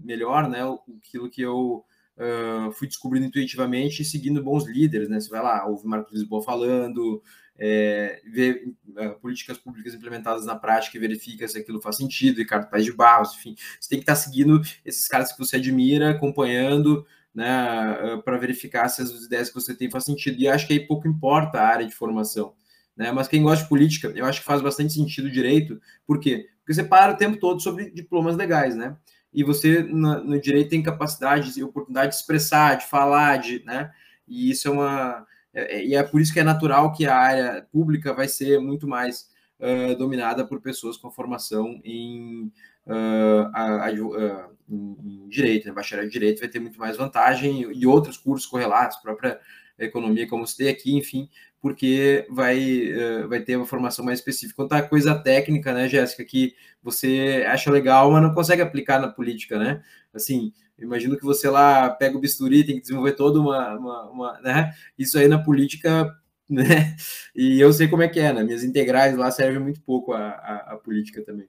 melhor, 0.05 0.47
né? 0.47 0.61
Aquilo 0.99 1.31
que 1.31 1.41
eu 1.41 1.83
uh, 2.19 2.73
fui 2.73 2.87
descobrindo 2.87 3.27
intuitivamente 3.27 4.05
seguindo 4.05 4.43
bons 4.43 4.67
líderes, 4.67 5.09
né? 5.09 5.19
Você 5.19 5.31
vai 5.31 5.43
lá, 5.43 5.67
ouve 5.67 5.87
Marcos 5.87 6.13
Lisboa 6.13 6.43
falando, 6.43 7.23
é, 7.59 8.21
ver 8.25 8.75
uh, 8.89 9.19
políticas 9.21 9.57
públicas 9.59 9.95
implementadas 9.95 10.45
na 10.45 10.57
prática 10.57 10.97
e 10.97 11.01
verifica 11.01 11.47
se 11.47 11.59
aquilo 11.59 11.81
faz 11.81 11.97
sentido, 11.97 12.39
Ricardo 12.39 12.69
Paz 12.69 12.85
de 12.85 12.93
Barros, 12.93 13.35
enfim, 13.35 13.55
você 13.81 13.89
tem 13.89 13.99
que 13.99 14.03
estar 14.03 14.17
seguindo 14.17 14.61
esses 14.85 15.07
caras 15.07 15.33
que 15.33 15.39
você 15.39 15.57
admira, 15.57 16.11
acompanhando, 16.11 17.07
né, 17.35 17.49
ah, 17.49 18.23
para 18.25 18.39
verificar 18.39 18.89
se 18.89 19.03
as 19.03 19.11
ideias 19.25 19.49
que 19.49 19.55
você 19.55 19.75
tem 19.75 19.91
fazem 19.91 20.15
sentido. 20.15 20.41
E 20.41 20.49
acho 20.49 20.67
que 20.67 20.73
aí 20.73 20.81
pouco 20.81 21.09
importa 21.09 21.59
a 21.59 21.67
área 21.67 21.87
de 21.87 21.95
formação. 21.95 22.55
Né? 22.97 23.11
Mas 23.11 23.27
quem 23.27 23.43
gosta 23.43 23.65
de 23.65 23.69
política, 23.69 24.13
eu 24.15 24.25
acho 24.25 24.41
que 24.41 24.47
faz 24.47 24.63
bastante 24.63 24.93
sentido 24.93 25.31
direito. 25.31 25.81
Por 26.07 26.21
quê? 26.21 26.49
Porque 26.59 26.75
você 26.75 26.85
para 26.85 27.13
o 27.13 27.17
tempo 27.17 27.39
todo 27.39 27.61
sobre 27.61 27.91
diplomas 27.91 28.37
legais, 28.37 28.77
né? 28.77 28.97
E 29.33 29.43
você, 29.43 29.83
no, 29.83 30.23
no 30.23 30.41
direito, 30.41 30.71
tem 30.71 30.83
capacidade 30.83 31.59
e 31.59 31.65
oportunidade 31.65 32.11
de 32.13 32.21
expressar, 32.21 32.77
de 32.77 32.87
falar, 32.87 33.37
de, 33.39 33.65
né? 33.65 33.91
E 34.29 34.51
isso 34.51 34.69
é 34.69 34.71
uma... 34.71 35.27
É, 35.55 35.77
é, 35.77 35.87
e 35.87 35.95
é 35.95 36.03
por 36.03 36.21
isso 36.21 36.33
que 36.33 36.41
é 36.41 36.45
natural 36.45 36.93
que 36.93 37.07
a 37.07 37.17
área 37.17 37.67
pública 37.73 38.13
vai 38.13 38.27
ser 38.27 38.59
muito 38.59 38.89
mais 38.89 39.31
uh, 39.61 39.97
dominada 39.97 40.45
por 40.45 40.61
pessoas 40.61 40.97
com 40.97 41.11
formação 41.11 41.81
em 41.85 42.53
uh, 42.87 43.49
a, 43.55 43.89
a, 43.89 43.93
uh, 43.93 44.57
em, 44.69 45.29
direito, 45.29 45.67
né? 45.67 45.73
bacharel 45.73 46.07
de 46.07 46.13
direito 46.13 46.41
vai 46.41 46.49
ter 46.49 46.59
muito 46.59 46.79
mais 46.79 46.97
vantagem 46.97 47.71
e 47.73 47.87
outros 47.87 48.19
cursos 48.19 48.49
correlatos, 48.49 48.99
própria 48.99 49.39
economia, 49.79 50.29
como 50.29 50.47
você 50.47 50.65
tem 50.65 50.69
aqui, 50.69 50.97
enfim, 50.97 51.29
porque 51.61 52.27
vai, 52.31 52.93
vai 53.29 53.41
ter 53.41 53.57
uma 53.57 53.67
formação 53.67 54.05
mais 54.05 54.21
específica. 54.21 54.55
Quanto 54.55 54.75
à 54.75 54.83
coisa 54.83 55.15
técnica, 55.19 55.73
né, 55.73 55.89
Jéssica, 55.89 56.25
que 56.25 56.55
você 56.81 57.45
acha 57.49 57.73
legal, 57.73 58.13
mas 58.13 58.23
não 58.23 58.35
consegue 58.35 58.63
aplicar 58.63 59.01
na 59.01 59.09
política, 59.09 59.59
né? 59.59 59.83
Assim, 60.15 60.53
imagino 60.79 61.17
que 61.17 61.25
você 61.25 61.49
lá 61.49 61.91
pega 61.91 62.17
o 62.17 62.21
bisturi, 62.21 62.65
tem 62.65 62.77
que 62.77 62.83
desenvolver 62.83 63.13
toda 63.13 63.41
uma, 63.41 63.75
uma, 63.77 64.03
uma 64.11 64.41
né? 64.41 64.75
Isso 64.99 65.19
aí 65.19 65.29
na 65.29 65.43
política, 65.43 66.15
né? 66.49 66.97
E 67.35 67.61
eu 67.61 67.73
sei 67.73 67.89
como 67.89 68.03
é 68.03 68.09
que 68.09 68.21
é, 68.21 68.33
né? 68.33 68.43
Minhas 68.43 68.65
integrais 68.65 69.17
lá 69.17 69.31
servem 69.31 69.61
muito 69.61 69.81
pouco 69.81 70.13
a, 70.13 70.29
a, 70.29 70.57
a 70.73 70.77
política 70.77 71.23
também. 71.23 71.49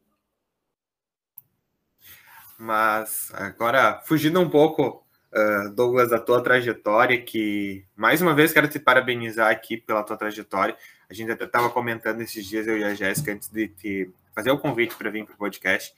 Mas 2.57 3.31
agora, 3.33 4.01
fugindo 4.05 4.39
um 4.39 4.49
pouco, 4.49 5.05
uh, 5.33 5.69
Douglas, 5.73 6.09
da 6.09 6.19
tua 6.19 6.41
trajetória, 6.41 7.21
que 7.21 7.85
mais 7.95 8.21
uma 8.21 8.33
vez 8.33 8.53
quero 8.53 8.67
te 8.67 8.79
parabenizar 8.79 9.51
aqui 9.51 9.77
pela 9.77 10.03
tua 10.03 10.17
trajetória. 10.17 10.75
A 11.09 11.13
gente 11.13 11.31
até 11.31 11.45
estava 11.45 11.69
comentando 11.69 12.21
esses 12.21 12.45
dias, 12.45 12.65
eu 12.65 12.77
e 12.77 12.83
a 12.83 12.95
Jéssica, 12.95 13.33
antes 13.33 13.49
de 13.49 13.67
te 13.67 14.09
fazer 14.33 14.51
o 14.51 14.57
convite 14.57 14.95
para 14.95 15.09
vir 15.09 15.25
para 15.25 15.35
o 15.35 15.37
podcast, 15.37 15.93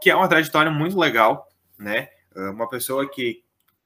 que 0.00 0.10
é 0.10 0.14
uma 0.14 0.28
trajetória 0.28 0.70
muito 0.70 0.98
legal, 0.98 1.48
né? 1.78 2.08
Uh, 2.36 2.50
uma 2.52 2.68
pessoa 2.68 3.08
que, 3.08 3.42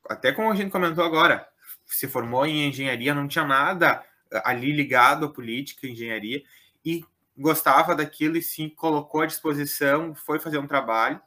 até 0.09 0.33
como 0.33 0.51
a 0.51 0.55
gente 0.55 0.71
comentou 0.71 1.05
agora, 1.05 1.49
se 1.87 2.09
formou 2.09 2.45
em 2.45 2.69
engenharia, 2.69 3.15
não 3.15 3.29
tinha 3.29 3.45
nada 3.45 4.05
ali 4.45 4.73
ligado 4.73 5.27
à 5.27 5.29
política, 5.29 5.87
engenharia, 5.87 6.43
e 6.85 7.05
gostava 7.37 7.95
daquilo 7.95 8.37
e 8.37 8.43
se 8.43 8.71
colocou 8.71 9.23
à 9.23 9.27
disposição, 9.27 10.15
foi 10.15 10.39
fazer 10.39 10.59
um 10.59 10.67
trabalho 10.67 11.21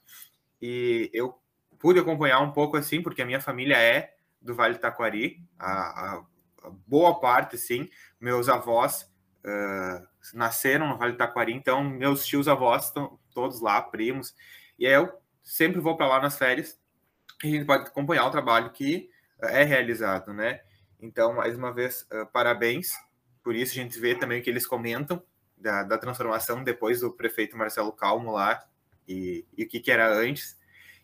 e 0.61 1.09
eu 1.13 1.37
pude 1.79 1.99
acompanhar 1.99 2.39
um 2.39 2.51
pouco 2.51 2.77
assim, 2.77 3.01
porque 3.01 3.21
a 3.21 3.25
minha 3.25 3.41
família 3.41 3.77
é 3.77 4.15
do 4.41 4.55
Vale 4.55 4.75
do 4.75 4.79
Taquari, 4.79 5.43
a, 5.59 5.71
a, 5.71 6.23
a 6.63 6.69
boa 6.87 7.19
parte, 7.19 7.57
sim. 7.57 7.89
Meus 8.19 8.47
avós 8.47 9.11
uh, 9.43 10.07
nasceram 10.33 10.87
no 10.87 10.97
Vale 10.97 11.13
do 11.13 11.17
Taquari, 11.17 11.53
então 11.53 11.83
meus 11.83 12.25
tios 12.25 12.47
avós 12.47 12.85
estão 12.85 13.19
todos 13.33 13.59
lá, 13.59 13.81
primos, 13.81 14.35
e 14.79 14.85
eu 14.85 15.11
sempre 15.43 15.81
vou 15.81 15.97
para 15.97 16.07
lá 16.07 16.21
nas 16.21 16.37
férias 16.37 16.79
a 17.47 17.51
gente 17.51 17.65
pode 17.65 17.87
acompanhar 17.87 18.25
o 18.25 18.31
trabalho 18.31 18.69
que 18.71 19.09
uh, 19.41 19.47
é 19.47 19.63
realizado, 19.63 20.33
né? 20.33 20.61
Então, 20.99 21.33
mais 21.33 21.55
uma 21.55 21.73
vez, 21.73 22.07
uh, 22.11 22.25
parabéns. 22.31 22.93
Por 23.43 23.55
isso, 23.55 23.71
a 23.73 23.81
gente 23.81 23.99
vê 23.99 24.15
também 24.15 24.39
o 24.39 24.43
que 24.43 24.49
eles 24.49 24.65
comentam 24.65 25.21
da, 25.57 25.83
da 25.83 25.97
transformação 25.97 26.63
depois 26.63 27.01
do 27.01 27.11
prefeito 27.11 27.57
Marcelo 27.57 27.91
Calmo 27.91 28.31
lá, 28.31 28.63
e, 29.07 29.45
e 29.57 29.63
o 29.63 29.67
que, 29.67 29.79
que 29.79 29.91
era 29.91 30.13
antes, 30.13 30.57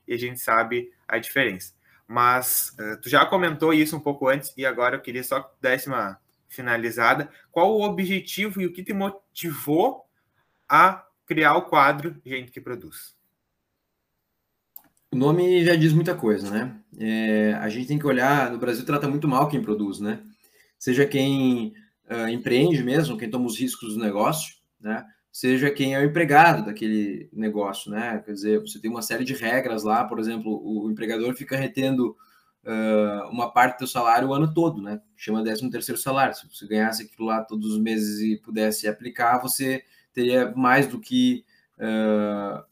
e 0.08 0.14
a 0.14 0.18
gente 0.18 0.40
sabe 0.40 0.92
a 1.08 1.18
diferença. 1.18 1.74
Mas 2.08 2.76
uh, 2.80 3.00
tu 3.02 3.10
já 3.10 3.26
comentou 3.26 3.74
isso 3.74 3.96
um 3.96 4.00
pouco 4.00 4.28
antes, 4.28 4.54
e 4.58 4.66
agora 4.66 4.96
eu 4.96 5.02
queria 5.02 5.24
só 5.24 5.54
dar 5.62 5.78
uma 5.86 6.20
finalizada. 6.48 7.30
Qual 7.52 7.72
o 7.72 7.84
objetivo 7.84 8.62
e 8.62 8.66
o 8.66 8.74
que 8.74 8.84
te 8.84 8.94
motivou 8.94 10.06
a 10.68 11.06
criar 11.26 11.56
o 11.56 11.64
quadro 11.64 12.20
Gente 12.26 12.52
que 12.52 12.60
Produz? 12.60 13.19
O 15.12 15.18
nome 15.18 15.64
já 15.66 15.76
diz 15.76 15.92
muita 15.92 16.16
coisa, 16.16 16.50
né? 16.50 16.80
É, 17.00 17.54
a 17.54 17.70
gente 17.70 17.88
tem 17.88 18.00
que 18.00 18.08
olhar, 18.08 18.52
no 18.52 18.60
Brasil 18.60 18.86
trata 18.86 19.08
muito 19.08 19.28
mal 19.28 19.48
quem 19.48 19.62
produz, 19.62 20.00
né? 20.00 20.22
Seja 20.78 21.06
quem 21.06 21.74
uh, 22.10 22.28
empreende 22.30 22.84
mesmo, 22.84 23.18
quem 23.18 23.30
toma 23.30 23.48
os 23.48 23.58
riscos 23.58 23.96
do 23.96 24.00
negócio, 24.00 24.56
né? 24.80 25.06
seja 25.32 25.70
quem 25.72 25.96
é 25.96 26.00
o 26.00 26.04
empregado 26.04 26.66
daquele 26.66 27.30
negócio, 27.32 27.92
né? 27.92 28.22
Quer 28.26 28.34
dizer, 28.34 28.60
você 28.60 28.80
tem 28.80 28.90
uma 28.90 29.02
série 29.02 29.24
de 29.24 29.34
regras 29.34 29.84
lá, 29.84 30.04
por 30.04 30.20
exemplo, 30.20 30.62
o 30.64 30.90
empregador 30.92 31.34
fica 31.36 31.56
retendo 31.56 32.16
uh, 32.66 33.30
uma 33.30 33.52
parte 33.52 33.80
do 33.80 33.88
salário 33.88 34.30
o 34.30 34.34
ano 34.34 34.54
todo, 34.54 34.82
né? 34.82 35.00
Chama 35.16 35.44
13 35.44 35.70
terceiro 35.70 36.00
salário. 36.00 36.36
Se 36.36 36.48
você 36.48 36.68
ganhasse 36.68 37.04
aquilo 37.04 37.28
lá 37.28 37.44
todos 37.44 37.74
os 37.74 37.80
meses 37.80 38.20
e 38.22 38.38
pudesse 38.38 38.88
aplicar, 38.88 39.40
você 39.40 39.84
teria 40.14 40.52
mais 40.56 40.88
do 40.88 41.00
que 41.00 41.46
uh, 41.78 42.64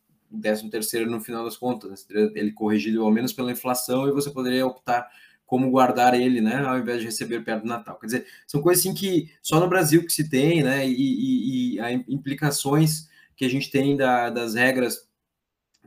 13 0.42 0.70
terceiro 0.70 1.10
no 1.10 1.22
final 1.22 1.44
das 1.44 1.58
contas. 1.58 2.08
Ele 2.10 2.52
corrigido 2.52 3.04
ao 3.04 3.12
menos 3.12 3.34
pela 3.34 3.52
inflação 3.52 4.08
e 4.08 4.12
você 4.12 4.30
poderia 4.30 4.66
optar 4.66 5.08
como 5.46 5.72
guardar 5.72 6.14
ele, 6.14 6.42
né, 6.42 6.58
ao 6.58 6.78
invés 6.78 7.00
de 7.00 7.06
receber 7.06 7.42
perto 7.42 7.64
do 7.64 7.70
Natal. 7.70 7.98
Quer 7.98 8.06
dizer, 8.06 8.28
são 8.46 8.62
coisas 8.62 8.86
assim 8.86 8.94
que 8.94 9.32
só 9.42 9.62
no 9.62 9.70
Brasil 9.70 10.04
que 10.06 10.12
se 10.12 10.30
tem, 10.30 10.62
né, 10.62 10.86
e, 10.86 10.92
e, 10.92 11.80
e 11.80 12.06
implicações 12.10 13.08
que 13.34 13.46
a 13.46 13.50
gente 13.50 13.72
tem 13.72 13.96
da, 13.96 14.30
das 14.30 14.56
regras 14.56 15.08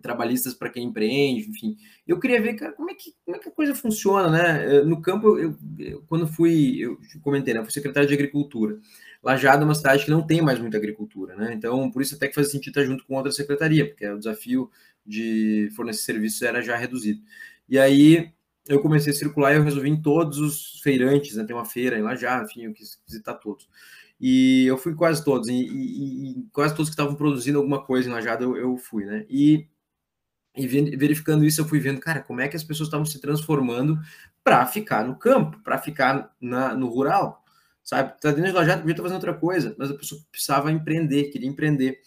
trabalhistas 0.01 0.55
para 0.55 0.71
quem 0.71 0.87
empreende, 0.87 1.51
enfim. 1.51 1.77
Eu 2.07 2.19
queria 2.19 2.41
ver, 2.41 2.55
cara, 2.55 2.73
como 2.73 2.91
é 2.91 2.95
que, 2.95 3.15
como 3.25 3.37
é 3.37 3.41
que 3.41 3.49
a 3.49 3.53
coisa 3.53 3.75
funciona, 3.75 4.31
né? 4.31 4.77
Eh, 4.77 4.85
no 4.85 5.03
campo, 5.03 5.39
eu, 5.39 5.55
eu 5.79 6.03
quando 6.07 6.27
fui, 6.27 6.79
eu 6.79 6.99
comentei, 7.23 7.53
né, 7.53 7.63
fui 7.63 7.71
secretário 7.71 8.09
de 8.09 8.15
Agricultura. 8.15 8.79
Lajado 9.23 9.63
é 9.63 9.65
uma 9.65 9.75
cidade 9.75 10.05
que 10.05 10.11
não 10.11 10.27
tem 10.27 10.41
mais 10.41 10.59
muita 10.59 10.77
agricultura, 10.79 11.37
né? 11.37 11.53
Então, 11.53 11.91
por 11.91 12.01
isso 12.01 12.15
até 12.15 12.29
que 12.29 12.35
faz 12.35 12.51
sentido 12.51 12.71
estar 12.71 12.85
junto 12.85 13.05
com 13.05 13.15
outra 13.15 13.31
secretaria, 13.31 13.87
porque 13.87 14.07
o 14.09 14.19
desafio 14.19 14.71
de 15.05 15.69
fornecer 15.77 16.03
serviços 16.03 16.41
era 16.43 16.63
já 16.63 16.77
reduzido. 16.77 17.21
E 17.69 17.79
aí, 17.79 18.33
eu 18.67 18.81
comecei 18.81 19.13
a 19.13 19.17
circular 19.17 19.53
e 19.53 19.57
eu 19.57 19.63
resolvi 19.63 19.89
em 19.91 20.01
todos 20.01 20.39
os 20.39 20.81
feirantes, 20.81 21.37
né? 21.37 21.45
Tem 21.45 21.55
uma 21.55 21.65
feira 21.65 21.99
em 21.99 22.17
já, 22.17 22.43
enfim, 22.43 22.65
eu 22.65 22.73
quis 22.73 23.01
visitar 23.07 23.35
todos. 23.35 23.69
E 24.21 24.67
eu 24.67 24.77
fui 24.79 24.95
quase 24.95 25.25
todos, 25.25 25.49
e, 25.49 25.55
e, 25.55 26.31
e 26.31 26.47
quase 26.53 26.75
todos 26.75 26.91
que 26.91 26.95
estavam 26.95 27.15
produzindo 27.15 27.59
alguma 27.59 27.85
coisa 27.85 28.09
em 28.09 28.13
Lajada 28.13 28.45
eu, 28.45 28.57
eu 28.57 28.77
fui, 28.77 29.05
né? 29.05 29.27
E, 29.29 29.67
e 30.57 30.67
verificando 30.67 31.45
isso, 31.45 31.61
eu 31.61 31.65
fui 31.65 31.81
vendo, 31.81 32.01
cara, 32.01 32.23
como 32.23 32.41
é 32.41 32.49
que 32.49 32.57
as 32.57 32.65
pessoas 32.65 32.89
estavam 32.89 33.07
se 33.07 33.21
transformando 33.21 33.99
para 34.45 34.67
ficar 34.67 35.05
no 35.05 35.17
campo, 35.19 35.59
para 35.63 35.79
ficar 35.79 36.35
na, 36.41 36.75
no 36.75 36.89
rural, 36.89 37.40
sabe? 37.83 38.21
Tá 38.21 38.31
dentro 38.31 38.51
de 38.51 38.53
Lajada, 38.53 38.81
podia 38.81 38.93
estar 38.93 39.03
fazendo 39.03 39.17
outra 39.17 39.35
coisa, 39.35 39.75
mas 39.79 39.91
a 39.91 39.95
pessoa 39.95 40.21
precisava 40.31 40.71
empreender, 40.71 41.31
queria 41.31 41.49
empreender. 41.49 41.99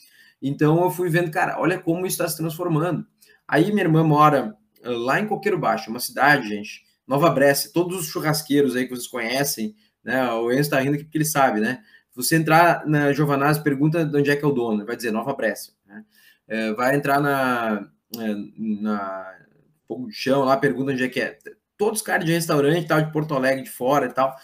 Então 0.41 0.83
eu 0.83 0.91
fui 0.91 1.09
vendo, 1.09 1.31
cara, 1.31 1.59
olha 1.59 1.79
como 1.79 2.05
está 2.05 2.27
se 2.27 2.37
transformando. 2.37 3.05
Aí 3.47 3.71
minha 3.71 3.83
irmã 3.83 4.03
mora 4.03 4.55
ah, 4.83 4.89
lá 4.89 5.19
em 5.19 5.27
Coqueiro 5.27 5.57
Baixo, 5.57 5.89
uma 5.89 5.99
cidade, 5.99 6.49
gente, 6.49 6.83
Nova 7.07 7.29
Brécia, 7.29 7.71
todos 7.73 7.99
os 7.99 8.07
churrasqueiros 8.07 8.75
aí 8.75 8.83
que 8.85 8.95
vocês 8.95 9.07
conhecem, 9.07 9.75
né? 10.03 10.29
O 10.33 10.51
Enzo 10.51 10.69
tá 10.69 10.79
rindo 10.79 10.95
aqui 10.95 11.03
porque 11.03 11.17
ele 11.17 11.25
sabe, 11.25 11.59
né? 11.59 11.83
você 12.15 12.35
entrar 12.35 12.85
na 12.85 13.11
Giovanazzi, 13.11 13.63
pergunta 13.63 14.05
de 14.05 14.17
onde 14.17 14.29
é 14.29 14.35
que 14.35 14.45
é 14.45 14.47
o 14.47 14.51
dono, 14.51 14.85
vai 14.85 14.95
dizer 14.95 15.11
Nova 15.11 15.33
Brécia. 15.33 15.73
Né? 15.85 16.05
É, 16.47 16.73
vai 16.73 16.95
entrar 16.95 17.19
na, 17.19 17.87
é, 18.19 18.35
na 18.57 19.35
Fogo 19.87 20.07
de 20.07 20.13
Chão, 20.13 20.43
lá 20.43 20.55
pergunta 20.57 20.91
onde 20.91 21.03
é 21.03 21.09
que 21.09 21.19
é. 21.19 21.37
Todos 21.77 21.99
os 21.99 22.05
caras 22.05 22.25
de 22.25 22.31
restaurante, 22.31 22.87
tal, 22.87 23.01
de 23.01 23.11
Porto 23.11 23.33
Alegre, 23.33 23.63
de 23.63 23.69
fora 23.69 24.05
e 24.05 24.13
tal, 24.13 24.35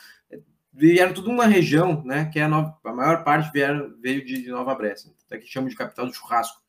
vieram 0.79 1.13
tudo 1.13 1.29
uma 1.29 1.45
região, 1.45 2.01
né? 2.05 2.25
Que 2.31 2.39
é 2.39 2.43
a, 2.43 2.47
nova, 2.47 2.77
a 2.83 2.93
maior 2.93 3.23
parte 3.23 3.51
vieram, 3.51 3.93
veio 4.01 4.25
de, 4.25 4.41
de 4.41 4.49
Nova 4.49 4.73
Brécia, 4.73 5.11
até 5.25 5.37
que 5.37 5.47
chamam 5.47 5.69
de 5.69 5.75
capital 5.75 6.05
do 6.05 6.13
churrasco. 6.13 6.61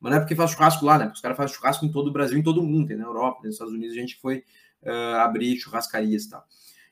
Mas 0.00 0.10
não 0.10 0.18
é 0.18 0.20
porque 0.20 0.34
faz 0.34 0.52
churrasco 0.52 0.84
lá, 0.86 0.96
né? 0.96 1.04
Porque 1.04 1.16
os 1.16 1.20
caras 1.20 1.36
fazem 1.36 1.54
churrasco 1.54 1.84
em 1.84 1.92
todo 1.92 2.08
o 2.08 2.12
Brasil, 2.12 2.38
em 2.38 2.42
todo 2.42 2.60
o 2.60 2.64
mundo, 2.64 2.88
tem 2.88 2.96
na 2.96 3.04
Europa, 3.04 3.40
nos 3.44 3.54
Estados 3.54 3.74
Unidos, 3.74 3.96
a 3.96 4.00
gente 4.00 4.16
foi 4.16 4.44
uh, 4.82 5.16
abrir 5.18 5.58
churrascarias 5.58 6.24
e 6.24 6.30
tal. 6.30 6.44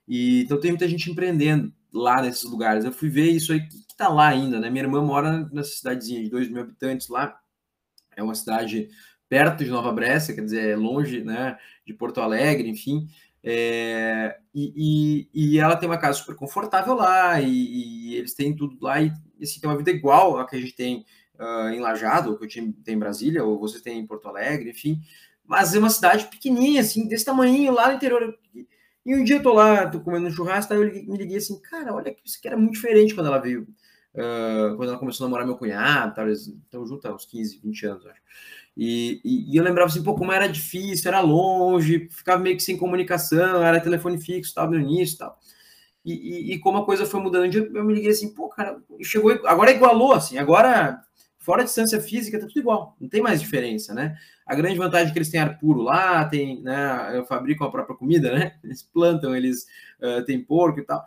E, 0.06 0.42
então 0.42 0.60
tem 0.60 0.70
muita 0.70 0.86
gente 0.86 1.10
empreendendo 1.10 1.72
lá 1.92 2.20
nesses 2.20 2.44
lugares. 2.44 2.84
Eu 2.84 2.92
fui 2.92 3.08
ver 3.08 3.30
isso 3.30 3.52
aí 3.52 3.60
que, 3.60 3.78
que 3.86 3.96
tá 3.96 4.08
lá 4.08 4.28
ainda, 4.28 4.60
né? 4.60 4.68
Minha 4.68 4.84
irmã 4.84 5.02
mora 5.02 5.48
nessa 5.50 5.70
cidadezinha 5.70 6.22
de 6.22 6.28
2 6.28 6.48
mil 6.50 6.60
habitantes 6.60 7.08
lá. 7.08 7.38
É 8.14 8.22
uma 8.22 8.34
cidade 8.34 8.88
perto 9.28 9.64
de 9.64 9.70
Nova 9.70 9.92
Brécia, 9.92 10.34
quer 10.34 10.42
dizer, 10.42 10.70
é 10.70 10.76
longe, 10.76 11.22
né? 11.22 11.58
De 11.86 11.94
Porto 11.94 12.20
Alegre, 12.20 12.68
enfim. 12.68 13.08
É, 13.48 14.38
e, 14.52 15.28
e, 15.32 15.52
e, 15.54 15.58
ela 15.60 15.76
tem 15.76 15.88
uma 15.88 15.98
casa 15.98 16.18
super 16.18 16.34
confortável 16.34 16.94
lá, 16.94 17.40
e, 17.40 18.10
e, 18.10 18.16
eles 18.16 18.34
têm 18.34 18.56
tudo 18.56 18.76
lá, 18.80 19.00
e 19.00 19.12
assim, 19.40 19.60
tem 19.60 19.70
uma 19.70 19.76
vida 19.76 19.92
igual 19.92 20.36
a 20.36 20.48
que 20.48 20.56
a 20.56 20.60
gente 20.60 20.74
tem 20.74 21.06
uh, 21.38 21.68
em 21.68 21.78
Lajado, 21.78 22.36
que 22.36 22.44
eu 22.44 22.48
tinha, 22.48 22.74
tem 22.84 22.96
em 22.96 22.98
Brasília, 22.98 23.44
ou 23.44 23.56
você 23.56 23.80
tem 23.80 24.00
em 24.00 24.06
Porto 24.06 24.26
Alegre, 24.26 24.70
enfim. 24.70 25.00
Mas 25.44 25.76
é 25.76 25.78
uma 25.78 25.90
cidade 25.90 26.26
pequenininha, 26.26 26.80
assim, 26.80 27.06
desse 27.06 27.24
tamanho, 27.24 27.72
lá 27.72 27.88
no 27.88 27.94
interior. 27.94 28.36
E 29.04 29.14
um 29.14 29.22
dia 29.22 29.36
eu 29.36 29.42
tô 29.44 29.52
lá, 29.52 29.88
tô 29.88 30.00
comendo 30.00 30.26
um 30.26 30.32
churrasco, 30.32 30.72
aí 30.74 30.80
eu 30.80 31.06
me 31.06 31.16
liguei 31.16 31.36
assim, 31.36 31.60
cara, 31.62 31.94
olha 31.94 32.12
que 32.12 32.22
isso 32.24 32.38
aqui 32.38 32.48
era 32.48 32.56
muito 32.56 32.72
diferente 32.72 33.14
quando 33.14 33.28
ela 33.28 33.38
veio, 33.38 33.62
uh, 33.62 34.76
quando 34.76 34.88
ela 34.88 34.98
começou 34.98 35.24
a 35.24 35.28
namorar 35.28 35.46
meu 35.46 35.56
cunhado, 35.56 36.16
tal, 36.16 36.26
eles 36.26 36.48
estão 36.48 36.84
juntos 36.84 37.04
há 37.04 37.14
uns 37.14 37.26
15, 37.26 37.60
20 37.62 37.86
anos, 37.86 38.06
acho. 38.06 38.20
E, 38.76 39.20
e, 39.24 39.52
e, 39.52 39.56
eu 39.56 39.64
lembrava 39.64 39.90
assim, 39.90 40.02
pô, 40.02 40.14
como 40.14 40.32
era 40.32 40.46
difícil, 40.48 41.08
era 41.08 41.20
longe, 41.20 42.08
ficava 42.10 42.42
meio 42.42 42.56
que 42.56 42.62
sem 42.62 42.76
comunicação, 42.76 43.64
era 43.64 43.80
telefone 43.80 44.20
fixo, 44.20 44.54
tal, 44.54 44.70
no 44.70 44.78
início 44.78 45.18
tal. 45.18 45.38
E, 46.04 46.52
e, 46.54 46.58
como 46.60 46.78
a 46.78 46.84
coisa 46.84 47.06
foi 47.06 47.20
mudando, 47.20 47.52
eu 47.54 47.84
me 47.84 47.94
liguei 47.94 48.10
assim, 48.10 48.32
pô, 48.34 48.48
cara, 48.48 48.80
chegou, 49.02 49.32
agora 49.44 49.72
igualou, 49.72 50.12
assim, 50.12 50.38
agora 50.38 51.02
Fora 51.46 51.62
a 51.62 51.64
distância 51.64 52.00
física, 52.00 52.40
tá 52.40 52.46
tudo 52.48 52.58
igual, 52.58 52.96
não 53.00 53.08
tem 53.08 53.22
mais 53.22 53.40
diferença, 53.40 53.94
né? 53.94 54.16
A 54.44 54.52
grande 54.52 54.76
vantagem 54.76 55.10
é 55.10 55.12
que 55.12 55.18
eles 55.18 55.30
têm 55.30 55.38
ar 55.38 55.56
puro 55.60 55.80
lá, 55.80 56.24
tem, 56.24 56.60
né? 56.60 57.24
Fabricam 57.28 57.64
a 57.64 57.70
própria 57.70 57.96
comida, 57.96 58.36
né? 58.36 58.58
Eles 58.64 58.82
plantam, 58.82 59.32
eles 59.32 59.64
uh, 60.00 60.24
têm 60.24 60.42
porco 60.42 60.80
e 60.80 60.82
tal. 60.82 61.06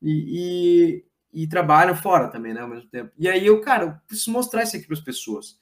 E, 0.00 1.02
e, 1.34 1.42
e, 1.42 1.46
trabalham 1.46 1.94
fora 1.94 2.28
também, 2.28 2.54
né? 2.54 2.62
Ao 2.62 2.68
mesmo 2.68 2.88
tempo. 2.88 3.12
E 3.18 3.28
aí 3.28 3.44
eu, 3.44 3.60
cara, 3.60 3.84
eu 3.84 3.94
preciso 4.08 4.30
mostrar 4.30 4.62
isso 4.62 4.74
aqui 4.74 4.86
para 4.86 4.96
as 4.96 5.02
pessoas. 5.04 5.58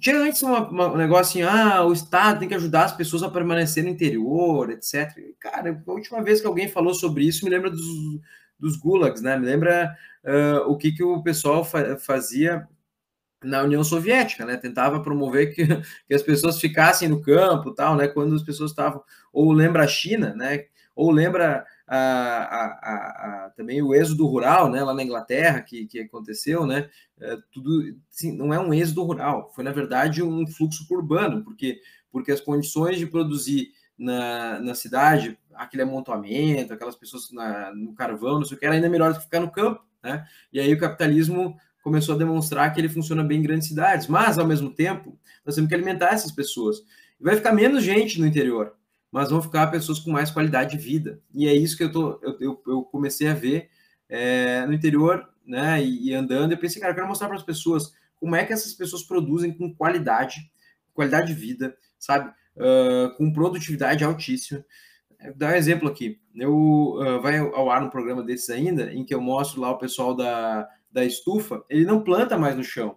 Tinha 0.00 0.18
antes 0.18 0.42
uma, 0.42 0.68
uma, 0.68 0.92
um 0.92 0.96
negócio 0.96 1.40
assim, 1.40 1.42
ah, 1.42 1.82
o 1.84 1.92
Estado 1.92 2.40
tem 2.40 2.48
que 2.48 2.54
ajudar 2.54 2.84
as 2.84 2.96
pessoas 2.96 3.22
a 3.22 3.30
permanecer 3.30 3.82
no 3.84 3.90
interior, 3.90 4.70
etc. 4.70 5.10
Cara, 5.38 5.82
a 5.86 5.92
última 5.92 6.22
vez 6.22 6.40
que 6.40 6.46
alguém 6.46 6.68
falou 6.68 6.94
sobre 6.94 7.24
isso 7.24 7.44
me 7.44 7.50
lembra 7.50 7.70
dos, 7.70 7.86
dos 8.58 8.76
gulags, 8.76 9.22
né? 9.22 9.38
Me 9.38 9.46
lembra 9.46 9.96
uh, 10.24 10.70
o 10.70 10.76
que, 10.76 10.92
que 10.92 11.02
o 11.02 11.22
pessoal 11.22 11.64
fa 11.64 11.96
fazia 11.98 12.68
na 13.42 13.62
União 13.62 13.84
Soviética, 13.84 14.44
né? 14.44 14.56
Tentava 14.56 15.00
promover 15.00 15.54
que, 15.54 15.66
que 16.06 16.14
as 16.14 16.22
pessoas 16.22 16.60
ficassem 16.60 17.08
no 17.08 17.22
campo, 17.22 17.74
tal, 17.74 17.96
né? 17.96 18.08
Quando 18.08 18.34
as 18.34 18.42
pessoas 18.42 18.70
estavam 18.70 19.02
ou 19.32 19.52
lembra 19.52 19.84
a 19.84 19.88
China, 19.88 20.34
né? 20.34 20.64
Ou 20.94 21.10
lembra 21.10 21.64
a, 21.86 21.96
a, 21.96 23.46
a, 23.46 23.50
também 23.50 23.80
o 23.80 23.94
êxodo 23.94 24.26
rural, 24.26 24.70
né? 24.70 24.82
Lá 24.82 24.92
na 24.92 25.02
Inglaterra 25.02 25.60
que, 25.60 25.86
que 25.86 26.00
aconteceu, 26.00 26.66
né? 26.66 26.88
É, 27.20 27.36
tudo, 27.52 27.96
sim, 28.10 28.36
não 28.36 28.52
é 28.52 28.58
um 28.58 28.74
êxodo 28.74 29.04
rural, 29.04 29.50
foi 29.54 29.64
na 29.64 29.72
verdade 29.72 30.22
um 30.22 30.46
fluxo 30.46 30.86
urbano, 30.90 31.42
porque 31.42 31.80
porque 32.10 32.32
as 32.32 32.40
condições 32.40 32.98
de 32.98 33.06
produzir 33.06 33.72
na, 33.98 34.58
na 34.60 34.74
cidade, 34.74 35.38
aquele 35.54 35.82
amontoamento, 35.82 36.72
aquelas 36.72 36.96
pessoas 36.96 37.30
na, 37.30 37.74
no 37.74 37.94
carvão, 37.94 38.38
não 38.38 38.44
sei 38.44 38.56
o 38.56 38.60
que, 38.60 38.64
era 38.64 38.74
ainda 38.74 38.88
melhor 38.88 39.12
do 39.12 39.18
que 39.18 39.24
ficar 39.24 39.40
no 39.40 39.50
campo, 39.50 39.82
né? 40.02 40.26
E 40.52 40.58
aí 40.58 40.72
o 40.72 40.78
capitalismo 40.78 41.56
começou 41.82 42.14
a 42.14 42.18
demonstrar 42.18 42.72
que 42.72 42.80
ele 42.80 42.88
funciona 42.88 43.22
bem 43.22 43.38
em 43.38 43.42
grandes 43.42 43.68
cidades, 43.68 44.06
mas 44.06 44.38
ao 44.38 44.46
mesmo 44.46 44.70
tempo 44.70 45.18
nós 45.44 45.54
temos 45.54 45.68
que 45.68 45.74
alimentar 45.74 46.14
essas 46.14 46.32
pessoas. 46.32 46.78
E 47.20 47.22
vai 47.22 47.36
ficar 47.36 47.52
menos 47.52 47.82
gente 47.82 48.20
no 48.20 48.26
interior, 48.26 48.74
mas 49.16 49.30
vão 49.30 49.40
ficar 49.40 49.68
pessoas 49.68 49.98
com 49.98 50.10
mais 50.10 50.30
qualidade 50.30 50.72
de 50.72 50.76
vida. 50.76 51.22
E 51.32 51.48
é 51.48 51.54
isso 51.54 51.74
que 51.74 51.82
eu, 51.82 51.90
tô, 51.90 52.20
eu, 52.22 52.36
eu, 52.38 52.62
eu 52.66 52.82
comecei 52.82 53.26
a 53.28 53.32
ver 53.32 53.70
é, 54.10 54.66
no 54.66 54.74
interior, 54.74 55.26
né? 55.42 55.82
E, 55.82 56.10
e, 56.10 56.14
andando, 56.14 56.52
eu 56.52 56.58
pensei, 56.58 56.82
cara, 56.82 56.92
eu 56.92 56.96
quero 56.96 57.08
mostrar 57.08 57.26
para 57.26 57.38
as 57.38 57.42
pessoas 57.42 57.94
como 58.16 58.36
é 58.36 58.44
que 58.44 58.52
essas 58.52 58.74
pessoas 58.74 59.02
produzem 59.02 59.56
com 59.56 59.74
qualidade, 59.74 60.52
qualidade 60.92 61.28
de 61.28 61.32
vida, 61.32 61.74
sabe? 61.98 62.30
Uh, 62.56 63.16
com 63.16 63.32
produtividade 63.32 64.04
altíssima. 64.04 64.62
Vou 65.22 65.34
dar 65.34 65.54
um 65.54 65.56
exemplo 65.56 65.88
aqui. 65.88 66.20
Eu 66.34 66.54
uh, 66.54 67.18
vai 67.22 67.38
ao 67.38 67.70
ar 67.70 67.82
um 67.82 67.88
programa 67.88 68.22
desses 68.22 68.50
ainda, 68.50 68.92
em 68.92 69.02
que 69.02 69.14
eu 69.14 69.20
mostro 69.22 69.62
lá 69.62 69.70
o 69.70 69.78
pessoal 69.78 70.14
da 70.14 70.68
da 70.92 71.04
estufa, 71.04 71.62
ele 71.68 71.84
não 71.84 72.02
planta 72.02 72.38
mais 72.38 72.56
no 72.56 72.64
chão, 72.64 72.96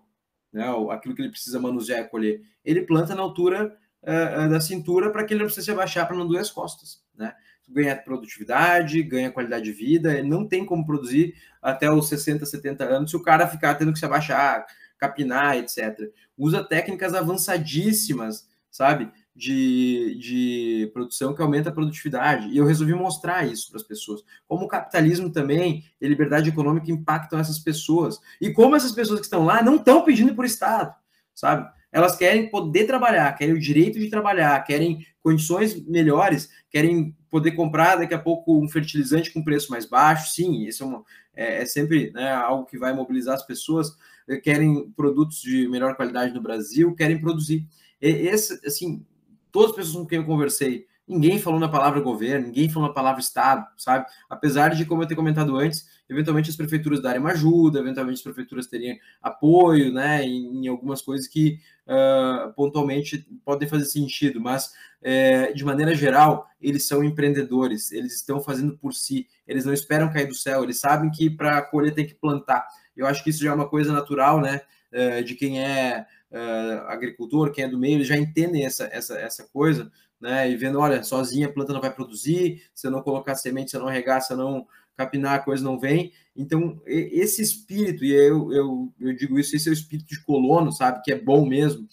né? 0.53 0.65
Aquilo 0.89 1.13
que 1.13 1.21
ele 1.21 1.31
precisa 1.31 1.59
manusear 1.59 1.99
e 1.99 2.07
colher. 2.07 2.41
Ele 2.63 2.81
planta 2.83 3.13
na 3.13 3.21
altura 3.21 3.75
uh, 4.03 4.49
da 4.49 4.59
cintura 4.59 5.11
para 5.11 5.23
que 5.23 5.33
ele 5.33 5.39
não 5.39 5.47
precise 5.47 5.65
se 5.65 5.71
abaixar 5.71 6.07
para 6.07 6.17
não 6.17 6.27
doer 6.27 6.41
as 6.41 6.51
costas, 6.51 7.01
né? 7.15 7.33
Ganha 7.67 7.95
produtividade, 7.95 9.03
ganha 9.03 9.31
qualidade 9.31 9.65
de 9.65 9.71
vida, 9.71 10.23
não 10.23 10.47
tem 10.47 10.65
como 10.65 10.85
produzir 10.85 11.35
até 11.61 11.91
os 11.91 12.09
60, 12.09 12.45
70 12.45 12.83
anos 12.83 13.11
se 13.11 13.17
o 13.17 13.21
cara 13.21 13.47
ficar 13.47 13.75
tendo 13.75 13.93
que 13.93 13.99
se 13.99 14.05
abaixar, 14.05 14.65
capinar, 14.97 15.57
etc. 15.57 16.11
Usa 16.35 16.63
técnicas 16.63 17.13
avançadíssimas, 17.13 18.47
sabe? 18.71 19.11
de, 19.39 20.17
de 20.19 20.91
produção 20.93 21.33
que 21.33 21.41
aumenta 21.41 21.69
a 21.69 21.71
produtividade. 21.71 22.49
E 22.49 22.57
eu 22.57 22.65
resolvi 22.65 22.93
mostrar 22.93 23.47
isso 23.47 23.69
para 23.69 23.79
as 23.79 23.87
pessoas. 23.87 24.21
Como 24.45 24.65
o 24.65 24.67
capitalismo 24.67 25.31
também 25.31 25.85
e 25.99 26.07
liberdade 26.07 26.49
econômica 26.49 26.91
impactam 26.91 27.39
essas 27.39 27.57
pessoas. 27.57 28.19
E 28.41 28.51
como 28.51 28.75
essas 28.75 28.91
pessoas 28.91 29.21
que 29.21 29.25
estão 29.25 29.45
lá 29.45 29.63
não 29.63 29.77
estão 29.77 30.03
pedindo 30.03 30.35
por 30.35 30.43
Estado, 30.43 30.93
sabe? 31.33 31.71
Elas 31.91 32.15
querem 32.15 32.49
poder 32.49 32.85
trabalhar, 32.85 33.33
querem 33.33 33.53
o 33.53 33.59
direito 33.59 33.97
de 33.99 34.09
trabalhar, 34.09 34.63
querem 34.63 35.05
condições 35.21 35.83
melhores, 35.85 36.49
querem 36.69 37.15
poder 37.29 37.51
comprar 37.51 37.95
daqui 37.95 38.13
a 38.13 38.19
pouco 38.19 38.61
um 38.61 38.69
fertilizante 38.69 39.31
com 39.31 39.43
preço 39.43 39.71
mais 39.71 39.85
baixo. 39.85 40.31
Sim, 40.33 40.65
isso 40.65 40.83
é, 40.83 40.85
uma, 40.85 41.03
é, 41.35 41.61
é 41.61 41.65
sempre 41.65 42.11
né, 42.11 42.31
algo 42.31 42.65
que 42.65 42.77
vai 42.77 42.93
mobilizar 42.93 43.35
as 43.35 43.45
pessoas. 43.45 43.95
Querem 44.43 44.91
produtos 44.91 45.41
de 45.41 45.67
melhor 45.67 45.95
qualidade 45.95 46.33
no 46.33 46.41
Brasil, 46.41 46.93
querem 46.95 47.19
produzir. 47.19 47.67
Esse, 47.99 48.59
assim, 48.65 49.05
todas 49.51 49.71
as 49.71 49.75
pessoas 49.75 49.97
com 49.97 50.05
quem 50.05 50.19
eu 50.19 50.25
conversei, 50.25 50.85
ninguém 51.07 51.39
falou 51.39 51.59
na 51.59 51.67
palavra 51.67 51.99
governo, 51.99 52.45
ninguém 52.45 52.69
falou 52.69 52.87
na 52.87 52.93
palavra 52.93 53.19
Estado, 53.19 53.65
sabe? 53.75 54.05
Apesar 54.29 54.75
de, 54.75 54.85
como 54.85 55.01
eu 55.01 55.07
ter 55.07 55.15
comentado 55.15 55.57
antes, 55.57 55.87
eventualmente 56.09 56.49
as 56.49 56.55
prefeituras 56.55 57.01
darem 57.01 57.21
uma 57.21 57.31
ajuda, 57.31 57.79
eventualmente 57.79 58.17
as 58.17 58.23
prefeituras 58.23 58.67
teriam 58.67 58.97
apoio, 59.21 59.93
né, 59.93 60.23
em, 60.23 60.65
em 60.65 60.67
algumas 60.67 61.01
coisas 61.01 61.27
que 61.27 61.59
uh, 61.85 62.51
pontualmente 62.53 63.27
podem 63.45 63.67
fazer 63.67 63.85
sentido, 63.85 64.41
mas 64.41 64.73
é, 65.01 65.53
de 65.53 65.63
maneira 65.63 65.93
geral, 65.93 66.47
eles 66.59 66.87
são 66.87 67.03
empreendedores, 67.03 67.91
eles 67.91 68.15
estão 68.15 68.41
fazendo 68.41 68.77
por 68.77 68.93
si, 68.93 69.27
eles 69.47 69.65
não 69.65 69.73
esperam 69.73 70.11
cair 70.11 70.27
do 70.27 70.35
céu, 70.35 70.63
eles 70.63 70.79
sabem 70.79 71.11
que 71.11 71.29
para 71.29 71.61
colher 71.61 71.93
tem 71.93 72.05
que 72.05 72.15
plantar. 72.15 72.67
Eu 72.97 73.05
acho 73.05 73.23
que 73.23 73.29
isso 73.29 73.43
já 73.43 73.51
é 73.51 73.53
uma 73.53 73.69
coisa 73.69 73.93
natural, 73.93 74.41
né, 74.41 74.61
uh, 74.91 75.23
de 75.23 75.35
quem 75.35 75.63
é 75.63 76.05
uh, 76.31 76.87
agricultor, 76.87 77.51
quem 77.51 77.63
é 77.63 77.67
do 77.67 77.77
meio, 77.77 77.97
eles 77.97 78.07
já 78.07 78.17
entendem 78.17 78.65
essa, 78.65 78.89
essa, 78.91 79.17
essa 79.19 79.43
coisa, 79.53 79.91
né? 80.19 80.51
E 80.51 80.55
vendo, 80.57 80.79
olha, 80.79 81.01
sozinha 81.03 81.47
a 81.47 81.51
planta 81.51 81.71
não 81.71 81.79
vai 81.81 81.93
produzir, 81.93 82.63
se 82.75 82.85
eu 82.85 82.91
não 82.91 83.01
colocar 83.01 83.35
semente, 83.35 83.71
se 83.71 83.77
eu 83.77 83.81
não 83.81 83.87
regar, 83.87 84.21
se 84.21 84.33
eu 84.33 84.37
não 84.37 84.67
capinar, 84.99 85.35
a 85.35 85.43
coisa 85.43 85.63
não 85.63 85.79
vem. 85.79 86.11
Então, 86.35 86.81
esse 86.85 87.41
espírito, 87.41 88.03
e 88.03 88.11
eu, 88.11 88.51
eu, 88.51 88.93
eu 88.99 89.15
digo 89.15 89.39
isso, 89.39 89.55
esse 89.55 89.69
é 89.69 89.71
o 89.71 89.73
espírito 89.73 90.09
de 90.09 90.21
colono, 90.23 90.73
sabe? 90.73 91.01
Que 91.01 91.13
é 91.13 91.19
bom 91.19 91.45
mesmo. 91.45 91.87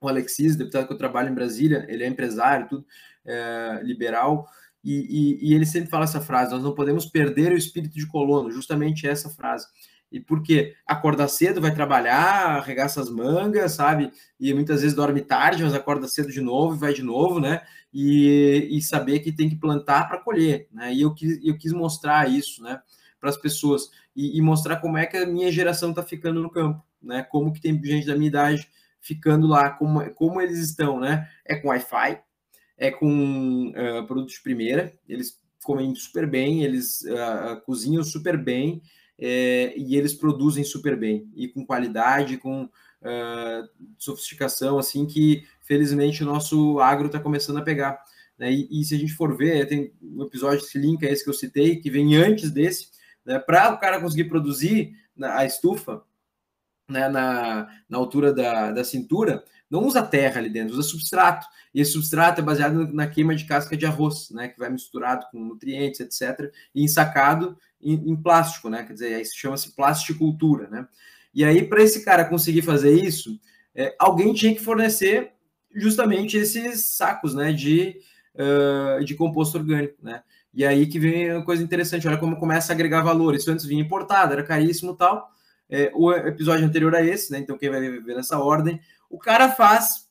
O 0.00 0.08
Alexis, 0.08 0.56
deputado 0.56 0.88
que 0.88 0.92
eu 0.92 0.98
trabalho 0.98 1.30
em 1.30 1.34
Brasília, 1.34 1.86
ele 1.88 2.02
é 2.02 2.08
empresário, 2.08 2.68
tudo, 2.68 2.84
é, 3.24 3.80
liberal, 3.84 4.46
e, 4.82 4.92
e, 4.92 5.50
e, 5.50 5.54
ele 5.54 5.66
sempre 5.66 5.90
fala 5.90 6.04
essa 6.04 6.20
frase: 6.20 6.52
nós 6.52 6.62
não 6.62 6.74
podemos 6.74 7.06
perder 7.06 7.52
o 7.52 7.56
espírito 7.56 7.94
de 7.94 8.06
colono, 8.06 8.50
justamente 8.50 9.06
essa 9.06 9.30
frase. 9.30 9.66
E 10.10 10.20
por 10.20 10.42
quê? 10.42 10.74
Acorda 10.86 11.26
cedo, 11.26 11.60
vai 11.60 11.74
trabalhar, 11.74 12.58
arregaça 12.58 13.00
as 13.00 13.10
mangas, 13.10 13.72
sabe? 13.72 14.10
E 14.38 14.54
muitas 14.54 14.80
vezes 14.80 14.96
dorme 14.96 15.20
tarde, 15.20 15.62
mas 15.64 15.74
acorda 15.74 16.06
cedo 16.06 16.30
de 16.30 16.40
novo 16.40 16.74
e 16.74 16.78
vai 16.78 16.92
de 16.94 17.02
novo, 17.02 17.40
né? 17.40 17.62
E, 17.92 18.68
e 18.70 18.80
saber 18.80 19.20
que 19.20 19.32
tem 19.32 19.48
que 19.48 19.56
plantar 19.56 20.08
para 20.08 20.20
colher, 20.20 20.68
né? 20.72 20.92
E 20.94 21.02
eu 21.02 21.12
quis, 21.12 21.44
eu 21.44 21.58
quis 21.58 21.72
mostrar 21.72 22.30
isso, 22.30 22.62
né? 22.62 22.80
Para 23.18 23.30
as 23.30 23.36
pessoas 23.36 23.90
e, 24.14 24.38
e, 24.38 24.40
mostrar 24.40 24.76
como 24.76 24.96
é 24.96 25.06
que 25.06 25.16
a 25.16 25.26
minha 25.26 25.50
geração 25.50 25.90
está 25.90 26.02
ficando 26.02 26.40
no 26.40 26.50
campo, 26.50 26.82
né? 27.02 27.22
Como 27.24 27.52
que 27.52 27.60
tem 27.60 27.82
gente 27.82 28.06
da 28.06 28.14
minha 28.14 28.28
idade 28.28 28.68
ficando 29.00 29.46
lá 29.46 29.70
como, 29.70 30.08
como 30.14 30.40
eles 30.40 30.58
estão, 30.58 31.00
né? 31.00 31.28
É 31.44 31.56
com 31.56 31.68
Wi-Fi, 31.68 32.20
é 32.78 32.90
com 32.90 33.70
uh, 33.70 34.06
produtos 34.06 34.34
de 34.34 34.42
primeira, 34.42 34.92
eles 35.08 35.40
comem 35.64 35.94
super 35.94 36.28
bem, 36.28 36.62
eles 36.62 37.02
uh, 37.02 37.60
cozinham 37.64 38.04
super 38.04 38.36
bem 38.36 38.80
é, 39.18 39.74
e 39.76 39.96
eles 39.96 40.14
produzem 40.14 40.64
super 40.64 40.96
bem 40.96 41.30
e 41.34 41.48
com 41.48 41.64
qualidade, 41.64 42.36
com 42.36 42.64
uh, 42.64 43.68
sofisticação, 43.98 44.78
assim 44.78 45.06
que 45.06 45.44
felizmente 45.62 46.22
o 46.22 46.26
nosso 46.26 46.78
agro 46.80 47.06
está 47.06 47.18
começando 47.18 47.58
a 47.58 47.62
pegar. 47.62 47.98
Né? 48.38 48.52
E, 48.52 48.80
e, 48.80 48.84
se 48.84 48.94
a 48.94 48.98
gente 48.98 49.14
for 49.14 49.36
ver, 49.36 49.66
tem 49.66 49.92
um 50.02 50.22
episódio 50.22 50.66
que 50.66 50.78
linka 50.78 51.06
a 51.06 51.10
esse 51.10 51.24
que 51.24 51.30
eu 51.30 51.34
citei, 51.34 51.76
que 51.76 51.90
vem 51.90 52.16
antes 52.16 52.50
desse, 52.50 52.88
né? 53.24 53.38
para 53.38 53.72
o 53.72 53.78
cara 53.78 54.00
conseguir 54.00 54.24
produzir 54.24 54.92
a 55.20 55.46
estufa 55.46 56.02
né, 56.88 57.08
na, 57.08 57.68
na 57.88 57.98
altura 57.98 58.32
da, 58.32 58.70
da 58.70 58.84
cintura, 58.84 59.44
não 59.70 59.84
usa 59.84 60.02
terra 60.02 60.40
ali 60.40 60.48
dentro, 60.48 60.74
usa 60.74 60.88
substrato. 60.88 61.46
E 61.74 61.80
esse 61.80 61.92
substrato 61.92 62.40
é 62.40 62.44
baseado 62.44 62.92
na 62.92 63.06
queima 63.06 63.34
de 63.34 63.44
casca 63.44 63.76
de 63.76 63.84
arroz, 63.84 64.30
né, 64.30 64.48
que 64.48 64.58
vai 64.58 64.70
misturado 64.70 65.26
com 65.30 65.38
nutrientes, 65.38 66.00
etc., 66.00 66.50
e 66.74 66.82
ensacado 66.82 67.56
em, 67.80 67.94
em 68.10 68.16
plástico, 68.16 68.70
né? 68.70 68.82
Quer 68.84 68.92
dizer, 68.94 69.14
aí 69.14 69.24
chama-se 69.24 69.74
plasticultura, 69.74 70.68
né? 70.68 70.86
E 71.34 71.44
aí, 71.44 71.62
para 71.62 71.82
esse 71.82 72.04
cara 72.04 72.24
conseguir 72.24 72.62
fazer 72.62 72.92
isso, 72.92 73.38
é, 73.74 73.94
alguém 73.98 74.32
tinha 74.32 74.54
que 74.54 74.60
fornecer 74.62 75.32
justamente 75.74 76.36
esses 76.36 76.96
sacos, 76.96 77.34
né, 77.34 77.52
de, 77.52 78.00
uh, 78.34 79.04
de 79.04 79.14
composto 79.14 79.58
orgânico, 79.58 79.96
né? 80.02 80.22
E 80.54 80.64
aí 80.64 80.86
que 80.86 80.98
vem 80.98 81.30
uma 81.30 81.44
coisa 81.44 81.62
interessante, 81.62 82.08
olha 82.08 82.16
como 82.16 82.38
começa 82.38 82.72
a 82.72 82.74
agregar 82.74 83.02
valor. 83.02 83.34
Isso 83.34 83.50
antes 83.50 83.66
vinha 83.66 83.82
importado, 83.82 84.32
era 84.32 84.42
caríssimo 84.42 84.96
tal. 84.96 85.30
É, 85.68 85.92
o 85.94 86.10
episódio 86.12 86.64
anterior 86.64 86.94
a 86.94 87.04
esse, 87.04 87.30
né? 87.30 87.38
Então, 87.38 87.58
quem 87.58 87.68
vai 87.68 87.80
ver 87.80 88.16
nessa 88.16 88.38
ordem, 88.38 88.80
o 89.16 89.18
cara 89.18 89.48
faz, 89.48 90.08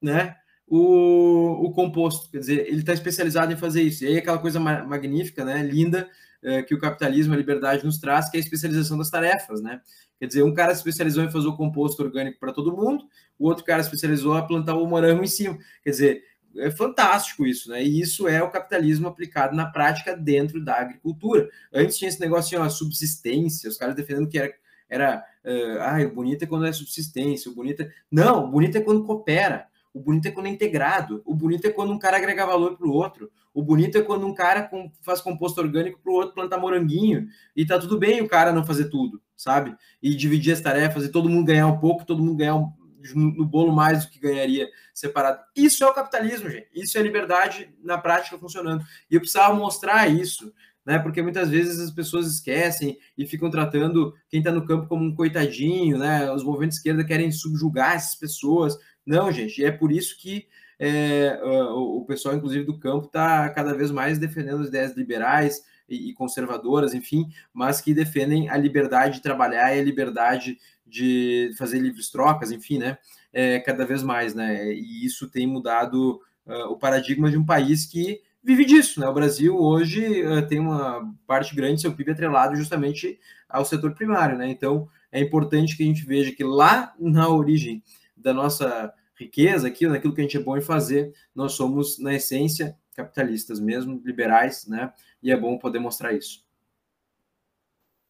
né? 0.00 0.36
O, 0.66 1.66
o 1.66 1.72
composto, 1.72 2.30
quer 2.30 2.38
dizer, 2.38 2.66
ele 2.68 2.80
está 2.80 2.92
especializado 2.92 3.52
em 3.52 3.56
fazer 3.56 3.82
isso. 3.82 4.04
E 4.04 4.06
aí, 4.06 4.18
aquela 4.18 4.38
coisa 4.38 4.60
magnífica, 4.60 5.44
né? 5.44 5.60
Linda, 5.60 6.08
é, 6.40 6.62
que 6.62 6.72
o 6.72 6.78
capitalismo, 6.78 7.34
a 7.34 7.36
liberdade 7.36 7.84
nos 7.84 7.98
traz, 7.98 8.30
que 8.30 8.36
é 8.36 8.40
a 8.40 8.42
especialização 8.42 8.96
das 8.96 9.10
tarefas, 9.10 9.60
né? 9.60 9.80
Quer 10.20 10.26
dizer, 10.26 10.42
um 10.44 10.54
cara 10.54 10.72
se 10.72 10.80
especializou 10.80 11.24
em 11.24 11.30
fazer 11.30 11.48
o 11.48 11.56
composto 11.56 12.00
orgânico 12.02 12.38
para 12.38 12.52
todo 12.52 12.76
mundo, 12.76 13.04
o 13.36 13.48
outro 13.48 13.64
cara 13.64 13.82
se 13.82 13.88
especializou 13.88 14.34
a 14.34 14.46
plantar 14.46 14.76
o 14.76 14.86
morango 14.86 15.24
em 15.24 15.26
cima. 15.26 15.58
Quer 15.82 15.90
dizer, 15.90 16.22
é 16.56 16.70
fantástico 16.70 17.44
isso, 17.44 17.68
né? 17.68 17.82
E 17.82 18.00
isso 18.00 18.28
é 18.28 18.40
o 18.40 18.50
capitalismo 18.50 19.08
aplicado 19.08 19.56
na 19.56 19.66
prática 19.66 20.16
dentro 20.16 20.64
da 20.64 20.76
agricultura. 20.76 21.48
Antes 21.72 21.98
tinha 21.98 22.08
esse 22.08 22.20
negócio, 22.20 22.56
assim, 22.56 22.66
ó, 22.66 22.70
subsistência, 22.70 23.68
os 23.68 23.76
caras 23.76 23.96
defendendo 23.96 24.28
que 24.28 24.38
era, 24.38 24.54
era 24.88 25.24
uh, 25.44 25.80
ah, 25.80 26.06
o 26.06 26.14
bonito 26.14 26.42
é 26.42 26.46
quando 26.46 26.66
é 26.66 26.72
subsistência, 26.72 27.50
o 27.50 27.54
bonito 27.54 27.82
é... 27.82 27.90
Não, 28.10 28.46
o 28.46 28.48
bonito 28.48 28.76
é 28.76 28.80
quando 28.80 29.04
coopera. 29.04 29.66
O 29.92 30.00
bonito 30.00 30.26
é 30.26 30.30
quando 30.32 30.46
é 30.46 30.50
integrado. 30.50 31.22
O 31.24 31.34
bonito 31.34 31.66
é 31.66 31.70
quando 31.70 31.92
um 31.92 31.98
cara 31.98 32.16
agrega 32.16 32.44
valor 32.44 32.76
para 32.76 32.86
o 32.86 32.92
outro. 32.92 33.30
O 33.54 33.62
bonito 33.62 33.96
é 33.96 34.02
quando 34.02 34.26
um 34.26 34.34
cara 34.34 34.64
com, 34.64 34.90
faz 35.00 35.20
composto 35.20 35.60
orgânico 35.60 36.00
para 36.02 36.10
o 36.10 36.16
outro 36.16 36.34
plantar 36.34 36.58
moranguinho. 36.58 37.28
E 37.54 37.64
tá 37.64 37.78
tudo 37.78 37.96
bem 37.96 38.20
o 38.20 38.28
cara 38.28 38.52
não 38.52 38.66
fazer 38.66 38.86
tudo, 38.86 39.22
sabe? 39.36 39.76
E 40.02 40.16
dividir 40.16 40.52
as 40.52 40.60
tarefas 40.60 41.04
e 41.04 41.08
todo 41.08 41.28
mundo 41.28 41.46
ganhar 41.46 41.68
um 41.68 41.78
pouco, 41.78 42.04
todo 42.04 42.20
mundo 42.20 42.36
ganhar 42.36 42.56
um, 42.56 42.72
no 43.14 43.44
bolo 43.44 43.72
mais 43.72 44.04
do 44.04 44.10
que 44.10 44.18
ganharia 44.18 44.68
separado. 44.92 45.40
Isso 45.54 45.84
é 45.84 45.86
o 45.86 45.94
capitalismo, 45.94 46.50
gente. 46.50 46.68
Isso 46.74 46.98
é 46.98 47.02
liberdade 47.02 47.72
na 47.80 47.96
prática 47.96 48.36
funcionando. 48.36 48.84
E 49.08 49.14
eu 49.14 49.20
precisava 49.20 49.54
mostrar 49.54 50.08
isso, 50.08 50.52
né? 50.84 50.98
Porque 50.98 51.22
muitas 51.22 51.48
vezes 51.48 51.80
as 51.80 51.90
pessoas 51.90 52.26
esquecem 52.26 52.98
e 53.16 53.26
ficam 53.26 53.50
tratando 53.50 54.14
quem 54.28 54.40
está 54.40 54.52
no 54.52 54.66
campo 54.66 54.86
como 54.86 55.04
um 55.04 55.14
coitadinho, 55.14 55.98
né? 55.98 56.30
Os 56.30 56.44
movimentos 56.44 56.76
de 56.76 56.80
esquerda 56.80 57.04
querem 57.04 57.32
subjugar 57.32 57.94
essas 57.94 58.14
pessoas. 58.14 58.76
Não, 59.06 59.30
gente, 59.32 59.64
é 59.64 59.70
por 59.70 59.90
isso 59.90 60.16
que 60.20 60.46
é, 60.78 61.40
o, 61.72 62.04
pessoal, 62.06 62.34
inclusive, 62.34 62.64
do 62.64 62.78
campo 62.78 63.06
está 63.06 63.48
cada 63.50 63.74
vez 63.74 63.90
mais 63.90 64.18
defendendo 64.18 64.62
as 64.62 64.68
ideias 64.68 64.96
liberais 64.96 65.62
e, 65.88 66.10
e, 66.10 66.14
conservadoras, 66.14 66.94
enfim, 66.94 67.28
mas 67.52 67.80
que 67.80 67.94
defendem 67.94 68.48
a 68.48 68.56
liberdade 68.56 69.16
de 69.16 69.22
trabalhar 69.22 69.74
e 69.74 69.80
a 69.80 69.84
liberdade 69.84 70.58
de 70.86 71.52
fazer 71.56 71.78
livres 71.78 72.10
trocas, 72.10 72.50
enfim, 72.50 72.78
né? 72.78 72.98
É, 73.32 73.58
cada 73.60 73.84
vez 73.84 74.02
mais, 74.02 74.34
né? 74.34 74.72
E 74.72 75.04
isso 75.04 75.28
tem 75.28 75.46
mudado 75.46 76.20
uh, 76.46 76.70
o 76.70 76.76
paradigma 76.76 77.30
de 77.30 77.36
um 77.36 77.44
país 77.44 77.86
que 77.86 78.20
vive 78.44 78.64
disso, 78.64 79.00
né? 79.00 79.08
O 79.08 79.14
Brasil 79.14 79.56
hoje 79.56 80.22
uh, 80.22 80.46
tem 80.46 80.60
uma 80.60 81.10
parte 81.26 81.56
grande 81.56 81.76
do 81.76 81.80
seu 81.80 81.94
PIB 81.94 82.12
atrelado 82.12 82.54
justamente 82.54 83.18
ao 83.48 83.64
setor 83.64 83.94
primário, 83.94 84.36
né? 84.36 84.48
Então 84.48 84.88
é 85.10 85.20
importante 85.20 85.76
que 85.76 85.82
a 85.82 85.86
gente 85.86 86.04
veja 86.04 86.30
que 86.32 86.44
lá 86.44 86.94
na 86.98 87.28
origem 87.28 87.82
da 88.16 88.34
nossa 88.34 88.92
riqueza, 89.16 89.68
aquilo, 89.68 89.92
naquilo 89.92 90.14
que 90.14 90.20
a 90.20 90.24
gente 90.24 90.36
é 90.36 90.40
bom 90.40 90.56
em 90.56 90.62
fazer, 90.62 91.12
nós 91.34 91.52
somos, 91.52 91.98
na 91.98 92.14
essência, 92.14 92.76
capitalistas 92.94 93.58
mesmo, 93.58 94.00
liberais, 94.04 94.66
né? 94.66 94.92
E 95.22 95.30
é 95.30 95.36
bom 95.36 95.56
poder 95.56 95.78
mostrar 95.78 96.12
isso. 96.12 96.44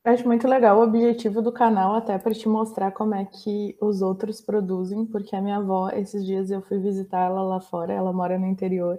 Eu 0.05 0.12
acho 0.12 0.27
muito 0.27 0.47
legal 0.47 0.79
o 0.79 0.83
objetivo 0.83 1.40
do 1.40 1.51
canal, 1.51 1.94
até 1.94 2.18
para 2.18 2.35
te 2.35 2.47
mostrar 2.47 2.90
como 2.90 3.14
é 3.14 3.25
que 3.25 3.75
os 3.81 4.03
outros 4.03 4.40
produzem, 4.40 5.07
porque 5.07 5.35
a 5.35 5.40
minha 5.40 5.57
avó, 5.57 5.88
esses 5.90 6.27
dias 6.27 6.51
eu 6.51 6.61
fui 6.61 6.79
visitar 6.79 7.20
ela 7.20 7.42
lá 7.42 7.59
fora, 7.59 7.92
ela 7.92 8.12
mora 8.12 8.38
no 8.38 8.47
interior, 8.47 8.99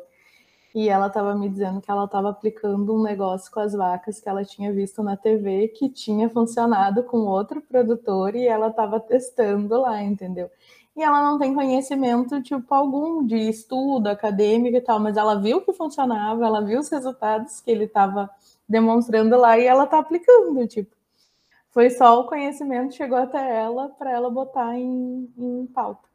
e 0.76 0.90
ela 0.90 1.08
estava 1.08 1.34
me 1.34 1.48
dizendo 1.48 1.80
que 1.80 1.90
ela 1.90 2.04
estava 2.04 2.30
aplicando 2.32 2.94
um 2.94 3.02
negócio 3.02 3.50
com 3.50 3.62
as 3.62 3.72
vacas 3.72 4.20
que 4.20 4.28
ela 4.28 4.44
tinha 4.44 4.74
visto 4.74 5.02
na 5.02 5.16
TV, 5.16 5.70
que 5.70 5.88
tinha 5.88 6.30
funcionado 6.30 7.02
com 7.04 7.20
outro 7.20 7.62
produtor, 7.62 8.36
e 8.36 8.46
ela 8.46 8.68
estava 8.68 9.00
testando 9.00 9.80
lá, 9.80 10.04
entendeu? 10.04 10.52
E 10.94 11.02
ela 11.02 11.24
não 11.24 11.40
tem 11.40 11.54
conhecimento, 11.54 12.42
tipo, 12.42 12.74
algum 12.76 13.26
de 13.26 13.38
estudo 13.38 14.08
acadêmico 14.08 14.76
e 14.76 14.82
tal, 14.82 15.00
mas 15.00 15.16
ela 15.16 15.40
viu 15.40 15.62
que 15.62 15.72
funcionava, 15.72 16.46
ela 16.46 16.62
viu 16.62 16.82
os 16.82 16.90
resultados 16.90 17.62
que 17.62 17.72
ele 17.72 17.86
estava 17.86 18.30
demonstrando 18.68 19.38
lá 19.38 19.58
e 19.58 19.66
ela 19.66 19.86
está 19.86 20.00
aplicando, 20.00 20.68
tipo. 20.68 20.94
Foi 21.70 21.90
só 21.90 22.20
o 22.20 22.28
conhecimento 22.28 22.96
chegou 22.96 23.18
até 23.18 23.60
ela 23.62 23.90
para 23.90 24.12
ela 24.12 24.30
botar 24.30 24.78
em, 24.78 25.32
em 25.38 25.66
pauta. 25.68 26.08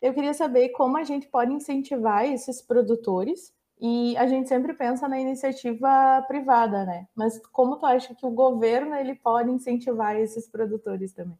Eu 0.00 0.12
queria 0.12 0.34
saber 0.34 0.68
como 0.70 0.98
a 0.98 1.04
gente 1.04 1.26
pode 1.26 1.52
incentivar 1.52 2.26
esses 2.26 2.60
produtores 2.60 3.56
e 3.80 4.16
a 4.16 4.26
gente 4.26 4.48
sempre 4.48 4.74
pensa 4.74 5.08
na 5.08 5.20
iniciativa 5.20 6.22
privada, 6.26 6.84
né? 6.84 7.06
Mas 7.14 7.40
como 7.52 7.76
tu 7.76 7.86
acha 7.86 8.14
que 8.14 8.26
o 8.26 8.30
governo 8.30 8.94
ele 8.94 9.14
pode 9.14 9.50
incentivar 9.50 10.16
esses 10.16 10.48
produtores 10.48 11.12
também? 11.12 11.38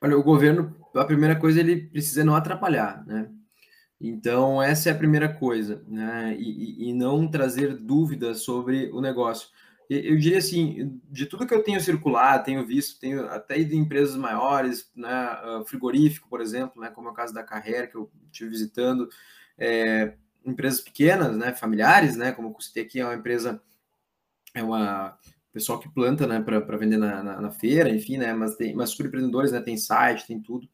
Olha, 0.00 0.18
o 0.18 0.22
governo, 0.22 0.76
a 0.94 1.04
primeira 1.04 1.34
coisa, 1.34 1.60
ele 1.60 1.88
precisa 1.88 2.22
não 2.22 2.36
atrapalhar, 2.36 3.04
né? 3.06 3.30
Então, 3.98 4.62
essa 4.62 4.90
é 4.90 4.92
a 4.92 4.98
primeira 4.98 5.32
coisa, 5.32 5.82
né? 5.88 6.36
E, 6.38 6.90
e 6.90 6.92
não 6.92 7.26
trazer 7.26 7.74
dúvidas 7.74 8.42
sobre 8.42 8.90
o 8.92 9.00
negócio. 9.00 9.48
Eu 9.88 10.16
diria 10.18 10.38
assim, 10.38 11.00
de 11.10 11.26
tudo 11.26 11.46
que 11.46 11.54
eu 11.54 11.62
tenho 11.62 11.80
circulado, 11.80 12.44
tenho 12.44 12.66
visto, 12.66 12.98
tenho 12.98 13.26
até 13.28 13.58
ido 13.58 13.74
em 13.74 13.78
empresas 13.78 14.16
maiores, 14.16 14.90
né, 14.96 15.08
ah, 15.10 15.62
frigorífico, 15.66 16.28
por 16.28 16.40
exemplo, 16.40 16.80
né, 16.80 16.90
como 16.90 17.08
é 17.08 17.10
o 17.10 17.14
caso 17.14 17.34
da 17.34 17.42
Carreira, 17.42 17.86
que 17.86 17.94
eu 17.94 18.10
estive 18.32 18.50
visitando, 18.50 19.08
é, 19.58 20.14
empresas 20.44 20.80
pequenas, 20.80 21.36
né, 21.36 21.52
familiares, 21.52 22.16
né, 22.16 22.32
como 22.32 22.48
eu 22.48 22.60
citei 22.60 22.82
aqui, 22.82 23.00
é 23.00 23.04
uma 23.04 23.14
empresa, 23.14 23.60
é 24.54 24.62
uma 24.62 25.18
pessoal 25.52 25.78
que 25.78 25.88
planta, 25.88 26.26
né, 26.26 26.40
para 26.40 26.76
vender 26.76 26.96
na, 26.96 27.22
na, 27.22 27.40
na, 27.40 27.50
feira, 27.50 27.88
enfim, 27.88 28.18
né, 28.18 28.34
mas 28.34 28.56
tem, 28.56 28.74
mas 28.74 28.98
empreendedores, 28.98 29.52
né, 29.52 29.60
tem 29.60 29.76
site, 29.76 30.26
tem 30.26 30.40
tudo. 30.40 30.68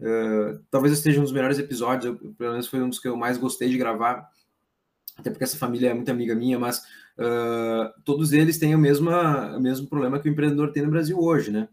Uh, 0.00 0.58
talvez 0.70 0.92
esteja 0.92 1.20
um 1.20 1.22
dos 1.22 1.32
melhores 1.32 1.58
episódios, 1.58 2.06
eu, 2.06 2.32
pelo 2.34 2.52
menos 2.52 2.66
foi 2.66 2.82
um 2.82 2.88
dos 2.88 2.98
que 2.98 3.06
eu 3.06 3.16
mais 3.16 3.36
gostei 3.36 3.68
de 3.68 3.78
gravar, 3.78 4.28
até 5.16 5.30
porque 5.30 5.44
essa 5.44 5.58
família 5.58 5.90
é 5.90 5.94
muito 5.94 6.10
amiga 6.10 6.34
minha, 6.34 6.58
mas 6.58 6.78
uh, 7.18 7.92
todos 8.04 8.32
eles 8.32 8.58
têm 8.58 8.74
o 8.74 8.78
mesmo, 8.78 9.10
o 9.10 9.60
mesmo 9.60 9.86
problema 9.86 10.18
que 10.18 10.28
o 10.28 10.32
empreendedor 10.32 10.72
tem 10.72 10.82
no 10.82 10.90
Brasil 10.90 11.18
hoje, 11.18 11.50
né? 11.50 11.68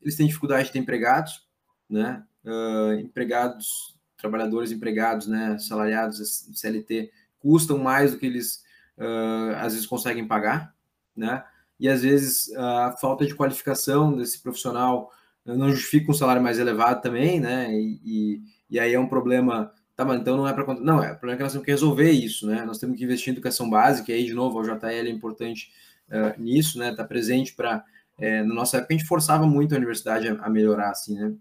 Eles 0.00 0.16
têm 0.16 0.26
dificuldade 0.26 0.66
de 0.68 0.72
ter 0.72 0.78
empregados, 0.78 1.46
né? 1.90 2.24
Uh, 2.44 3.00
empregados 3.00 3.95
trabalhadores 4.28 4.72
empregados, 4.72 5.26
né, 5.26 5.56
salariados, 5.58 6.48
CLT, 6.54 7.10
custam 7.38 7.78
mais 7.78 8.12
do 8.12 8.18
que 8.18 8.26
eles 8.26 8.62
uh, 8.98 9.56
às 9.56 9.72
vezes 9.72 9.86
conseguem 9.86 10.26
pagar, 10.26 10.74
né? 11.16 11.44
E 11.78 11.88
às 11.88 12.02
vezes 12.02 12.54
a 12.56 12.92
falta 13.00 13.26
de 13.26 13.34
qualificação 13.34 14.16
desse 14.16 14.42
profissional 14.42 15.10
não 15.44 15.70
justifica 15.70 16.10
um 16.10 16.14
salário 16.14 16.42
mais 16.42 16.58
elevado 16.58 17.02
também, 17.02 17.38
né? 17.38 17.70
E, 17.72 18.00
e, 18.04 18.42
e 18.70 18.80
aí 18.80 18.94
é 18.94 18.98
um 18.98 19.08
problema. 19.08 19.72
Tá, 19.94 20.04
mas 20.04 20.20
então 20.20 20.36
não 20.36 20.48
é 20.48 20.52
para 20.52 20.74
não 20.74 21.02
é. 21.02 21.12
O 21.12 21.16
problema 21.16 21.34
é 21.34 21.36
que 21.36 21.42
nós 21.42 21.52
temos 21.52 21.64
que 21.64 21.70
resolver 21.70 22.10
isso, 22.10 22.46
né? 22.46 22.64
Nós 22.64 22.78
temos 22.78 22.96
que 22.96 23.04
investir 23.04 23.28
em 23.28 23.32
educação 23.32 23.68
básica. 23.68 24.10
E 24.10 24.14
aí 24.14 24.24
de 24.24 24.34
novo, 24.34 24.58
o 24.58 24.62
JL 24.62 25.06
é 25.06 25.10
importante 25.10 25.70
uh, 26.08 26.40
nisso, 26.40 26.78
né? 26.78 26.94
Tá 26.94 27.04
presente 27.04 27.54
para 27.54 27.84
é, 28.18 28.42
na 28.42 28.54
nossa 28.54 28.78
época 28.78 28.94
a 28.94 28.96
gente 28.96 29.06
forçava 29.06 29.46
muito 29.46 29.74
a 29.74 29.78
universidade 29.78 30.28
a, 30.28 30.32
a 30.42 30.48
melhorar, 30.48 30.90
assim, 30.90 31.14
né? 31.14 31.34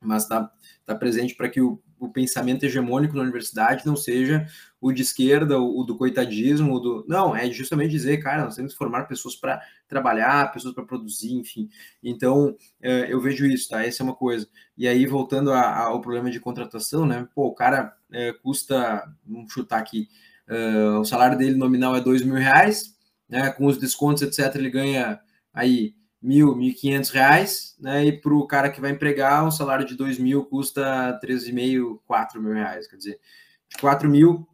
Mas 0.00 0.24
está 0.24 0.50
tá 0.84 0.94
presente 0.94 1.34
para 1.34 1.48
que 1.48 1.60
o 1.60 1.82
o 1.98 2.08
pensamento 2.08 2.64
hegemônico 2.64 3.16
na 3.16 3.22
universidade 3.22 3.86
não 3.86 3.96
seja 3.96 4.46
o 4.80 4.92
de 4.92 5.02
esquerda, 5.02 5.58
o, 5.58 5.80
o 5.80 5.84
do 5.84 5.96
coitadismo, 5.96 6.74
o 6.74 6.78
do. 6.78 7.04
Não, 7.08 7.34
é 7.34 7.50
justamente 7.50 7.90
dizer, 7.90 8.18
cara, 8.18 8.44
nós 8.44 8.54
temos 8.56 8.72
que 8.72 8.78
formar 8.78 9.04
pessoas 9.04 9.34
para 9.34 9.60
trabalhar, 9.88 10.52
pessoas 10.52 10.74
para 10.74 10.84
produzir, 10.84 11.34
enfim. 11.34 11.68
Então, 12.02 12.56
é, 12.80 13.12
eu 13.12 13.20
vejo 13.20 13.44
isso, 13.46 13.68
tá? 13.68 13.84
Essa 13.84 14.02
é 14.02 14.04
uma 14.04 14.14
coisa. 14.14 14.48
E 14.76 14.86
aí, 14.86 15.06
voltando 15.06 15.52
a, 15.52 15.60
a, 15.60 15.82
ao 15.86 16.00
problema 16.00 16.30
de 16.30 16.40
contratação, 16.40 17.04
né? 17.04 17.26
Pô, 17.34 17.48
o 17.48 17.54
cara 17.54 17.96
é, 18.12 18.32
custa, 18.32 19.04
vamos 19.26 19.52
chutar 19.52 19.78
aqui, 19.78 20.08
uh, 20.48 21.00
o 21.00 21.04
salário 21.04 21.36
dele 21.36 21.56
nominal 21.56 21.96
é 21.96 22.00
dois 22.00 22.22
mil 22.22 22.36
reais, 22.36 22.96
né? 23.28 23.50
Com 23.50 23.66
os 23.66 23.78
descontos, 23.78 24.22
etc., 24.22 24.54
ele 24.54 24.70
ganha 24.70 25.20
aí 25.52 25.94
mil, 26.28 26.54
mil 26.54 26.74
quinhentos 26.74 27.08
reais, 27.08 27.74
né? 27.80 28.04
E 28.04 28.12
para 28.12 28.34
o 28.34 28.46
cara 28.46 28.68
que 28.68 28.82
vai 28.82 28.90
empregar, 28.90 29.46
um 29.46 29.50
salário 29.50 29.86
de 29.86 29.96
dois 29.96 30.18
mil 30.18 30.44
custa 30.44 31.18
treze 31.22 31.48
e 31.48 31.54
meio, 31.54 32.02
quatro 32.06 32.42
mil 32.42 32.52
reais. 32.52 32.86
Quer 32.86 32.96
dizer, 32.96 33.20
de 33.70 33.80
quatro 33.80 34.10
mil, 34.10 34.46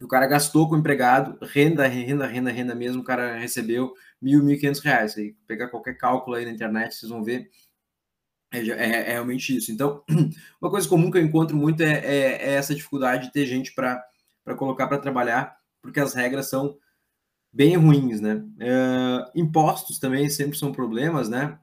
o 0.00 0.06
cara 0.06 0.28
gastou 0.28 0.68
com 0.68 0.76
o 0.76 0.78
empregado, 0.78 1.36
renda, 1.42 1.88
renda, 1.88 2.24
renda, 2.24 2.52
renda 2.52 2.74
mesmo, 2.76 3.02
o 3.02 3.04
cara 3.04 3.36
recebeu 3.36 3.92
mil, 4.20 4.44
mil 4.44 4.56
quinhentos 4.56 4.80
reais. 4.80 5.18
Aí 5.18 5.34
pegar 5.44 5.68
qualquer 5.70 5.94
cálculo 5.98 6.36
aí 6.36 6.44
na 6.44 6.52
internet, 6.52 6.94
vocês 6.94 7.10
vão 7.10 7.24
ver. 7.24 7.50
É, 8.52 8.60
é, 8.60 9.10
é, 9.10 9.12
realmente 9.14 9.56
isso. 9.56 9.72
Então, 9.72 10.04
uma 10.62 10.70
coisa 10.70 10.88
comum 10.88 11.10
que 11.10 11.18
eu 11.18 11.22
encontro 11.22 11.56
muito 11.56 11.82
é, 11.82 11.94
é, 11.94 12.50
é 12.50 12.54
essa 12.54 12.76
dificuldade 12.76 13.26
de 13.26 13.32
ter 13.32 13.44
gente 13.44 13.74
para 13.74 14.00
colocar 14.56 14.86
para 14.86 14.98
trabalhar, 14.98 15.56
porque 15.82 15.98
as 15.98 16.14
regras 16.14 16.48
são 16.48 16.76
bem 17.52 17.76
ruins, 17.76 18.20
né? 18.20 18.36
Uh, 18.36 19.30
impostos 19.34 19.98
também 19.98 20.30
sempre 20.30 20.56
são 20.56 20.72
problemas, 20.72 21.28
né? 21.28 21.58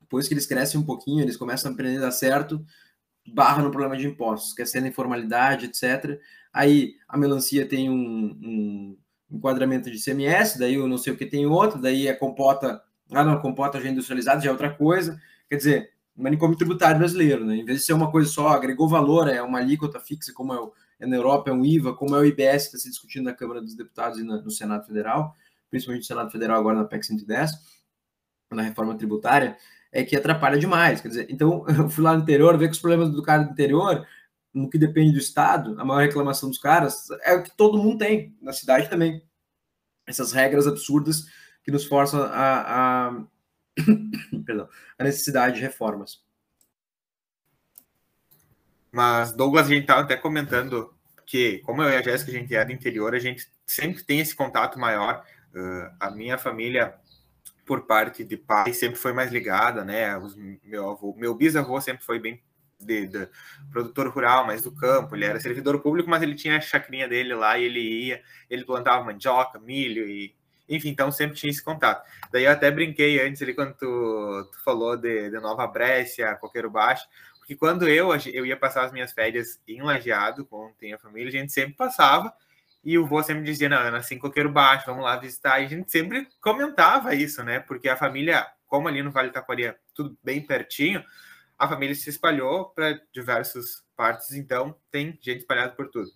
Depois 0.00 0.28
que 0.28 0.34
eles 0.34 0.46
crescem 0.46 0.80
um 0.80 0.84
pouquinho, 0.84 1.22
eles 1.22 1.36
começam 1.36 1.70
a 1.70 1.74
aprender 1.74 1.98
a 1.98 2.02
dar 2.02 2.10
certo, 2.12 2.64
barra 3.26 3.62
no 3.62 3.70
problema 3.70 3.96
de 3.96 4.06
impostos, 4.06 4.52
quer 4.52 4.66
ser 4.66 4.84
informalidade, 4.86 5.66
etc. 5.66 6.20
Aí 6.52 6.94
a 7.08 7.18
melancia 7.18 7.66
tem 7.66 7.90
um, 7.90 8.38
um 8.42 8.98
enquadramento 9.30 9.90
de 9.90 10.02
CMS, 10.02 10.58
daí 10.58 10.74
eu 10.74 10.86
não 10.86 10.98
sei 10.98 11.12
o 11.12 11.16
que 11.16 11.26
tem 11.26 11.46
outro, 11.46 11.80
daí 11.80 12.08
a 12.08 12.16
compota, 12.16 12.80
ah 13.10 13.24
não, 13.24 13.40
compota 13.40 13.80
já 13.80 13.88
industrializada 13.88 14.40
já 14.40 14.50
é 14.50 14.52
outra 14.52 14.72
coisa. 14.72 15.20
Quer 15.48 15.56
dizer, 15.56 15.90
manicômio 16.16 16.56
tributário 16.56 16.98
brasileiro, 16.98 17.44
né? 17.44 17.56
Em 17.56 17.64
vez 17.64 17.80
de 17.80 17.86
ser 17.86 17.94
uma 17.94 18.10
coisa 18.10 18.30
só, 18.30 18.48
agregou 18.48 18.88
valor, 18.88 19.28
é 19.28 19.42
uma 19.42 19.58
alíquota 19.58 19.98
fixa, 19.98 20.32
como 20.32 20.52
é 20.52 20.60
o, 20.60 20.66
é 20.66 20.70
na 21.06 21.16
Europa, 21.16 21.50
é 21.50 21.52
um 21.52 21.64
IVA, 21.64 21.94
como 21.94 22.16
é 22.16 22.18
o 22.18 22.24
IBS 22.24 22.68
que 22.68 22.76
está 22.76 22.78
se 22.78 22.90
discutindo 22.90 23.24
na 23.24 23.34
Câmara 23.34 23.60
dos 23.60 23.74
Deputados 23.74 24.18
e 24.18 24.24
no 24.24 24.50
Senado 24.50 24.86
Federal, 24.86 25.34
principalmente 25.70 26.02
no 26.02 26.06
Senado 26.06 26.30
Federal 26.30 26.58
agora 26.60 26.78
na 26.78 26.84
PEC 26.84 27.06
110, 27.06 27.50
na 28.50 28.62
reforma 28.62 28.96
tributária, 28.96 29.56
é 29.92 30.04
que 30.04 30.16
atrapalha 30.16 30.58
demais. 30.58 31.00
Quer 31.00 31.08
dizer, 31.08 31.26
então 31.30 31.64
eu 31.78 31.88
fui 31.88 32.02
lá 32.02 32.16
no 32.16 32.22
interior, 32.22 32.56
ver 32.58 32.66
que 32.68 32.74
os 32.74 32.80
problemas 32.80 33.10
do 33.10 33.22
cara 33.22 33.44
do 33.44 33.52
interior, 33.52 34.06
no 34.52 34.70
que 34.70 34.78
depende 34.78 35.12
do 35.12 35.18
Estado, 35.18 35.78
a 35.80 35.84
maior 35.84 36.02
reclamação 36.02 36.48
dos 36.48 36.58
caras 36.58 37.08
é 37.22 37.34
o 37.34 37.42
que 37.42 37.56
todo 37.56 37.78
mundo 37.78 37.98
tem, 37.98 38.36
na 38.40 38.52
cidade 38.52 38.88
também. 38.88 39.22
Essas 40.06 40.32
regras 40.32 40.66
absurdas 40.66 41.24
que 41.62 41.70
nos 41.70 41.84
forçam 41.84 42.22
a, 42.22 43.08
a, 43.08 43.24
perdão, 44.44 44.68
a 44.98 45.04
necessidade 45.04 45.56
de 45.56 45.62
reformas. 45.62 46.22
Mas, 48.92 49.32
Douglas, 49.32 49.66
a 49.66 49.70
gente 49.70 49.82
estava 49.82 50.02
até 50.02 50.16
comentando 50.16 50.93
que, 51.26 51.58
como 51.60 51.82
eu 51.82 51.90
e 51.90 51.96
a 51.96 52.02
Jéssica, 52.02 52.30
a 52.30 52.34
gente 52.34 52.54
é 52.54 52.64
do 52.64 52.72
interior, 52.72 53.14
a 53.14 53.18
gente 53.18 53.46
sempre 53.66 54.02
tem 54.02 54.20
esse 54.20 54.34
contato 54.34 54.78
maior. 54.78 55.24
Uh, 55.54 55.90
a 56.00 56.10
minha 56.10 56.36
família, 56.36 56.94
por 57.64 57.86
parte 57.86 58.24
de 58.24 58.36
pai, 58.36 58.72
sempre 58.72 58.96
foi 58.96 59.12
mais 59.12 59.30
ligada, 59.30 59.84
né? 59.84 60.16
Os, 60.18 60.36
meu 60.36 60.90
avô, 60.90 61.14
meu 61.16 61.34
bisavô 61.34 61.80
sempre 61.80 62.04
foi 62.04 62.18
bem 62.18 62.42
de, 62.80 63.06
de, 63.06 63.28
produtor 63.70 64.08
rural, 64.08 64.46
mais 64.46 64.62
do 64.62 64.72
campo. 64.72 65.14
Ele 65.14 65.24
era 65.24 65.40
servidor 65.40 65.80
público, 65.80 66.08
mas 66.10 66.22
ele 66.22 66.34
tinha 66.34 66.56
a 66.56 66.60
chacrinha 66.60 67.08
dele 67.08 67.34
lá 67.34 67.58
e 67.58 67.64
ele 67.64 67.80
ia, 67.80 68.22
ele 68.50 68.64
plantava 68.64 69.04
mandioca, 69.04 69.58
milho 69.58 70.08
e 70.08 70.34
enfim, 70.68 70.88
então 70.88 71.12
sempre 71.12 71.36
tinha 71.36 71.50
esse 71.50 71.62
contato. 71.62 72.08
Daí 72.32 72.44
eu 72.44 72.50
até 72.50 72.70
brinquei 72.70 73.20
antes 73.20 73.42
ali 73.42 73.52
quando 73.52 73.74
tu, 73.74 74.48
tu 74.50 74.64
falou 74.64 74.96
de, 74.96 75.30
de 75.30 75.38
Nova 75.38 75.66
Brécia, 75.66 76.34
Coqueiro 76.36 76.70
Baixo, 76.70 77.06
porque 77.44 77.56
quando 77.56 77.86
eu, 77.86 78.08
eu 78.32 78.46
ia 78.46 78.56
passar 78.56 78.86
as 78.86 78.92
minhas 78.92 79.12
férias 79.12 79.60
em 79.68 79.82
Lajeado, 79.82 80.46
com 80.46 80.72
tem 80.78 80.94
a 80.94 80.98
família, 80.98 81.28
a 81.28 81.30
gente 81.30 81.52
sempre 81.52 81.74
passava, 81.74 82.32
e 82.82 82.96
o 82.98 83.06
vô 83.06 83.22
sempre 83.22 83.44
dizia, 83.44 83.68
não, 83.68 83.90
nasci 83.90 84.14
em 84.14 84.18
Coqueiro 84.18 84.50
Baixo, 84.50 84.86
vamos 84.86 85.04
lá 85.04 85.14
visitar, 85.18 85.60
e 85.60 85.66
a 85.66 85.68
gente 85.68 85.92
sempre 85.92 86.26
comentava 86.40 87.14
isso, 87.14 87.44
né, 87.44 87.60
porque 87.60 87.86
a 87.86 87.98
família, 87.98 88.46
como 88.66 88.88
ali 88.88 89.02
no 89.02 89.12
Vale 89.12 89.28
do 89.28 89.34
Taquari, 89.34 89.66
é 89.66 89.76
tudo 89.94 90.16
bem 90.24 90.40
pertinho, 90.40 91.04
a 91.58 91.68
família 91.68 91.94
se 91.94 92.08
espalhou 92.08 92.70
para 92.70 92.98
diversas 93.12 93.84
partes, 93.94 94.32
então 94.32 94.74
tem 94.90 95.18
gente 95.20 95.40
espalhada 95.40 95.72
por 95.72 95.90
tudo. 95.90 96.10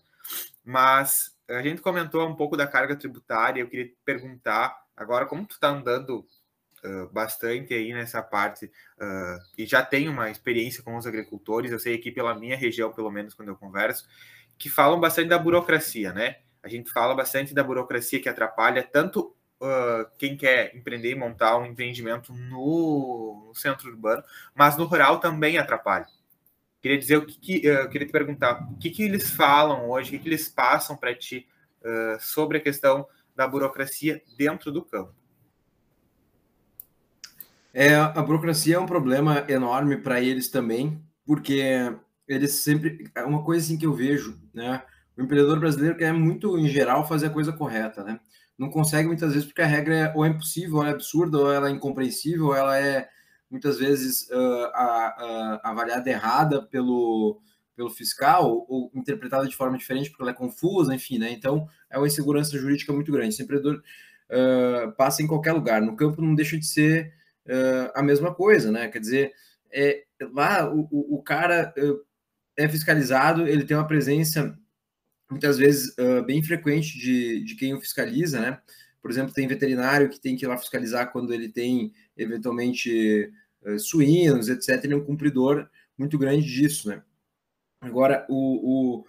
Mas 0.65 1.37
a 1.47 1.61
gente 1.61 1.83
comentou 1.83 2.27
um 2.27 2.35
pouco 2.35 2.57
da 2.57 2.67
carga 2.67 2.97
tributária, 2.97 3.61
eu 3.61 3.69
queria 3.69 3.93
perguntar, 4.03 4.75
agora 4.97 5.27
como 5.27 5.45
tu 5.47 5.53
está 5.53 5.69
andando 5.69 6.27
bastante 7.13 7.75
aí 7.75 7.93
nessa 7.93 8.23
parte 8.23 8.67
uh, 8.67 9.39
e 9.57 9.67
já 9.67 9.83
tem 9.83 10.09
uma 10.09 10.31
experiência 10.31 10.83
com 10.83 10.97
os 10.97 11.07
agricultores, 11.07 11.73
eu 11.73 11.79
sei 11.79 11.97
aqui 11.97 12.11
pela 12.11 12.35
minha 12.35 12.57
região, 12.57 12.93
pelo 12.93 13.11
menos 13.11 13.35
quando 13.35 13.49
eu 13.49 13.57
converso, 13.57 14.07
que 14.57 14.69
falam 14.69 15.01
bastante 15.01 15.29
da 15.29 15.39
burocracia, 15.39 16.13
né? 16.13 16.37
A 16.63 16.69
gente 16.69 16.91
fala 16.91 17.15
bastante 17.15 17.55
da 17.55 17.63
burocracia 17.63 18.21
que 18.21 18.29
atrapalha 18.29 18.83
tanto 18.83 19.35
uh, 19.61 20.09
quem 20.19 20.37
quer 20.37 20.75
empreender 20.75 21.13
e 21.13 21.15
montar 21.15 21.57
um 21.59 21.67
empreendimento 21.67 22.33
no, 22.33 23.47
no, 23.47 23.55
centro 23.55 23.89
urbano, 23.89 24.23
mas 24.55 24.77
no 24.77 24.85
rural 24.85 25.21
também 25.21 25.59
atrapalha. 25.59 26.07
Queria 26.81 26.99
dizer 26.99 27.17
o 27.17 27.27
que, 27.27 27.39
que 27.39 27.61
queria 27.89 28.07
te 28.07 28.13
perguntar, 28.13 28.69
o 28.71 28.79
que, 28.79 28.91
que 28.91 29.03
eles 29.03 29.31
falam 29.31 29.91
hoje, 29.91 30.09
o 30.09 30.13
que, 30.13 30.19
que 30.21 30.29
eles 30.29 30.49
passam 30.49 30.97
para 30.97 31.13
ti 31.13 31.49
sobre 32.21 32.59
a 32.59 32.61
questão 32.61 33.05
da 33.35 33.49
burocracia 33.49 34.23
dentro 34.37 34.71
do 34.71 34.85
campo? 34.85 35.13
É, 37.81 37.95
a 37.95 38.21
burocracia 38.23 38.75
é 38.75 38.79
um 38.81 38.87
problema 38.87 39.45
enorme 39.49 39.97
para 39.99 40.21
eles 40.21 40.49
também, 40.49 41.01
porque 41.25 41.63
eles 42.27 42.55
sempre. 42.55 43.09
É 43.15 43.23
uma 43.23 43.45
coisa 43.45 43.65
assim 43.65 43.79
que 43.79 43.87
eu 43.87 43.95
vejo, 43.95 44.37
né? 44.53 44.83
O 45.17 45.23
empreendedor 45.23 45.61
brasileiro 45.61 45.97
quer 45.97 46.13
muito, 46.13 46.59
em 46.59 46.67
geral, 46.67 47.07
fazer 47.07 47.27
a 47.27 47.31
coisa 47.31 47.53
correta, 47.53 48.03
né? 48.03 48.19
Não 48.59 48.69
consegue 48.69 49.07
muitas 49.07 49.33
vezes 49.33 49.47
porque 49.47 49.63
a 49.63 49.67
regra 49.67 49.95
é 49.95 50.13
ou 50.13 50.25
é 50.25 50.29
impossível, 50.29 50.79
ou 50.79 50.85
é 50.85 50.91
absurda, 50.91 51.39
ou 51.39 51.53
ela 51.53 51.69
é 51.69 51.71
incompreensível, 51.71 52.47
ou 52.47 52.57
ela 52.57 52.77
é 52.77 53.09
muitas 53.49 53.79
vezes 53.79 54.29
uh, 54.29 54.71
a, 54.75 55.61
a, 55.63 55.71
avaliada 55.71 56.11
errada 56.11 56.61
pelo, 56.61 57.41
pelo 57.77 57.91
fiscal, 57.91 58.45
ou, 58.45 58.67
ou, 58.69 58.91
interpretada 58.93 59.47
de 59.47 59.55
forma 59.55 59.79
diferente 59.79 60.11
porque 60.11 60.23
ela 60.25 60.33
é 60.33 60.35
confusa, 60.35 60.93
enfim, 60.93 61.19
né? 61.19 61.31
Então 61.31 61.69
é 61.89 61.97
uma 61.97 62.09
insegurança 62.09 62.59
jurídica 62.59 62.93
muito 62.93 63.13
grande. 63.13 63.35
Esse 63.35 63.45
empreendedor 63.45 63.81
uh, 64.31 64.91
passa 64.97 65.23
em 65.23 65.29
qualquer 65.29 65.53
lugar. 65.53 65.81
No 65.81 65.95
campo 65.95 66.21
não 66.21 66.35
deixa 66.35 66.59
de 66.59 66.67
ser 66.67 67.17
uh, 67.49 67.91
a 67.95 68.03
mesma 68.03 68.35
coisa, 68.35 68.71
né? 68.71 68.89
Quer 68.89 69.01
dizer, 69.01 69.33
é, 69.73 70.05
lá 70.33 70.73
o, 70.73 71.17
o, 71.17 71.23
cara 71.23 71.75
é 72.57 72.69
fiscalizado, 72.69 73.47
ele 73.47 73.65
tem 73.65 73.77
uma 73.77 73.87
presença 73.87 74.59
muitas 75.31 75.59
vezes 75.59 75.95
uh, 75.99 76.23
bem 76.25 76.43
frequente 76.43 76.99
de, 76.99 77.45
de 77.45 77.55
quem 77.55 77.75
o 77.75 77.81
fiscaliza, 77.81 78.41
né? 78.41 78.61
Por 79.01 79.11
exemplo, 79.11 79.33
tem 79.33 79.47
veterinário 79.47 80.09
que 80.09 80.21
tem 80.21 80.37
que 80.37 80.45
ir 80.45 80.49
lá 80.49 80.57
fiscalizar 80.57 81.13
quando 81.13 81.33
ele 81.33 81.49
tem 81.49 81.93
eventualmente 82.17 83.31
uh, 83.63 83.79
suínos, 83.79 84.49
etc. 84.49 84.83
Ele 84.85 84.95
é 84.95 84.97
um 84.97 85.05
cumpridor 85.05 85.69
muito 85.97 86.19
grande 86.19 86.47
disso, 86.47 86.89
né? 86.89 87.03
Agora, 87.81 88.27
o, 88.29 88.99
o 88.99 89.05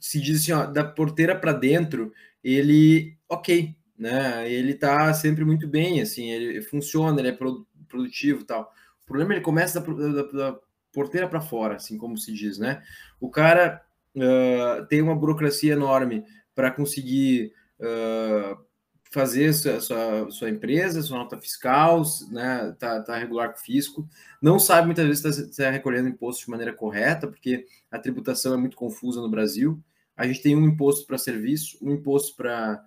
se 0.00 0.20
diz 0.20 0.42
assim, 0.42 0.52
ó, 0.52 0.66
da 0.66 0.84
porteira 0.84 1.38
para 1.38 1.52
dentro, 1.52 2.12
ele, 2.42 3.16
ok, 3.28 3.74
né? 3.98 4.50
Ele 4.50 4.74
tá 4.74 5.12
sempre 5.14 5.44
muito 5.44 5.66
bem, 5.66 6.00
assim, 6.00 6.30
ele 6.30 6.62
funciona, 6.62 7.20
ele 7.20 7.28
é 7.28 7.38
produtivo, 7.86 8.44
tal. 8.44 8.72
O 9.02 9.06
problema 9.06 9.32
é 9.32 9.36
ele 9.36 9.44
começa 9.44 9.80
da, 9.80 10.22
da, 10.22 10.22
da 10.22 10.58
porteira 10.92 11.28
para 11.28 11.40
fora, 11.40 11.76
assim 11.76 11.96
como 11.98 12.16
se 12.16 12.32
diz, 12.32 12.58
né? 12.58 12.82
O 13.20 13.30
cara 13.30 13.82
uh, 14.14 14.86
tem 14.86 15.02
uma 15.02 15.14
burocracia 15.14 15.74
enorme 15.74 16.24
para 16.54 16.70
conseguir 16.70 17.52
uh, 17.78 18.66
fazer 19.10 19.52
sua, 19.52 19.80
sua, 19.80 20.30
sua, 20.30 20.50
empresa, 20.50 21.02
sua 21.02 21.18
nota 21.18 21.40
fiscal, 21.40 22.02
né, 22.30 22.74
tá, 22.78 23.00
tá 23.02 23.16
regular 23.16 23.52
com 23.52 23.58
o 23.58 23.62
fisco, 23.62 24.08
não 24.42 24.58
sabe 24.58 24.86
muitas 24.86 25.06
vezes 25.06 25.34
se 25.34 25.42
está 25.42 25.64
tá 25.64 25.70
recolhendo 25.70 26.08
imposto 26.08 26.44
de 26.44 26.50
maneira 26.50 26.72
correta, 26.72 27.26
porque 27.26 27.66
a 27.90 27.98
tributação 27.98 28.54
é 28.54 28.56
muito 28.56 28.76
confusa 28.76 29.20
no 29.20 29.30
Brasil. 29.30 29.82
A 30.16 30.26
gente 30.26 30.42
tem 30.42 30.56
um 30.56 30.66
imposto 30.66 31.06
para 31.06 31.18
serviço, 31.18 31.78
um 31.82 31.92
imposto 31.92 32.36
para. 32.36 32.82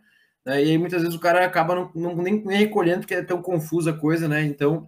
Né, 0.46 0.64
e 0.64 0.70
aí 0.72 0.78
muitas 0.78 1.02
vezes 1.02 1.16
o 1.16 1.20
cara 1.20 1.46
acaba 1.46 1.76
não, 1.76 1.92
não 1.94 2.16
nem, 2.16 2.44
nem 2.44 2.58
recolhendo, 2.58 3.02
porque 3.02 3.16
é 3.16 3.24
tão 3.24 3.42
confusa 3.42 3.92
a 3.92 3.98
coisa, 3.98 4.28
né? 4.28 4.44
Então 4.44 4.88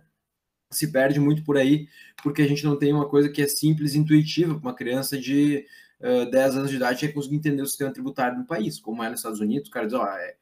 se 0.72 0.92
perde 0.92 1.20
muito 1.20 1.44
por 1.44 1.58
aí, 1.58 1.88
porque 2.24 2.42
a 2.42 2.48
gente 2.48 2.64
não 2.64 2.78
tem 2.78 2.94
uma 2.94 3.08
coisa 3.08 3.30
que 3.30 3.42
é 3.42 3.48
simples 3.48 3.94
e 3.94 3.98
intuitiva 4.00 4.54
para 4.54 4.70
uma 4.70 4.76
criança 4.76 5.18
de 5.18 5.66
uh, 6.00 6.32
10 6.32 6.56
anos 6.56 6.70
de 6.70 6.78
idade 6.78 7.06
é 7.06 7.12
conseguir 7.12 7.36
entender 7.36 7.62
o 7.62 7.68
sistema 7.68 7.92
tributário 7.92 8.38
do 8.38 8.46
país, 8.46 8.80
como 8.80 9.04
é 9.04 9.10
nos 9.10 9.20
Estados 9.20 9.42
Unidos, 9.42 9.70
o 9.70 9.72
cara 9.72 9.86
diz, 9.86 9.94
ó, 9.94 10.08
é, 10.08 10.36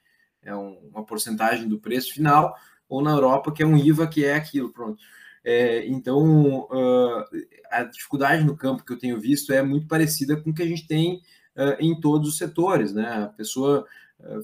é 0.44 0.56
um, 0.56 0.78
uma 0.94 1.04
porcentagem 1.04 1.68
do 1.68 1.80
preço 1.80 2.14
final, 2.14 2.56
ou 2.88 3.02
na 3.02 3.12
Europa, 3.12 3.52
que 3.52 3.64
é 3.64 3.66
um 3.66 3.78
IVA, 3.78 4.08
que 4.08 4.24
é 4.24 4.36
aquilo, 4.36 4.72
pronto. 4.72 5.02
É, 5.44 5.86
então, 5.88 6.68
uh, 6.72 7.24
a 7.72 7.84
dificuldade 7.84 8.44
no 8.44 8.58
campo 8.58 8.84
que 8.84 8.92
eu 8.92 8.98
tenho 8.98 9.20
visto 9.20 9.54
é 9.54 9.62
muito 9.62 9.88
parecida 9.88 10.36
com 10.36 10.50
o 10.50 10.54
que 10.54 10.64
a 10.64 10.68
gente 10.68 10.88
tem 10.88 11.22
uh, 11.56 11.76
em 11.80 12.00
todos 12.00 12.30
os 12.30 12.38
setores, 12.38 12.94
né? 12.94 13.24
A 13.24 13.28
pessoa 13.28 13.86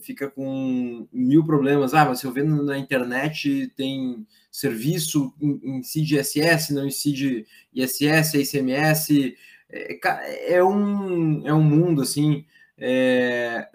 fica 0.02 0.30
com 0.30 1.08
mil 1.12 1.46
problemas. 1.46 1.94
Ah, 1.94 2.06
mas 2.06 2.20
se 2.20 2.26
eu 2.26 2.32
vendo 2.32 2.64
na 2.64 2.78
internet 2.78 3.72
tem 3.76 4.26
serviço, 4.52 5.34
incide 5.42 6.18
ISS, 6.18 6.70
não 6.70 6.88
incide 6.88 7.46
ISS, 7.74 8.34
ICMS. 8.36 9.36
É, 9.70 10.56
é, 10.56 10.64
um, 10.64 11.46
é 11.46 11.54
um 11.54 11.64
mundo, 11.64 12.02
assim, 12.02 12.46
é, 12.78 13.68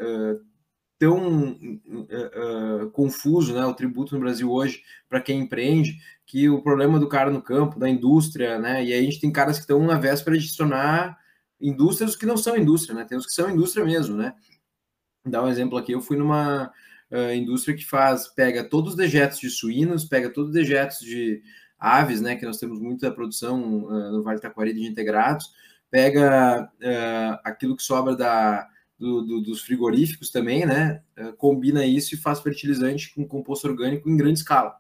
tão 1.01 1.53
uh, 1.53 2.85
uh, 2.85 2.91
confuso, 2.91 3.55
né, 3.55 3.65
o 3.65 3.73
tributo 3.73 4.15
no 4.15 4.21
Brasil 4.21 4.51
hoje, 4.53 4.83
para 5.09 5.19
quem 5.19 5.41
empreende, 5.41 5.99
que 6.27 6.51
o 6.51 6.61
problema 6.61 7.01
do 7.01 7.09
cara 7.09 7.31
no 7.31 7.41
campo, 7.41 7.81
da 7.81 7.89
indústria, 7.89 8.59
né, 8.59 8.85
e 8.85 8.93
aí 8.93 9.01
a 9.01 9.03
gente 9.03 9.19
tem 9.19 9.33
caras 9.33 9.57
que 9.57 9.63
estão 9.63 9.83
na 9.83 9.99
véspera 9.99 10.37
de 10.37 10.55
tornar 10.55 11.19
indústrias 11.59 12.15
que 12.15 12.27
não 12.27 12.37
são 12.37 12.55
indústria, 12.55 12.95
né, 12.95 13.07
tem 13.07 13.17
os 13.17 13.27
que 13.27 13.33
são 13.33 13.51
indústria 13.51 13.83
mesmo, 13.83 14.15
né. 14.15 14.35
Dar 15.25 15.45
um 15.45 15.49
exemplo 15.49 15.77
aqui, 15.77 15.93
eu 15.93 16.01
fui 16.01 16.17
numa 16.17 16.73
uh, 17.11 17.35
indústria 17.35 17.77
que 17.77 17.85
faz, 17.85 18.29
pega 18.29 18.65
todos 18.65 18.93
os 18.93 18.97
dejetos 18.97 19.39
de 19.39 19.51
suínos, 19.51 20.05
pega 20.05 20.31
todos 20.31 20.51
os 20.51 20.55
dejetos 20.55 20.99
de 21.01 21.43
aves, 21.79 22.21
né, 22.21 22.37
que 22.37 22.45
nós 22.45 22.59
temos 22.59 22.79
muita 22.79 23.11
produção 23.11 23.59
no 23.59 24.23
Vale 24.23 24.41
Taquari 24.41 24.75
de 24.75 24.87
integrados, 24.87 25.47
pega 25.91 26.71
aquilo 27.43 27.75
que 27.75 27.83
sobra 27.83 28.15
da 28.15 28.69
do, 29.01 29.23
do, 29.23 29.41
dos 29.41 29.63
frigoríficos 29.63 30.31
também, 30.31 30.67
né? 30.67 31.03
Combina 31.39 31.87
isso 31.87 32.15
e 32.15 32.19
faz 32.19 32.39
fertilizante 32.41 33.15
com 33.15 33.27
composto 33.27 33.67
orgânico 33.67 34.11
em 34.11 34.17
grande 34.17 34.41
escala. 34.41 34.77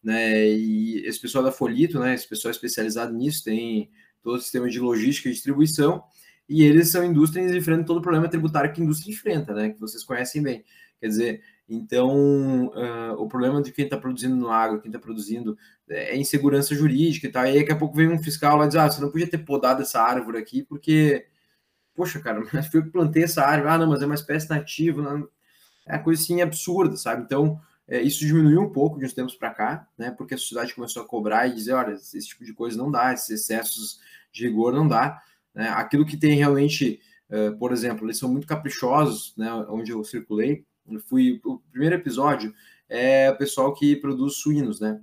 Né? 0.00 0.48
E 0.48 1.04
esse 1.04 1.20
pessoal 1.20 1.42
da 1.42 1.50
Folito, 1.50 1.98
né? 1.98 2.14
Esse 2.14 2.28
pessoal 2.28 2.52
especializado 2.52 3.12
nisso, 3.12 3.42
tem 3.42 3.90
todo 4.22 4.36
o 4.36 4.40
sistema 4.40 4.70
de 4.70 4.78
logística 4.78 5.28
e 5.28 5.32
distribuição, 5.32 6.04
e 6.50 6.64
eles 6.64 6.88
são 6.88 7.04
indústrias 7.04 7.52
enfrentando 7.52 7.86
todo 7.86 7.98
o 7.98 8.02
problema 8.02 8.28
tributário 8.28 8.72
que 8.72 8.80
a 8.80 8.84
indústria 8.84 9.12
enfrenta, 9.12 9.54
né? 9.54 9.70
Que 9.70 9.80
vocês 9.80 10.02
conhecem 10.04 10.42
bem. 10.42 10.64
Quer 11.00 11.06
dizer, 11.06 11.42
então 11.68 12.66
uh, 12.66 13.14
o 13.16 13.28
problema 13.28 13.62
de 13.62 13.72
quem 13.72 13.84
está 13.84 13.96
produzindo 13.96 14.34
no 14.34 14.50
agro, 14.50 14.80
quem 14.80 14.88
está 14.88 14.98
produzindo 14.98 15.56
é 15.88 16.16
insegurança 16.16 16.74
jurídica 16.74 17.26
e 17.26 17.30
tal. 17.30 17.44
E 17.46 17.50
aí 17.50 17.58
daqui 17.60 17.72
a 17.72 17.76
pouco 17.76 17.96
vem 17.96 18.08
um 18.08 18.22
fiscal 18.22 18.56
lá 18.58 18.64
e 18.64 18.68
diz: 18.68 18.76
ah, 18.76 18.90
você 18.90 19.00
não 19.00 19.10
podia 19.10 19.30
ter 19.30 19.38
podado 19.38 19.80
essa 19.82 20.02
árvore 20.02 20.38
aqui 20.38 20.62
porque 20.62 21.26
poxa, 21.94 22.18
cara, 22.18 22.42
mas 22.52 22.66
foi 22.68 22.80
eu 22.80 22.84
que 22.84 22.90
plantei 22.90 23.24
essa 23.24 23.44
árvore, 23.44 23.72
ah, 23.72 23.78
não, 23.78 23.88
mas 23.88 24.02
é 24.02 24.06
uma 24.06 24.14
espécie 24.14 24.48
nativa, 24.48 25.02
não... 25.02 25.28
é 25.86 25.96
uma 25.96 26.02
coisa 26.02 26.22
assim 26.22 26.40
absurda, 26.40 26.96
sabe? 26.96 27.22
Então, 27.22 27.60
é, 27.86 28.00
isso 28.00 28.20
diminuiu 28.20 28.62
um 28.62 28.70
pouco 28.70 28.98
de 28.98 29.04
uns 29.04 29.12
tempos 29.12 29.34
para 29.34 29.50
cá, 29.50 29.86
né? 29.98 30.10
Porque 30.10 30.34
a 30.34 30.38
sociedade 30.38 30.74
começou 30.74 31.02
a 31.02 31.06
cobrar 31.06 31.46
e 31.46 31.54
dizer, 31.54 31.74
olha, 31.74 31.92
esse 31.92 32.26
tipo 32.26 32.44
de 32.44 32.54
coisa 32.54 32.76
não 32.78 32.90
dá, 32.90 33.12
esses 33.12 33.28
excessos 33.28 34.00
de 34.32 34.46
rigor 34.46 34.72
não 34.72 34.88
dá. 34.88 35.20
Né? 35.54 35.68
Aquilo 35.68 36.06
que 36.06 36.16
tem 36.16 36.36
realmente, 36.36 37.00
uh, 37.30 37.56
por 37.58 37.72
exemplo, 37.72 38.06
eles 38.06 38.18
são 38.18 38.30
muito 38.30 38.46
caprichosos, 38.46 39.34
né? 39.36 39.52
Onde 39.68 39.92
eu 39.92 40.02
circulei, 40.04 40.64
eu 40.90 41.00
fui 41.00 41.40
o 41.44 41.58
primeiro 41.70 41.94
episódio 41.94 42.52
é 42.88 43.30
o 43.30 43.36
pessoal 43.36 43.72
que 43.72 43.94
produz 43.96 44.36
suínos, 44.36 44.80
né? 44.80 45.00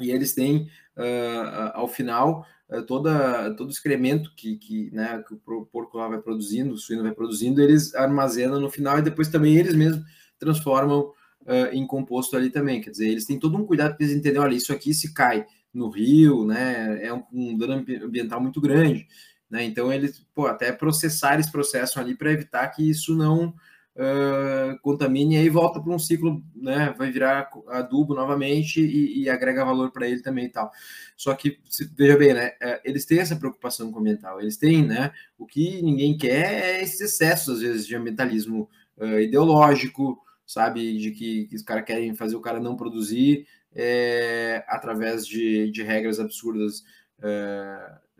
E 0.00 0.10
eles 0.10 0.34
têm 0.34 0.68
uh, 0.96 1.70
ao 1.74 1.86
final 1.86 2.44
eh, 2.68 2.82
toda, 2.82 3.54
todo 3.54 3.68
o 3.68 3.70
excremento 3.70 4.32
que, 4.34 4.56
que, 4.56 4.90
né, 4.90 5.22
que 5.26 5.34
o 5.34 5.66
porco 5.66 5.98
lá 5.98 6.08
vai 6.08 6.18
produzindo, 6.18 6.74
o 6.74 6.78
suíno 6.78 7.02
vai 7.02 7.12
produzindo, 7.12 7.60
eles 7.60 7.94
armazenam 7.94 8.58
no 8.58 8.70
final 8.70 8.98
e 8.98 9.02
depois 9.02 9.28
também 9.28 9.56
eles 9.56 9.74
mesmos 9.74 10.04
transformam 10.38 11.12
uh, 11.42 11.66
em 11.72 11.86
composto 11.86 12.36
ali 12.36 12.50
também. 12.50 12.80
Quer 12.80 12.90
dizer, 12.90 13.08
eles 13.08 13.26
têm 13.26 13.38
todo 13.38 13.56
um 13.56 13.66
cuidado 13.66 13.96
para 13.96 14.04
eles 14.04 14.16
entenderem, 14.16 14.40
olha, 14.40 14.54
isso 14.54 14.72
aqui 14.72 14.94
se 14.94 15.12
cai 15.12 15.46
no 15.72 15.90
rio, 15.90 16.44
né, 16.46 17.06
é 17.06 17.12
um, 17.12 17.22
um 17.32 17.56
dano 17.56 17.84
ambiental 18.04 18.40
muito 18.40 18.60
grande. 18.60 19.06
Né? 19.50 19.64
Então, 19.64 19.92
eles, 19.92 20.24
pô, 20.34 20.46
até 20.46 20.72
processar 20.72 21.38
esse 21.38 21.50
processo 21.50 22.00
ali 22.00 22.16
para 22.16 22.32
evitar 22.32 22.68
que 22.68 22.88
isso 22.88 23.14
não 23.14 23.54
uh, 23.94 24.78
contamine 24.82 25.36
e 25.36 25.38
aí 25.38 25.48
volta 25.48 25.80
para 25.80 25.92
um 25.92 25.98
ciclo, 25.98 26.42
né? 26.54 26.94
Vai 26.96 27.10
virar 27.10 27.50
adubo 27.68 28.14
novamente 28.14 28.80
e, 28.80 29.22
e 29.22 29.30
agrega 29.30 29.64
valor 29.64 29.90
para 29.90 30.08
ele 30.08 30.22
também 30.22 30.46
e 30.46 30.50
tal. 30.50 30.70
Só 31.16 31.34
que, 31.34 31.58
veja 31.96 32.16
bem, 32.16 32.34
né? 32.34 32.48
Uh, 32.62 32.80
eles 32.84 33.04
têm 33.04 33.20
essa 33.20 33.36
preocupação 33.36 33.90
com 33.90 33.98
o 33.98 34.00
ambiental, 34.00 34.40
eles 34.40 34.56
têm, 34.56 34.84
né? 34.84 35.12
O 35.38 35.46
que 35.46 35.80
ninguém 35.82 36.16
quer 36.16 36.64
é 36.64 36.82
esses 36.82 37.00
excessos, 37.00 37.56
às 37.56 37.60
vezes, 37.60 37.86
de 37.86 37.94
ambientalismo 37.94 38.68
uh, 38.98 39.20
ideológico, 39.20 40.18
sabe? 40.46 40.98
De 40.98 41.10
que, 41.12 41.46
que 41.46 41.56
os 41.56 41.62
caras 41.62 41.84
querem 41.84 42.14
fazer 42.14 42.36
o 42.36 42.40
cara 42.40 42.60
não 42.60 42.76
produzir 42.76 43.46
é, 43.74 44.64
através 44.68 45.26
de, 45.26 45.70
de 45.70 45.82
regras 45.82 46.20
absurdas. 46.20 46.84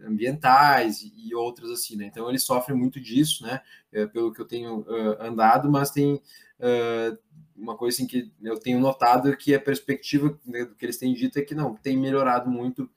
Ambientais 0.03 1.03
e 1.03 1.34
outras 1.34 1.70
assim, 1.70 1.97
né? 1.97 2.07
Então 2.07 2.28
eles 2.28 2.45
sofrem 2.45 2.76
muito 2.76 3.01
disso, 3.01 3.45
né? 3.45 3.61
É, 3.92 4.07
pelo 4.07 4.32
que 4.32 4.40
eu 4.40 4.47
tenho 4.47 4.80
uh, 4.80 5.16
andado, 5.20 5.70
mas 5.70 5.90
tem 5.90 6.14
uh, 6.14 7.18
uma 7.55 7.76
coisa 7.76 7.97
assim 7.97 8.07
que 8.07 8.32
eu 8.42 8.59
tenho 8.59 8.80
notado 8.80 9.36
que 9.36 9.55
a 9.55 9.61
perspectiva 9.61 10.38
né, 10.45 10.64
do 10.64 10.74
que 10.74 10.84
eles 10.84 10.99
têm 10.99 11.14
dito 11.14 11.38
é 11.38 11.42
que 11.42 11.55
não 11.55 11.74
tem 11.74 11.97
melhorado 11.97 12.51
muito 12.51 12.90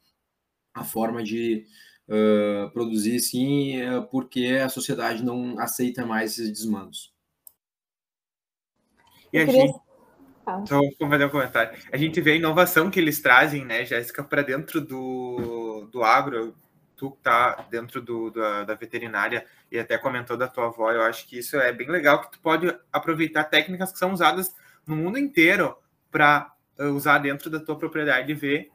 a 0.74 0.84
forma 0.84 1.24
de 1.24 1.66
uh, 2.08 2.70
produzir, 2.72 3.20
sim, 3.20 3.76
porque 4.12 4.60
a 4.64 4.70
sociedade 4.70 5.24
não 5.24 5.60
aceita 5.60 6.06
mais 6.06 6.32
esses 6.32 6.52
desmandos. 6.52 7.14
E 9.32 9.38
a 9.40 9.46
gente 9.46 9.74
só 10.66 10.80
vou 10.80 11.10
fazer 11.10 11.26
um 11.26 11.30
comentário. 11.30 11.78
A 11.92 11.98
gente 11.98 12.22
vê 12.22 12.32
a 12.32 12.36
inovação 12.36 12.90
que 12.90 13.00
eles 13.00 13.22
trazem, 13.22 13.66
né, 13.66 13.86
Jéssica, 13.86 14.24
para 14.24 14.42
dentro 14.42 14.80
do, 14.80 15.90
do 15.92 16.04
agro 16.04 16.56
tu 16.98 17.18
tá 17.22 17.68
dentro 17.70 18.02
do, 18.02 18.32
da, 18.32 18.64
da, 18.64 18.74
veterinária 18.74 19.46
e 19.72 19.78
até 19.78 19.98
comentou 19.98 20.36
da 20.36 20.48
tua 20.48 20.66
avó, 20.66 20.92
eu 20.92 21.04
acho 21.04 21.28
que 21.28 21.38
isso 21.38 21.56
é 21.58 21.72
bem 21.72 21.90
legal, 21.90 22.22
que 22.22 22.32
tu 22.32 22.40
pode 22.40 22.76
aproveitar 22.92 23.44
técnicas 23.44 23.92
que 23.92 24.00
são 24.00 24.12
usadas 24.12 24.54
no 24.86 24.96
mundo 24.96 25.18
inteiro 25.18 25.78
para 26.12 26.52
uh, 26.80 26.86
usar 26.86 27.20
dentro 27.20 27.50
da 27.50 27.60
tua 27.60 27.78
propriedade 27.78 28.32
e 28.32 28.36
ver 28.36 28.72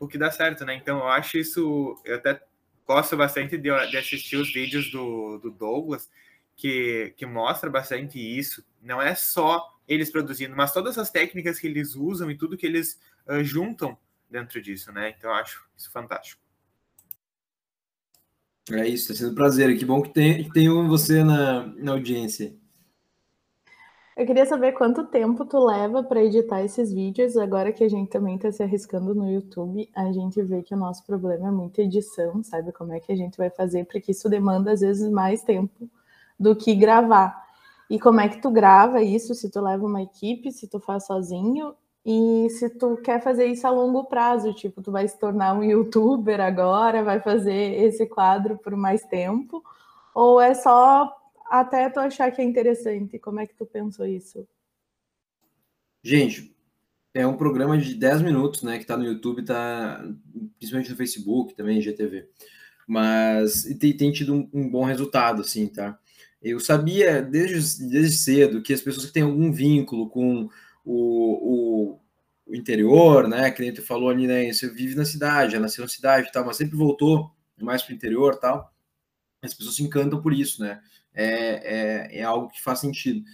o 0.00 0.08
que 0.08 0.16
dá 0.16 0.30
certo, 0.30 0.64
né? 0.64 0.74
Então 0.74 0.98
eu 0.98 1.08
acho 1.08 1.36
isso, 1.36 2.00
eu 2.04 2.16
até 2.16 2.40
gosto 2.86 3.16
bastante 3.16 3.58
de, 3.58 3.68
de 3.90 3.96
assistir 3.96 4.36
os 4.36 4.52
vídeos 4.52 4.90
do, 4.90 5.38
do 5.38 5.50
Douglas, 5.50 6.10
que, 6.54 7.12
que 7.16 7.26
mostra 7.26 7.68
bastante 7.68 8.18
isso. 8.18 8.64
Não 8.80 9.02
é 9.02 9.14
só 9.14 9.62
eles 9.86 10.10
produzindo, 10.10 10.56
mas 10.56 10.72
todas 10.72 10.96
as 10.96 11.10
técnicas 11.10 11.58
que 11.58 11.66
eles 11.66 11.94
usam 11.94 12.30
e 12.30 12.36
tudo 12.36 12.56
que 12.56 12.66
eles 12.66 12.98
uh, 13.26 13.44
juntam 13.44 13.98
dentro 14.30 14.60
disso, 14.62 14.90
né? 14.92 15.14
Então 15.16 15.30
eu 15.30 15.36
acho 15.36 15.66
isso 15.76 15.90
fantástico. 15.90 16.45
É 18.70 18.86
isso, 18.86 19.12
está 19.12 19.14
sendo 19.14 19.32
um 19.32 19.34
prazer. 19.34 19.78
Que 19.78 19.84
bom 19.84 20.02
que 20.02 20.10
tem, 20.10 20.44
que 20.44 20.52
tem 20.52 20.68
você 20.88 21.22
na, 21.22 21.66
na 21.76 21.92
audiência. 21.92 22.54
Eu 24.16 24.24
queria 24.24 24.46
saber 24.46 24.72
quanto 24.72 25.04
tempo 25.04 25.44
tu 25.44 25.62
leva 25.62 26.02
para 26.02 26.24
editar 26.24 26.62
esses 26.62 26.90
vídeos. 26.90 27.36
Agora 27.36 27.70
que 27.70 27.84
a 27.84 27.88
gente 27.88 28.08
também 28.08 28.36
está 28.36 28.50
se 28.50 28.62
arriscando 28.62 29.14
no 29.14 29.30
YouTube, 29.30 29.88
a 29.94 30.10
gente 30.10 30.42
vê 30.42 30.62
que 30.62 30.74
o 30.74 30.78
nosso 30.78 31.04
problema 31.04 31.48
é 31.48 31.50
muita 31.50 31.82
edição, 31.82 32.42
sabe? 32.42 32.72
Como 32.72 32.94
é 32.94 32.98
que 32.98 33.12
a 33.12 33.16
gente 33.16 33.36
vai 33.36 33.50
fazer? 33.50 33.84
Porque 33.84 34.12
isso 34.12 34.28
demanda, 34.30 34.72
às 34.72 34.80
vezes, 34.80 35.10
mais 35.10 35.42
tempo 35.42 35.88
do 36.40 36.56
que 36.56 36.74
gravar. 36.74 37.46
E 37.90 38.00
como 38.00 38.18
é 38.18 38.28
que 38.28 38.40
tu 38.40 38.50
grava 38.50 39.02
isso? 39.02 39.34
Se 39.34 39.50
tu 39.50 39.60
leva 39.60 39.84
uma 39.84 40.02
equipe, 40.02 40.50
se 40.50 40.66
tu 40.66 40.80
faz 40.80 41.04
sozinho, 41.04 41.74
e 42.08 42.48
se 42.50 42.70
tu 42.70 42.96
quer 42.98 43.20
fazer 43.20 43.46
isso 43.46 43.66
a 43.66 43.70
longo 43.70 44.04
prazo, 44.04 44.54
tipo, 44.54 44.80
tu 44.80 44.92
vai 44.92 45.08
se 45.08 45.18
tornar 45.18 45.54
um 45.54 45.64
youtuber 45.64 46.40
agora, 46.40 47.02
vai 47.02 47.18
fazer 47.18 47.82
esse 47.82 48.06
quadro 48.06 48.56
por 48.56 48.76
mais 48.76 49.02
tempo, 49.02 49.60
ou 50.14 50.40
é 50.40 50.54
só 50.54 51.12
até 51.50 51.90
tu 51.90 51.98
achar 51.98 52.30
que 52.30 52.40
é 52.40 52.44
interessante? 52.44 53.18
Como 53.18 53.40
é 53.40 53.46
que 53.46 53.56
tu 53.56 53.66
pensou 53.66 54.06
isso? 54.06 54.46
Gente, 56.00 56.54
é 57.12 57.26
um 57.26 57.36
programa 57.36 57.76
de 57.76 57.92
10 57.96 58.22
minutos, 58.22 58.62
né, 58.62 58.78
que 58.78 58.86
tá 58.86 58.96
no 58.96 59.04
YouTube, 59.04 59.44
tá 59.44 60.00
principalmente 60.60 60.90
no 60.90 60.96
Facebook, 60.96 61.56
também 61.56 61.82
GTV. 61.82 62.28
Mas 62.86 63.64
tem, 63.80 63.96
tem 63.96 64.12
tido 64.12 64.32
um, 64.32 64.48
um, 64.54 64.70
bom 64.70 64.84
resultado, 64.84 65.40
assim, 65.40 65.66
tá? 65.66 65.98
Eu 66.40 66.60
sabia 66.60 67.20
desde, 67.20 67.88
desde 67.88 68.16
cedo 68.16 68.62
que 68.62 68.72
as 68.72 68.80
pessoas 68.80 69.06
que 69.06 69.12
têm 69.12 69.24
algum 69.24 69.50
vínculo 69.50 70.08
com 70.08 70.48
o, 70.86 71.96
o, 71.96 72.00
o 72.46 72.54
interior, 72.54 73.28
né? 73.28 73.50
Que 73.50 73.60
nem 73.60 73.74
tu 73.74 73.82
falou 73.82 74.08
ali, 74.08 74.26
né? 74.26 74.50
Você 74.52 74.70
vive 74.70 74.94
na 74.94 75.04
cidade, 75.04 75.52
já 75.52 75.60
nasceu 75.60 75.82
na 75.82 75.88
cidade 75.88 76.28
e 76.28 76.32
tal, 76.32 76.46
mas 76.46 76.56
sempre 76.56 76.76
voltou 76.76 77.34
mais 77.60 77.82
para 77.82 77.92
o 77.92 77.96
interior 77.96 78.36
tal. 78.36 78.72
As 79.42 79.52
pessoas 79.52 79.76
se 79.76 79.82
encantam 79.82 80.22
por 80.22 80.32
isso, 80.32 80.62
né? 80.62 80.80
É, 81.12 82.14
é, 82.14 82.20
é 82.20 82.22
algo 82.22 82.48
que 82.48 82.62
faz 82.62 82.78
sentido. 82.78 83.24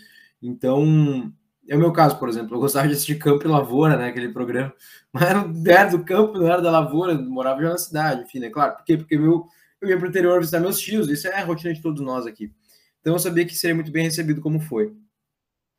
Então, 0.40 1.32
é 1.68 1.76
o 1.76 1.78
meu 1.78 1.92
caso, 1.92 2.18
por 2.18 2.28
exemplo. 2.28 2.56
Eu 2.56 2.60
gostava 2.60 2.88
de 2.88 2.94
assistir 2.94 3.18
Campo 3.18 3.44
e 3.46 3.50
Lavoura, 3.50 3.96
né? 3.96 4.06
Aquele 4.08 4.32
programa. 4.32 4.72
Mas 5.12 5.66
era 5.66 5.90
do 5.90 6.04
campo, 6.04 6.38
não 6.38 6.46
era 6.46 6.62
da 6.62 6.70
lavoura, 6.70 7.14
morava 7.14 7.62
já 7.62 7.68
na 7.70 7.78
cidade, 7.78 8.22
enfim, 8.22 8.38
né? 8.38 8.48
Claro, 8.48 8.76
por 8.76 8.84
quê? 8.84 8.96
Porque 8.96 9.18
meu, 9.18 9.46
eu 9.80 9.88
ia 9.88 9.98
para 9.98 10.06
o 10.06 10.08
interior 10.08 10.40
visitar 10.40 10.58
meus 10.60 10.78
tios, 10.80 11.08
isso 11.10 11.28
é 11.28 11.34
a 11.34 11.44
rotina 11.44 11.74
de 11.74 11.82
todos 11.82 12.00
nós 12.02 12.26
aqui. 12.26 12.50
Então 13.00 13.12
eu 13.14 13.18
sabia 13.18 13.44
que 13.44 13.54
seria 13.54 13.74
muito 13.74 13.92
bem 13.92 14.04
recebido 14.04 14.40
como 14.40 14.58
foi. 14.58 14.94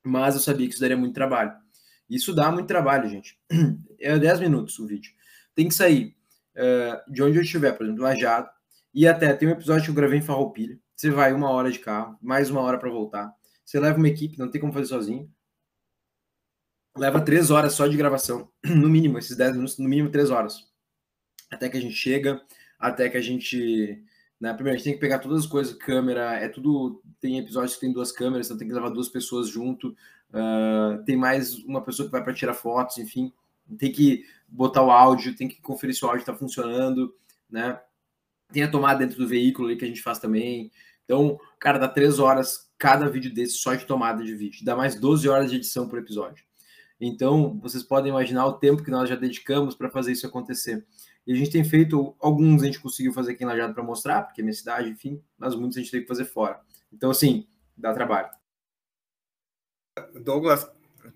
Mas 0.04 0.34
eu 0.34 0.40
sabia 0.40 0.66
que 0.68 0.74
isso 0.74 0.80
daria 0.80 0.96
muito 0.96 1.14
trabalho. 1.14 1.52
Isso 2.08 2.34
dá 2.34 2.50
muito 2.50 2.66
trabalho, 2.66 3.08
gente. 3.08 3.38
É 3.98 4.18
10 4.18 4.40
minutos 4.40 4.78
o 4.78 4.86
vídeo. 4.86 5.12
Tem 5.54 5.68
que 5.68 5.74
sair 5.74 6.14
uh, 6.56 7.10
de 7.12 7.22
onde 7.22 7.38
eu 7.38 7.42
estiver, 7.42 7.72
por 7.72 7.84
exemplo, 7.84 8.02
Lajado, 8.02 8.50
e 8.92 9.06
até 9.06 9.32
tem 9.32 9.48
um 9.48 9.52
episódio 9.52 9.84
que 9.84 9.90
eu 9.90 9.94
gravei 9.94 10.18
em 10.18 10.22
Farroupilha. 10.22 10.78
Você 10.94 11.10
vai 11.10 11.32
uma 11.32 11.50
hora 11.50 11.70
de 11.70 11.78
carro, 11.78 12.18
mais 12.20 12.50
uma 12.50 12.60
hora 12.60 12.78
para 12.78 12.90
voltar. 12.90 13.32
Você 13.64 13.80
leva 13.80 13.96
uma 13.96 14.08
equipe, 14.08 14.38
não 14.38 14.50
tem 14.50 14.60
como 14.60 14.72
fazer 14.72 14.86
sozinho. 14.86 15.30
Leva 16.96 17.20
três 17.20 17.50
horas 17.50 17.72
só 17.72 17.86
de 17.86 17.96
gravação, 17.96 18.50
no 18.62 18.88
mínimo, 18.88 19.18
esses 19.18 19.36
dez 19.36 19.52
minutos, 19.52 19.78
no 19.78 19.88
mínimo 19.88 20.10
três 20.10 20.30
horas. 20.30 20.70
Até 21.50 21.68
que 21.68 21.76
a 21.76 21.80
gente 21.80 21.94
chega, 21.94 22.40
até 22.78 23.08
que 23.08 23.16
a 23.16 23.22
gente 23.22 24.04
né? 24.44 24.52
Primeiro, 24.52 24.74
a 24.74 24.76
gente 24.76 24.84
tem 24.84 24.94
que 24.94 25.00
pegar 25.00 25.20
todas 25.20 25.44
as 25.44 25.46
coisas, 25.46 25.72
câmera, 25.72 26.34
é 26.34 26.48
tudo. 26.48 27.02
Tem 27.18 27.38
episódios 27.38 27.74
que 27.74 27.80
tem 27.80 27.92
duas 27.92 28.12
câmeras, 28.12 28.46
então 28.46 28.58
tem 28.58 28.68
que 28.68 28.74
levar 28.74 28.90
duas 28.90 29.08
pessoas 29.08 29.48
junto. 29.48 29.96
Uh, 30.34 31.04
tem 31.04 31.16
mais 31.16 31.54
uma 31.60 31.80
pessoa 31.80 32.06
que 32.06 32.12
vai 32.12 32.22
para 32.22 32.34
tirar 32.34 32.54
fotos, 32.54 32.98
enfim. 32.98 33.32
Tem 33.78 33.92
que 33.92 34.24
botar 34.48 34.82
o 34.82 34.90
áudio, 34.90 35.36
tem 35.36 35.46
que 35.46 35.60
conferir 35.62 35.94
se 35.94 36.04
o 36.04 36.08
áudio 36.08 36.22
está 36.22 36.34
funcionando, 36.34 37.14
né? 37.48 37.80
Tem 38.52 38.64
a 38.64 38.70
tomada 38.70 38.98
dentro 38.98 39.16
do 39.16 39.28
veículo 39.28 39.68
ali 39.68 39.76
que 39.76 39.84
a 39.84 39.88
gente 39.88 40.02
faz 40.02 40.18
também. 40.18 40.72
Então, 41.04 41.38
cara, 41.58 41.78
dá 41.78 41.88
três 41.88 42.18
horas 42.18 42.70
cada 42.76 43.08
vídeo 43.08 43.32
desse 43.32 43.54
só 43.54 43.74
de 43.74 43.86
tomada 43.86 44.24
de 44.24 44.34
vídeo. 44.34 44.64
Dá 44.64 44.74
mais 44.74 44.98
12 44.98 45.28
horas 45.28 45.50
de 45.50 45.56
edição 45.56 45.88
por 45.88 45.98
episódio. 45.98 46.44
Então, 47.00 47.58
vocês 47.60 47.82
podem 47.82 48.10
imaginar 48.10 48.46
o 48.46 48.54
tempo 48.54 48.82
que 48.82 48.90
nós 48.90 49.08
já 49.08 49.16
dedicamos 49.16 49.74
para 49.74 49.90
fazer 49.90 50.12
isso 50.12 50.26
acontecer. 50.26 50.84
E 51.26 51.32
a 51.32 51.36
gente 51.36 51.50
tem 51.50 51.64
feito, 51.64 52.14
alguns 52.20 52.62
a 52.62 52.66
gente 52.66 52.80
conseguiu 52.80 53.12
fazer 53.12 53.32
aqui 53.32 53.44
em 53.44 53.46
Lajado 53.46 53.74
para 53.74 53.82
mostrar, 53.82 54.22
porque 54.22 54.40
é 54.40 54.44
minha 54.44 54.54
cidade, 54.54 54.90
enfim, 54.90 55.22
mas 55.38 55.54
muitos 55.54 55.76
a 55.78 55.80
gente 55.80 55.90
tem 55.90 56.02
que 56.02 56.06
fazer 56.06 56.24
fora. 56.24 56.60
Então, 56.92 57.10
assim, 57.10 57.46
dá 57.76 57.92
trabalho. 57.92 58.28
Douglas, 60.20 60.68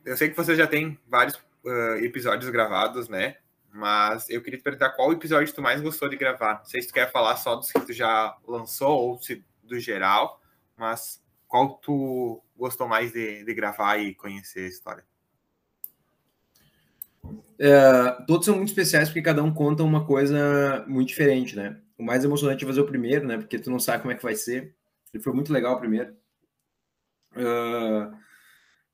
eu 0.05 0.17
sei 0.17 0.29
que 0.29 0.37
você 0.37 0.55
já 0.55 0.67
tem 0.67 0.97
vários 1.09 1.35
uh, 1.65 1.97
episódios 2.01 2.49
gravados, 2.49 3.09
né? 3.09 3.37
Mas 3.73 4.31
eu 4.31 4.41
queria 4.41 4.59
te 4.59 4.63
perguntar 4.63 4.91
qual 4.91 5.13
episódio 5.13 5.53
tu 5.53 5.61
mais 5.61 5.81
gostou 5.81 6.09
de 6.09 6.17
gravar. 6.17 6.59
Não 6.59 6.65
sei 6.65 6.81
se 6.81 6.89
tu 6.89 6.95
quer 6.95 7.11
falar 7.11 7.37
só 7.37 7.57
dos 7.57 7.73
que 7.73 7.81
tu 7.81 7.93
já 7.93 8.37
lançou 8.47 8.97
ou 8.97 9.21
se 9.21 9.45
do 9.65 9.81
geral, 9.81 10.41
mas 10.77 11.21
qual 11.49 11.75
tu 11.79 12.41
gostou 12.57 12.87
mais 12.87 13.13
de, 13.13 13.45
de 13.45 13.53
gravar 13.53 13.99
e 13.99 14.15
conhecer 14.15 14.61
a 14.61 14.69
história? 14.69 15.05
É, 17.59 18.11
todos 18.27 18.47
são 18.47 18.55
muito 18.55 18.69
especiais 18.69 19.09
porque 19.09 19.23
cada 19.23 19.43
um 19.43 19.53
conta 19.53 19.83
uma 19.83 20.07
coisa 20.07 20.85
muito 20.87 21.09
diferente, 21.09 21.57
né? 21.57 21.81
O 21.99 22.05
mais 22.05 22.25
emocionante 22.25 22.65
é 22.65 22.67
fazer 22.67 22.81
o 22.81 22.87
primeiro, 22.87 23.27
né? 23.27 23.39
Porque 23.39 23.59
tu 23.59 23.71
não 23.71 23.81
sabe 23.81 24.03
como 24.03 24.13
é 24.13 24.17
que 24.17 24.23
vai 24.23 24.37
ser. 24.37 24.73
Ele 25.13 25.23
foi 25.23 25.33
muito 25.33 25.53
legal 25.53 25.75
o 25.75 25.81
primeiro. 25.81 26.17
Uh, 27.33 28.17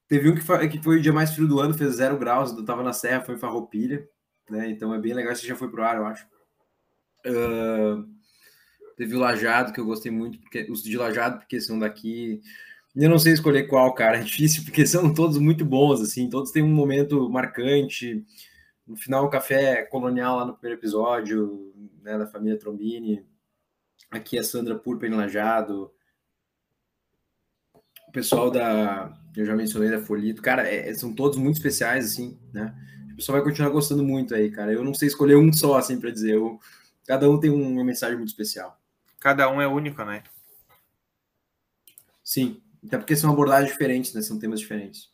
teve 0.09 0.29
um 0.29 0.35
que 0.35 0.41
foi, 0.41 0.69
que 0.69 0.83
foi 0.83 0.99
o 0.99 1.03
dia 1.03 1.13
mais 1.13 1.33
frio 1.35 1.49
do 1.49 1.61
ano, 1.61 1.75
fez 1.75 1.97
zero 1.97 2.19
graus, 2.19 2.53
eu 2.53 2.65
tava 2.65 2.83
na 2.83 2.93
serra, 2.93 3.23
foi 3.23 3.35
em 3.35 3.39
Farroupilha, 3.39 4.07
né? 4.49 4.69
Então 4.71 4.95
é 4.95 4.99
bem 4.99 5.15
legal, 5.15 5.35
você 5.35 5.47
já 5.47 5.57
foi 5.57 5.71
pro 5.71 5.83
ar, 5.83 5.97
eu 5.97 6.07
acho. 6.07 6.27
Uh, 7.27 8.07
teve 8.97 9.15
o 9.15 9.19
Lajado, 9.19 9.73
que 9.73 9.81
eu 9.81 9.87
gostei 9.87 10.13
muito, 10.13 10.39
porque 10.39 10.67
os 10.71 10.83
de 10.83 10.97
Lajado, 10.97 11.39
porque 11.39 11.61
são 11.61 11.79
daqui. 11.79 12.41
Eu 12.95 13.11
não 13.11 13.19
sei 13.19 13.33
escolher 13.33 13.65
qual, 13.65 13.93
cara, 13.95 14.19
é 14.21 14.23
difícil, 14.23 14.65
porque 14.65 14.87
são 14.87 15.13
todos 15.13 15.39
muito 15.39 15.65
bons, 15.65 16.01
assim, 16.01 16.29
todos 16.29 16.51
têm 16.51 16.63
um 16.63 16.69
momento 16.69 17.29
marcante. 17.31 18.25
No 18.87 18.97
final, 18.97 19.25
o 19.25 19.31
café 19.31 19.83
colonial 19.85 20.37
lá 20.37 20.45
no 20.45 20.55
primeiro 20.55 20.79
episódio, 20.79 21.73
né, 22.03 22.19
da 22.19 22.27
família 22.27 22.59
Trombini. 22.59 23.25
Aqui 24.11 24.39
a 24.39 24.45
Sandra 24.45 24.79
Purpa 24.79 25.07
enlajado. 25.07 25.85
O 25.85 25.91
pessoal 28.15 28.49
da, 28.49 29.13
eu 29.37 29.45
já 29.45 29.57
mencionei 29.57 29.91
da 29.91 29.99
Folito, 29.99 30.41
cara, 30.41 30.67
é, 30.73 30.95
são 30.95 31.13
todos 31.13 31.37
muito 31.37 31.57
especiais, 31.57 32.07
assim, 32.07 32.39
né? 32.53 32.73
O 33.13 33.17
pessoal 33.17 33.39
vai 33.39 33.45
continuar 33.45 33.71
gostando 33.71 34.05
muito 34.05 34.35
aí, 34.35 34.51
cara. 34.51 34.73
Eu 34.73 34.85
não 34.85 34.95
sei 34.95 35.09
escolher 35.09 35.37
um 35.37 35.53
só, 35.53 35.77
assim, 35.77 36.01
para 36.01 36.11
dizer. 36.11 36.35
Eu, 36.35 36.59
cada 37.07 37.29
um 37.29 37.39
tem 37.39 37.51
uma 37.51 37.85
mensagem 37.85 38.17
muito 38.17 38.29
especial. 38.29 38.79
Cada 39.21 39.51
um 39.51 39.61
é 39.61 39.67
único, 39.67 40.03
né? 40.05 40.23
Sim. 42.23 42.61
Até 42.87 42.99
porque 42.99 43.17
são 43.17 43.33
abordagens 43.33 43.71
diferentes, 43.73 44.15
né? 44.15 44.23
São 44.23 44.39
temas 44.39 44.61
diferentes. 44.61 45.13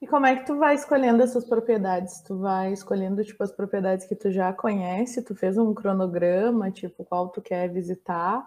E 0.00 0.06
como 0.06 0.26
é 0.26 0.36
que 0.36 0.46
tu 0.46 0.58
vai 0.58 0.74
escolhendo 0.74 1.22
essas 1.22 1.44
propriedades? 1.44 2.20
Tu 2.22 2.36
vai 2.38 2.72
escolhendo, 2.72 3.24
tipo, 3.24 3.42
as 3.42 3.52
propriedades 3.52 4.06
que 4.06 4.16
tu 4.16 4.30
já 4.30 4.52
conhece, 4.52 5.22
tu 5.22 5.34
fez 5.34 5.56
um 5.56 5.72
cronograma, 5.72 6.70
tipo, 6.70 7.04
qual 7.04 7.28
tu 7.28 7.40
quer 7.40 7.70
visitar, 7.70 8.46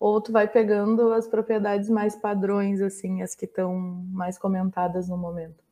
ou 0.00 0.20
tu 0.20 0.32
vai 0.32 0.46
pegando 0.46 1.12
as 1.12 1.26
propriedades 1.26 1.88
mais 1.88 2.16
padrões, 2.16 2.80
assim, 2.80 3.22
as 3.22 3.34
que 3.34 3.44
estão 3.44 3.74
mais 4.10 4.38
comentadas 4.38 5.08
no 5.08 5.16
momento? 5.16 5.64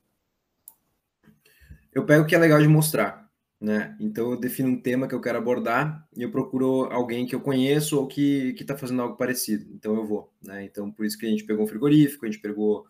Eu 1.93 2.05
pego 2.05 2.25
o 2.25 2.27
que 2.27 2.35
é 2.35 2.39
legal 2.39 2.61
de 2.61 2.67
mostrar, 2.67 3.31
né? 3.61 3.97
Então 4.01 4.33
eu 4.33 4.37
defino 4.37 4.69
um 4.69 4.81
tema 4.81 5.07
que 5.07 5.15
eu 5.15 5.21
quero 5.21 5.39
abordar 5.39 6.09
e 6.17 6.23
eu 6.23 6.31
procuro 6.31 6.89
alguém 6.91 7.25
que 7.27 7.35
eu 7.35 7.41
conheço 7.41 7.99
ou 7.99 8.09
que 8.09 8.55
está 8.59 8.77
fazendo 8.77 9.03
algo 9.03 9.17
parecido. 9.17 9.73
Então 9.73 9.95
eu 9.95 10.05
vou, 10.05 10.33
né? 10.43 10.65
Então 10.65 10.91
por 10.91 11.07
isso 11.07 11.17
que 11.17 11.27
a 11.27 11.29
gente 11.29 11.45
pegou 11.45 11.65
um 11.65 11.69
frigorífico, 11.69 12.25
a 12.25 12.31
gente 12.31 12.41
pegou 12.41 12.87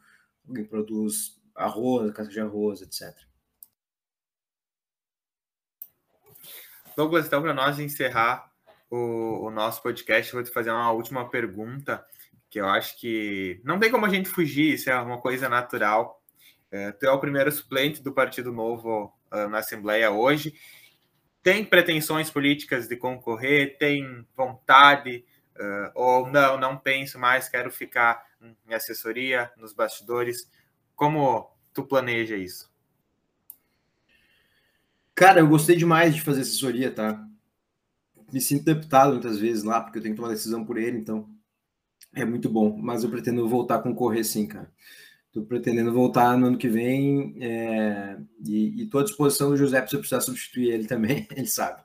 alguém 0.49 0.64
que 0.64 0.70
produz 0.70 1.39
arroz, 1.55 2.11
casca 2.12 2.32
de 2.32 2.41
arroz, 2.41 2.80
etc. 2.80 3.14
Douglas, 6.97 7.26
então 7.26 7.43
para 7.43 7.53
nós 7.53 7.78
encerrar 7.78 8.53
o, 8.95 9.47
o, 9.47 9.51
nosso 9.51 9.82
podcast, 9.82 10.32
vou 10.32 10.42
te 10.45 10.51
fazer 10.51 10.70
uma 10.70 10.90
última 10.92 11.28
pergunta 11.28 12.05
que 12.49 12.61
eu 12.61 12.68
acho 12.68 12.99
que 13.01 13.61
não 13.64 13.80
tem 13.80 13.90
como 13.90 14.07
a 14.07 14.09
gente 14.09 14.28
fugir, 14.28 14.74
isso 14.74 14.88
é 14.88 14.97
uma 15.01 15.20
coisa 15.20 15.49
natural. 15.49 16.22
É, 16.70 16.92
tu 16.92 17.05
é 17.05 17.11
o 17.11 17.18
primeiro 17.18 17.51
suplente 17.51 18.01
do 18.01 18.12
Partido 18.12 18.53
Novo 18.53 19.12
uh, 19.32 19.49
na 19.49 19.59
Assembleia 19.59 20.12
hoje. 20.12 20.55
Tem 21.42 21.64
pretensões 21.64 22.30
políticas 22.30 22.86
de 22.86 22.97
concorrer? 22.97 23.76
Tem 23.78 24.24
vontade? 24.36 25.24
Uh, 25.57 25.90
ou 25.95 26.26
não, 26.28 26.57
não 26.57 26.76
penso 26.76 27.18
mais, 27.18 27.49
quero 27.49 27.70
ficar 27.70 28.24
em 28.40 28.74
assessoria, 28.74 29.51
nos 29.57 29.72
bastidores? 29.72 30.49
Como 30.95 31.51
tu 31.72 31.84
planeja 31.84 32.36
isso? 32.36 32.72
Cara, 35.14 35.40
eu 35.40 35.49
gostei 35.49 35.76
demais 35.76 36.14
de 36.14 36.22
fazer 36.22 36.42
assessoria, 36.42 36.90
tá? 36.90 37.24
Me 38.35 38.41
sinto 38.41 38.64
deputado 38.64 39.12
muitas 39.12 39.39
vezes 39.39 39.62
lá, 39.62 39.80
porque 39.80 39.99
eu 39.99 40.03
tenho 40.03 40.12
que 40.12 40.20
tomar 40.20 40.32
decisão 40.32 40.64
por 40.64 40.76
ele, 40.76 40.99
então 40.99 41.30
é 42.12 42.24
muito 42.24 42.49
bom. 42.49 42.76
Mas 42.76 43.05
eu 43.05 43.09
pretendo 43.09 43.49
voltar 43.49 43.76
a 43.76 43.82
concorrer 43.82 44.24
sim, 44.24 44.45
cara. 44.45 44.72
Estou 45.28 45.47
pretendendo 45.47 45.93
voltar 45.93 46.37
no 46.37 46.49
ano 46.49 46.59
que 46.59 46.66
vem 46.66 47.37
é, 47.41 48.18
e 48.45 48.82
estou 48.82 49.01
à 49.01 49.05
disposição 49.05 49.51
do 49.51 49.57
José 49.57 49.87
se 49.87 49.95
eu 49.95 50.01
precisar 50.01 50.20
substituir 50.20 50.72
ele 50.72 50.89
também, 50.89 51.28
ele 51.30 51.47
sabe. 51.47 51.80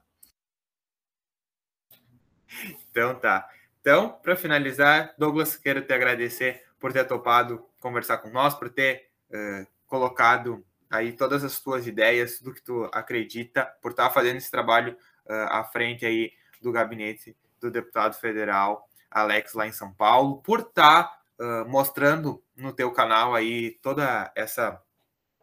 Então 2.89 3.13
tá. 3.19 3.47
Então, 3.79 4.17
para 4.23 4.35
finalizar, 4.35 5.13
Douglas, 5.19 5.55
quero 5.55 5.83
te 5.83 5.93
agradecer 5.93 6.63
por 6.79 6.91
ter 6.91 7.05
topado 7.05 7.63
conversar 7.79 8.17
com 8.17 8.31
nós, 8.31 8.55
por 8.55 8.71
ter 8.71 9.11
uh, 9.29 9.67
colocado 9.85 10.65
aí 10.89 11.13
todas 11.13 11.43
as 11.43 11.59
tuas 11.59 11.85
ideias, 11.85 12.41
do 12.41 12.51
que 12.51 12.61
tu 12.63 12.89
acredita, 12.91 13.65
por 13.83 13.91
estar 13.91 14.09
fazendo 14.09 14.37
esse 14.37 14.49
trabalho 14.49 14.97
uh, 15.27 15.33
à 15.51 15.63
frente 15.63 16.07
aí 16.07 16.38
do 16.61 16.71
gabinete 16.71 17.35
do 17.59 17.69
deputado 17.69 18.15
federal 18.15 18.87
Alex 19.11 19.53
lá 19.53 19.67
em 19.67 19.71
São 19.71 19.91
Paulo, 19.93 20.41
por 20.41 20.59
estar 20.59 21.19
uh, 21.39 21.67
mostrando 21.67 22.43
no 22.55 22.71
teu 22.71 22.91
canal 22.91 23.33
aí 23.33 23.71
toda 23.81 24.31
essa 24.35 24.81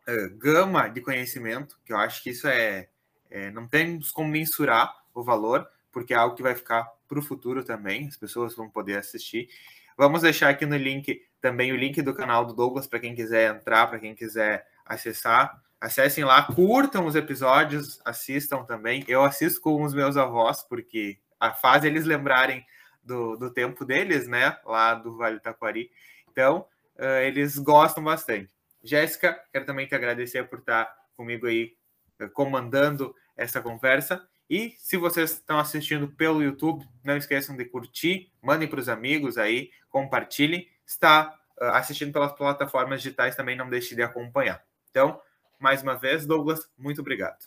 uh, 0.08 0.36
gama 0.38 0.88
de 0.88 1.00
conhecimento, 1.00 1.78
que 1.84 1.92
eu 1.92 1.96
acho 1.96 2.22
que 2.22 2.30
isso 2.30 2.46
é, 2.46 2.88
é, 3.30 3.50
não 3.50 3.66
temos 3.66 4.10
como 4.10 4.28
mensurar 4.28 4.94
o 5.14 5.22
valor, 5.22 5.68
porque 5.90 6.14
é 6.14 6.16
algo 6.16 6.36
que 6.36 6.42
vai 6.42 6.54
ficar 6.54 6.84
para 7.08 7.18
o 7.18 7.22
futuro 7.22 7.64
também, 7.64 8.06
as 8.06 8.16
pessoas 8.16 8.54
vão 8.54 8.68
poder 8.68 8.98
assistir. 8.98 9.48
Vamos 9.96 10.22
deixar 10.22 10.50
aqui 10.50 10.66
no 10.66 10.76
link 10.76 11.22
também 11.40 11.72
o 11.72 11.76
link 11.76 12.02
do 12.02 12.14
canal 12.14 12.44
do 12.44 12.54
Douglas 12.54 12.86
para 12.86 13.00
quem 13.00 13.14
quiser 13.14 13.54
entrar, 13.54 13.86
para 13.86 13.98
quem 13.98 14.14
quiser 14.14 14.66
acessar. 14.84 15.62
Acessem 15.86 16.24
lá, 16.24 16.42
curtam 16.42 17.06
os 17.06 17.14
episódios, 17.14 18.00
assistam 18.04 18.64
também. 18.64 19.04
Eu 19.06 19.22
assisto 19.22 19.60
com 19.60 19.84
os 19.84 19.94
meus 19.94 20.16
avós, 20.16 20.60
porque 20.60 21.16
a 21.38 21.52
faz 21.52 21.84
eles 21.84 22.04
lembrarem 22.04 22.66
do, 23.04 23.36
do 23.36 23.52
tempo 23.52 23.84
deles, 23.84 24.26
né? 24.26 24.58
Lá 24.64 24.94
do 24.94 25.16
Vale 25.16 25.36
do 25.36 25.42
Taquari. 25.42 25.88
Então, 26.28 26.66
uh, 26.96 27.20
eles 27.22 27.56
gostam 27.56 28.02
bastante. 28.02 28.52
Jéssica, 28.82 29.40
quero 29.52 29.64
também 29.64 29.86
te 29.86 29.94
agradecer 29.94 30.48
por 30.48 30.58
estar 30.58 30.92
comigo 31.16 31.46
aí 31.46 31.76
uh, 32.20 32.28
comandando 32.30 33.14
essa 33.36 33.60
conversa. 33.60 34.26
E 34.50 34.74
se 34.78 34.96
vocês 34.96 35.34
estão 35.34 35.56
assistindo 35.56 36.08
pelo 36.08 36.42
YouTube, 36.42 36.84
não 37.04 37.16
esqueçam 37.16 37.56
de 37.56 37.64
curtir, 37.64 38.32
mandem 38.42 38.66
para 38.66 38.80
os 38.80 38.88
amigos 38.88 39.38
aí, 39.38 39.70
compartilhem. 39.88 40.68
Está 40.84 41.32
uh, 41.60 41.66
assistindo 41.66 42.12
pelas 42.12 42.32
plataformas 42.32 43.02
digitais, 43.02 43.36
também 43.36 43.54
não 43.54 43.70
deixe 43.70 43.94
de 43.94 44.02
acompanhar. 44.02 44.60
Então, 44.90 45.20
mais 45.58 45.82
uma 45.82 45.94
vez, 45.94 46.26
Douglas, 46.26 46.60
muito 46.78 47.00
obrigado. 47.00 47.38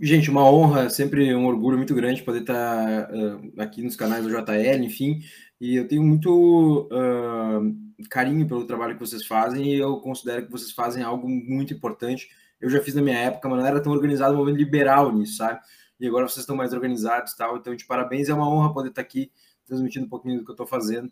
Gente, 0.00 0.30
uma 0.30 0.50
honra, 0.50 0.88
sempre 0.88 1.34
um 1.34 1.46
orgulho 1.46 1.76
muito 1.76 1.94
grande 1.94 2.22
poder 2.22 2.40
estar 2.40 3.10
uh, 3.10 3.52
aqui 3.60 3.82
nos 3.82 3.96
canais 3.96 4.24
do 4.24 4.30
JL, 4.30 4.82
enfim, 4.82 5.20
e 5.60 5.76
eu 5.76 5.86
tenho 5.86 6.02
muito 6.02 6.88
uh, 6.90 8.08
carinho 8.08 8.46
pelo 8.48 8.66
trabalho 8.66 8.94
que 8.94 9.00
vocês 9.00 9.26
fazem 9.26 9.72
e 9.72 9.78
eu 9.78 9.98
considero 9.98 10.46
que 10.46 10.50
vocês 10.50 10.72
fazem 10.72 11.02
algo 11.02 11.28
muito 11.28 11.74
importante. 11.74 12.28
Eu 12.60 12.70
já 12.70 12.80
fiz 12.80 12.94
na 12.94 13.02
minha 13.02 13.18
época, 13.18 13.48
mas 13.48 13.58
não 13.58 13.66
era 13.66 13.80
tão 13.80 13.92
organizado 13.92 14.34
o 14.34 14.38
movimento 14.38 14.58
liberal 14.58 15.12
nisso, 15.12 15.36
sabe? 15.36 15.60
e 15.98 16.06
agora 16.06 16.28
vocês 16.28 16.42
estão 16.42 16.56
mais 16.56 16.72
organizados 16.72 17.34
tal. 17.34 17.56
Então, 17.56 17.74
de 17.74 17.84
parabéns, 17.84 18.28
é 18.28 18.34
uma 18.34 18.48
honra 18.48 18.72
poder 18.72 18.90
estar 18.90 19.02
aqui 19.02 19.30
transmitindo 19.64 20.06
um 20.06 20.08
pouquinho 20.08 20.38
do 20.38 20.44
que 20.44 20.50
eu 20.50 20.54
estou 20.54 20.66
fazendo 20.66 21.10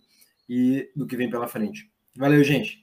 e 0.48 0.90
do 0.94 1.06
que 1.06 1.16
vem 1.16 1.30
pela 1.30 1.48
frente. 1.48 1.90
Valeu, 2.16 2.42
gente! 2.44 2.81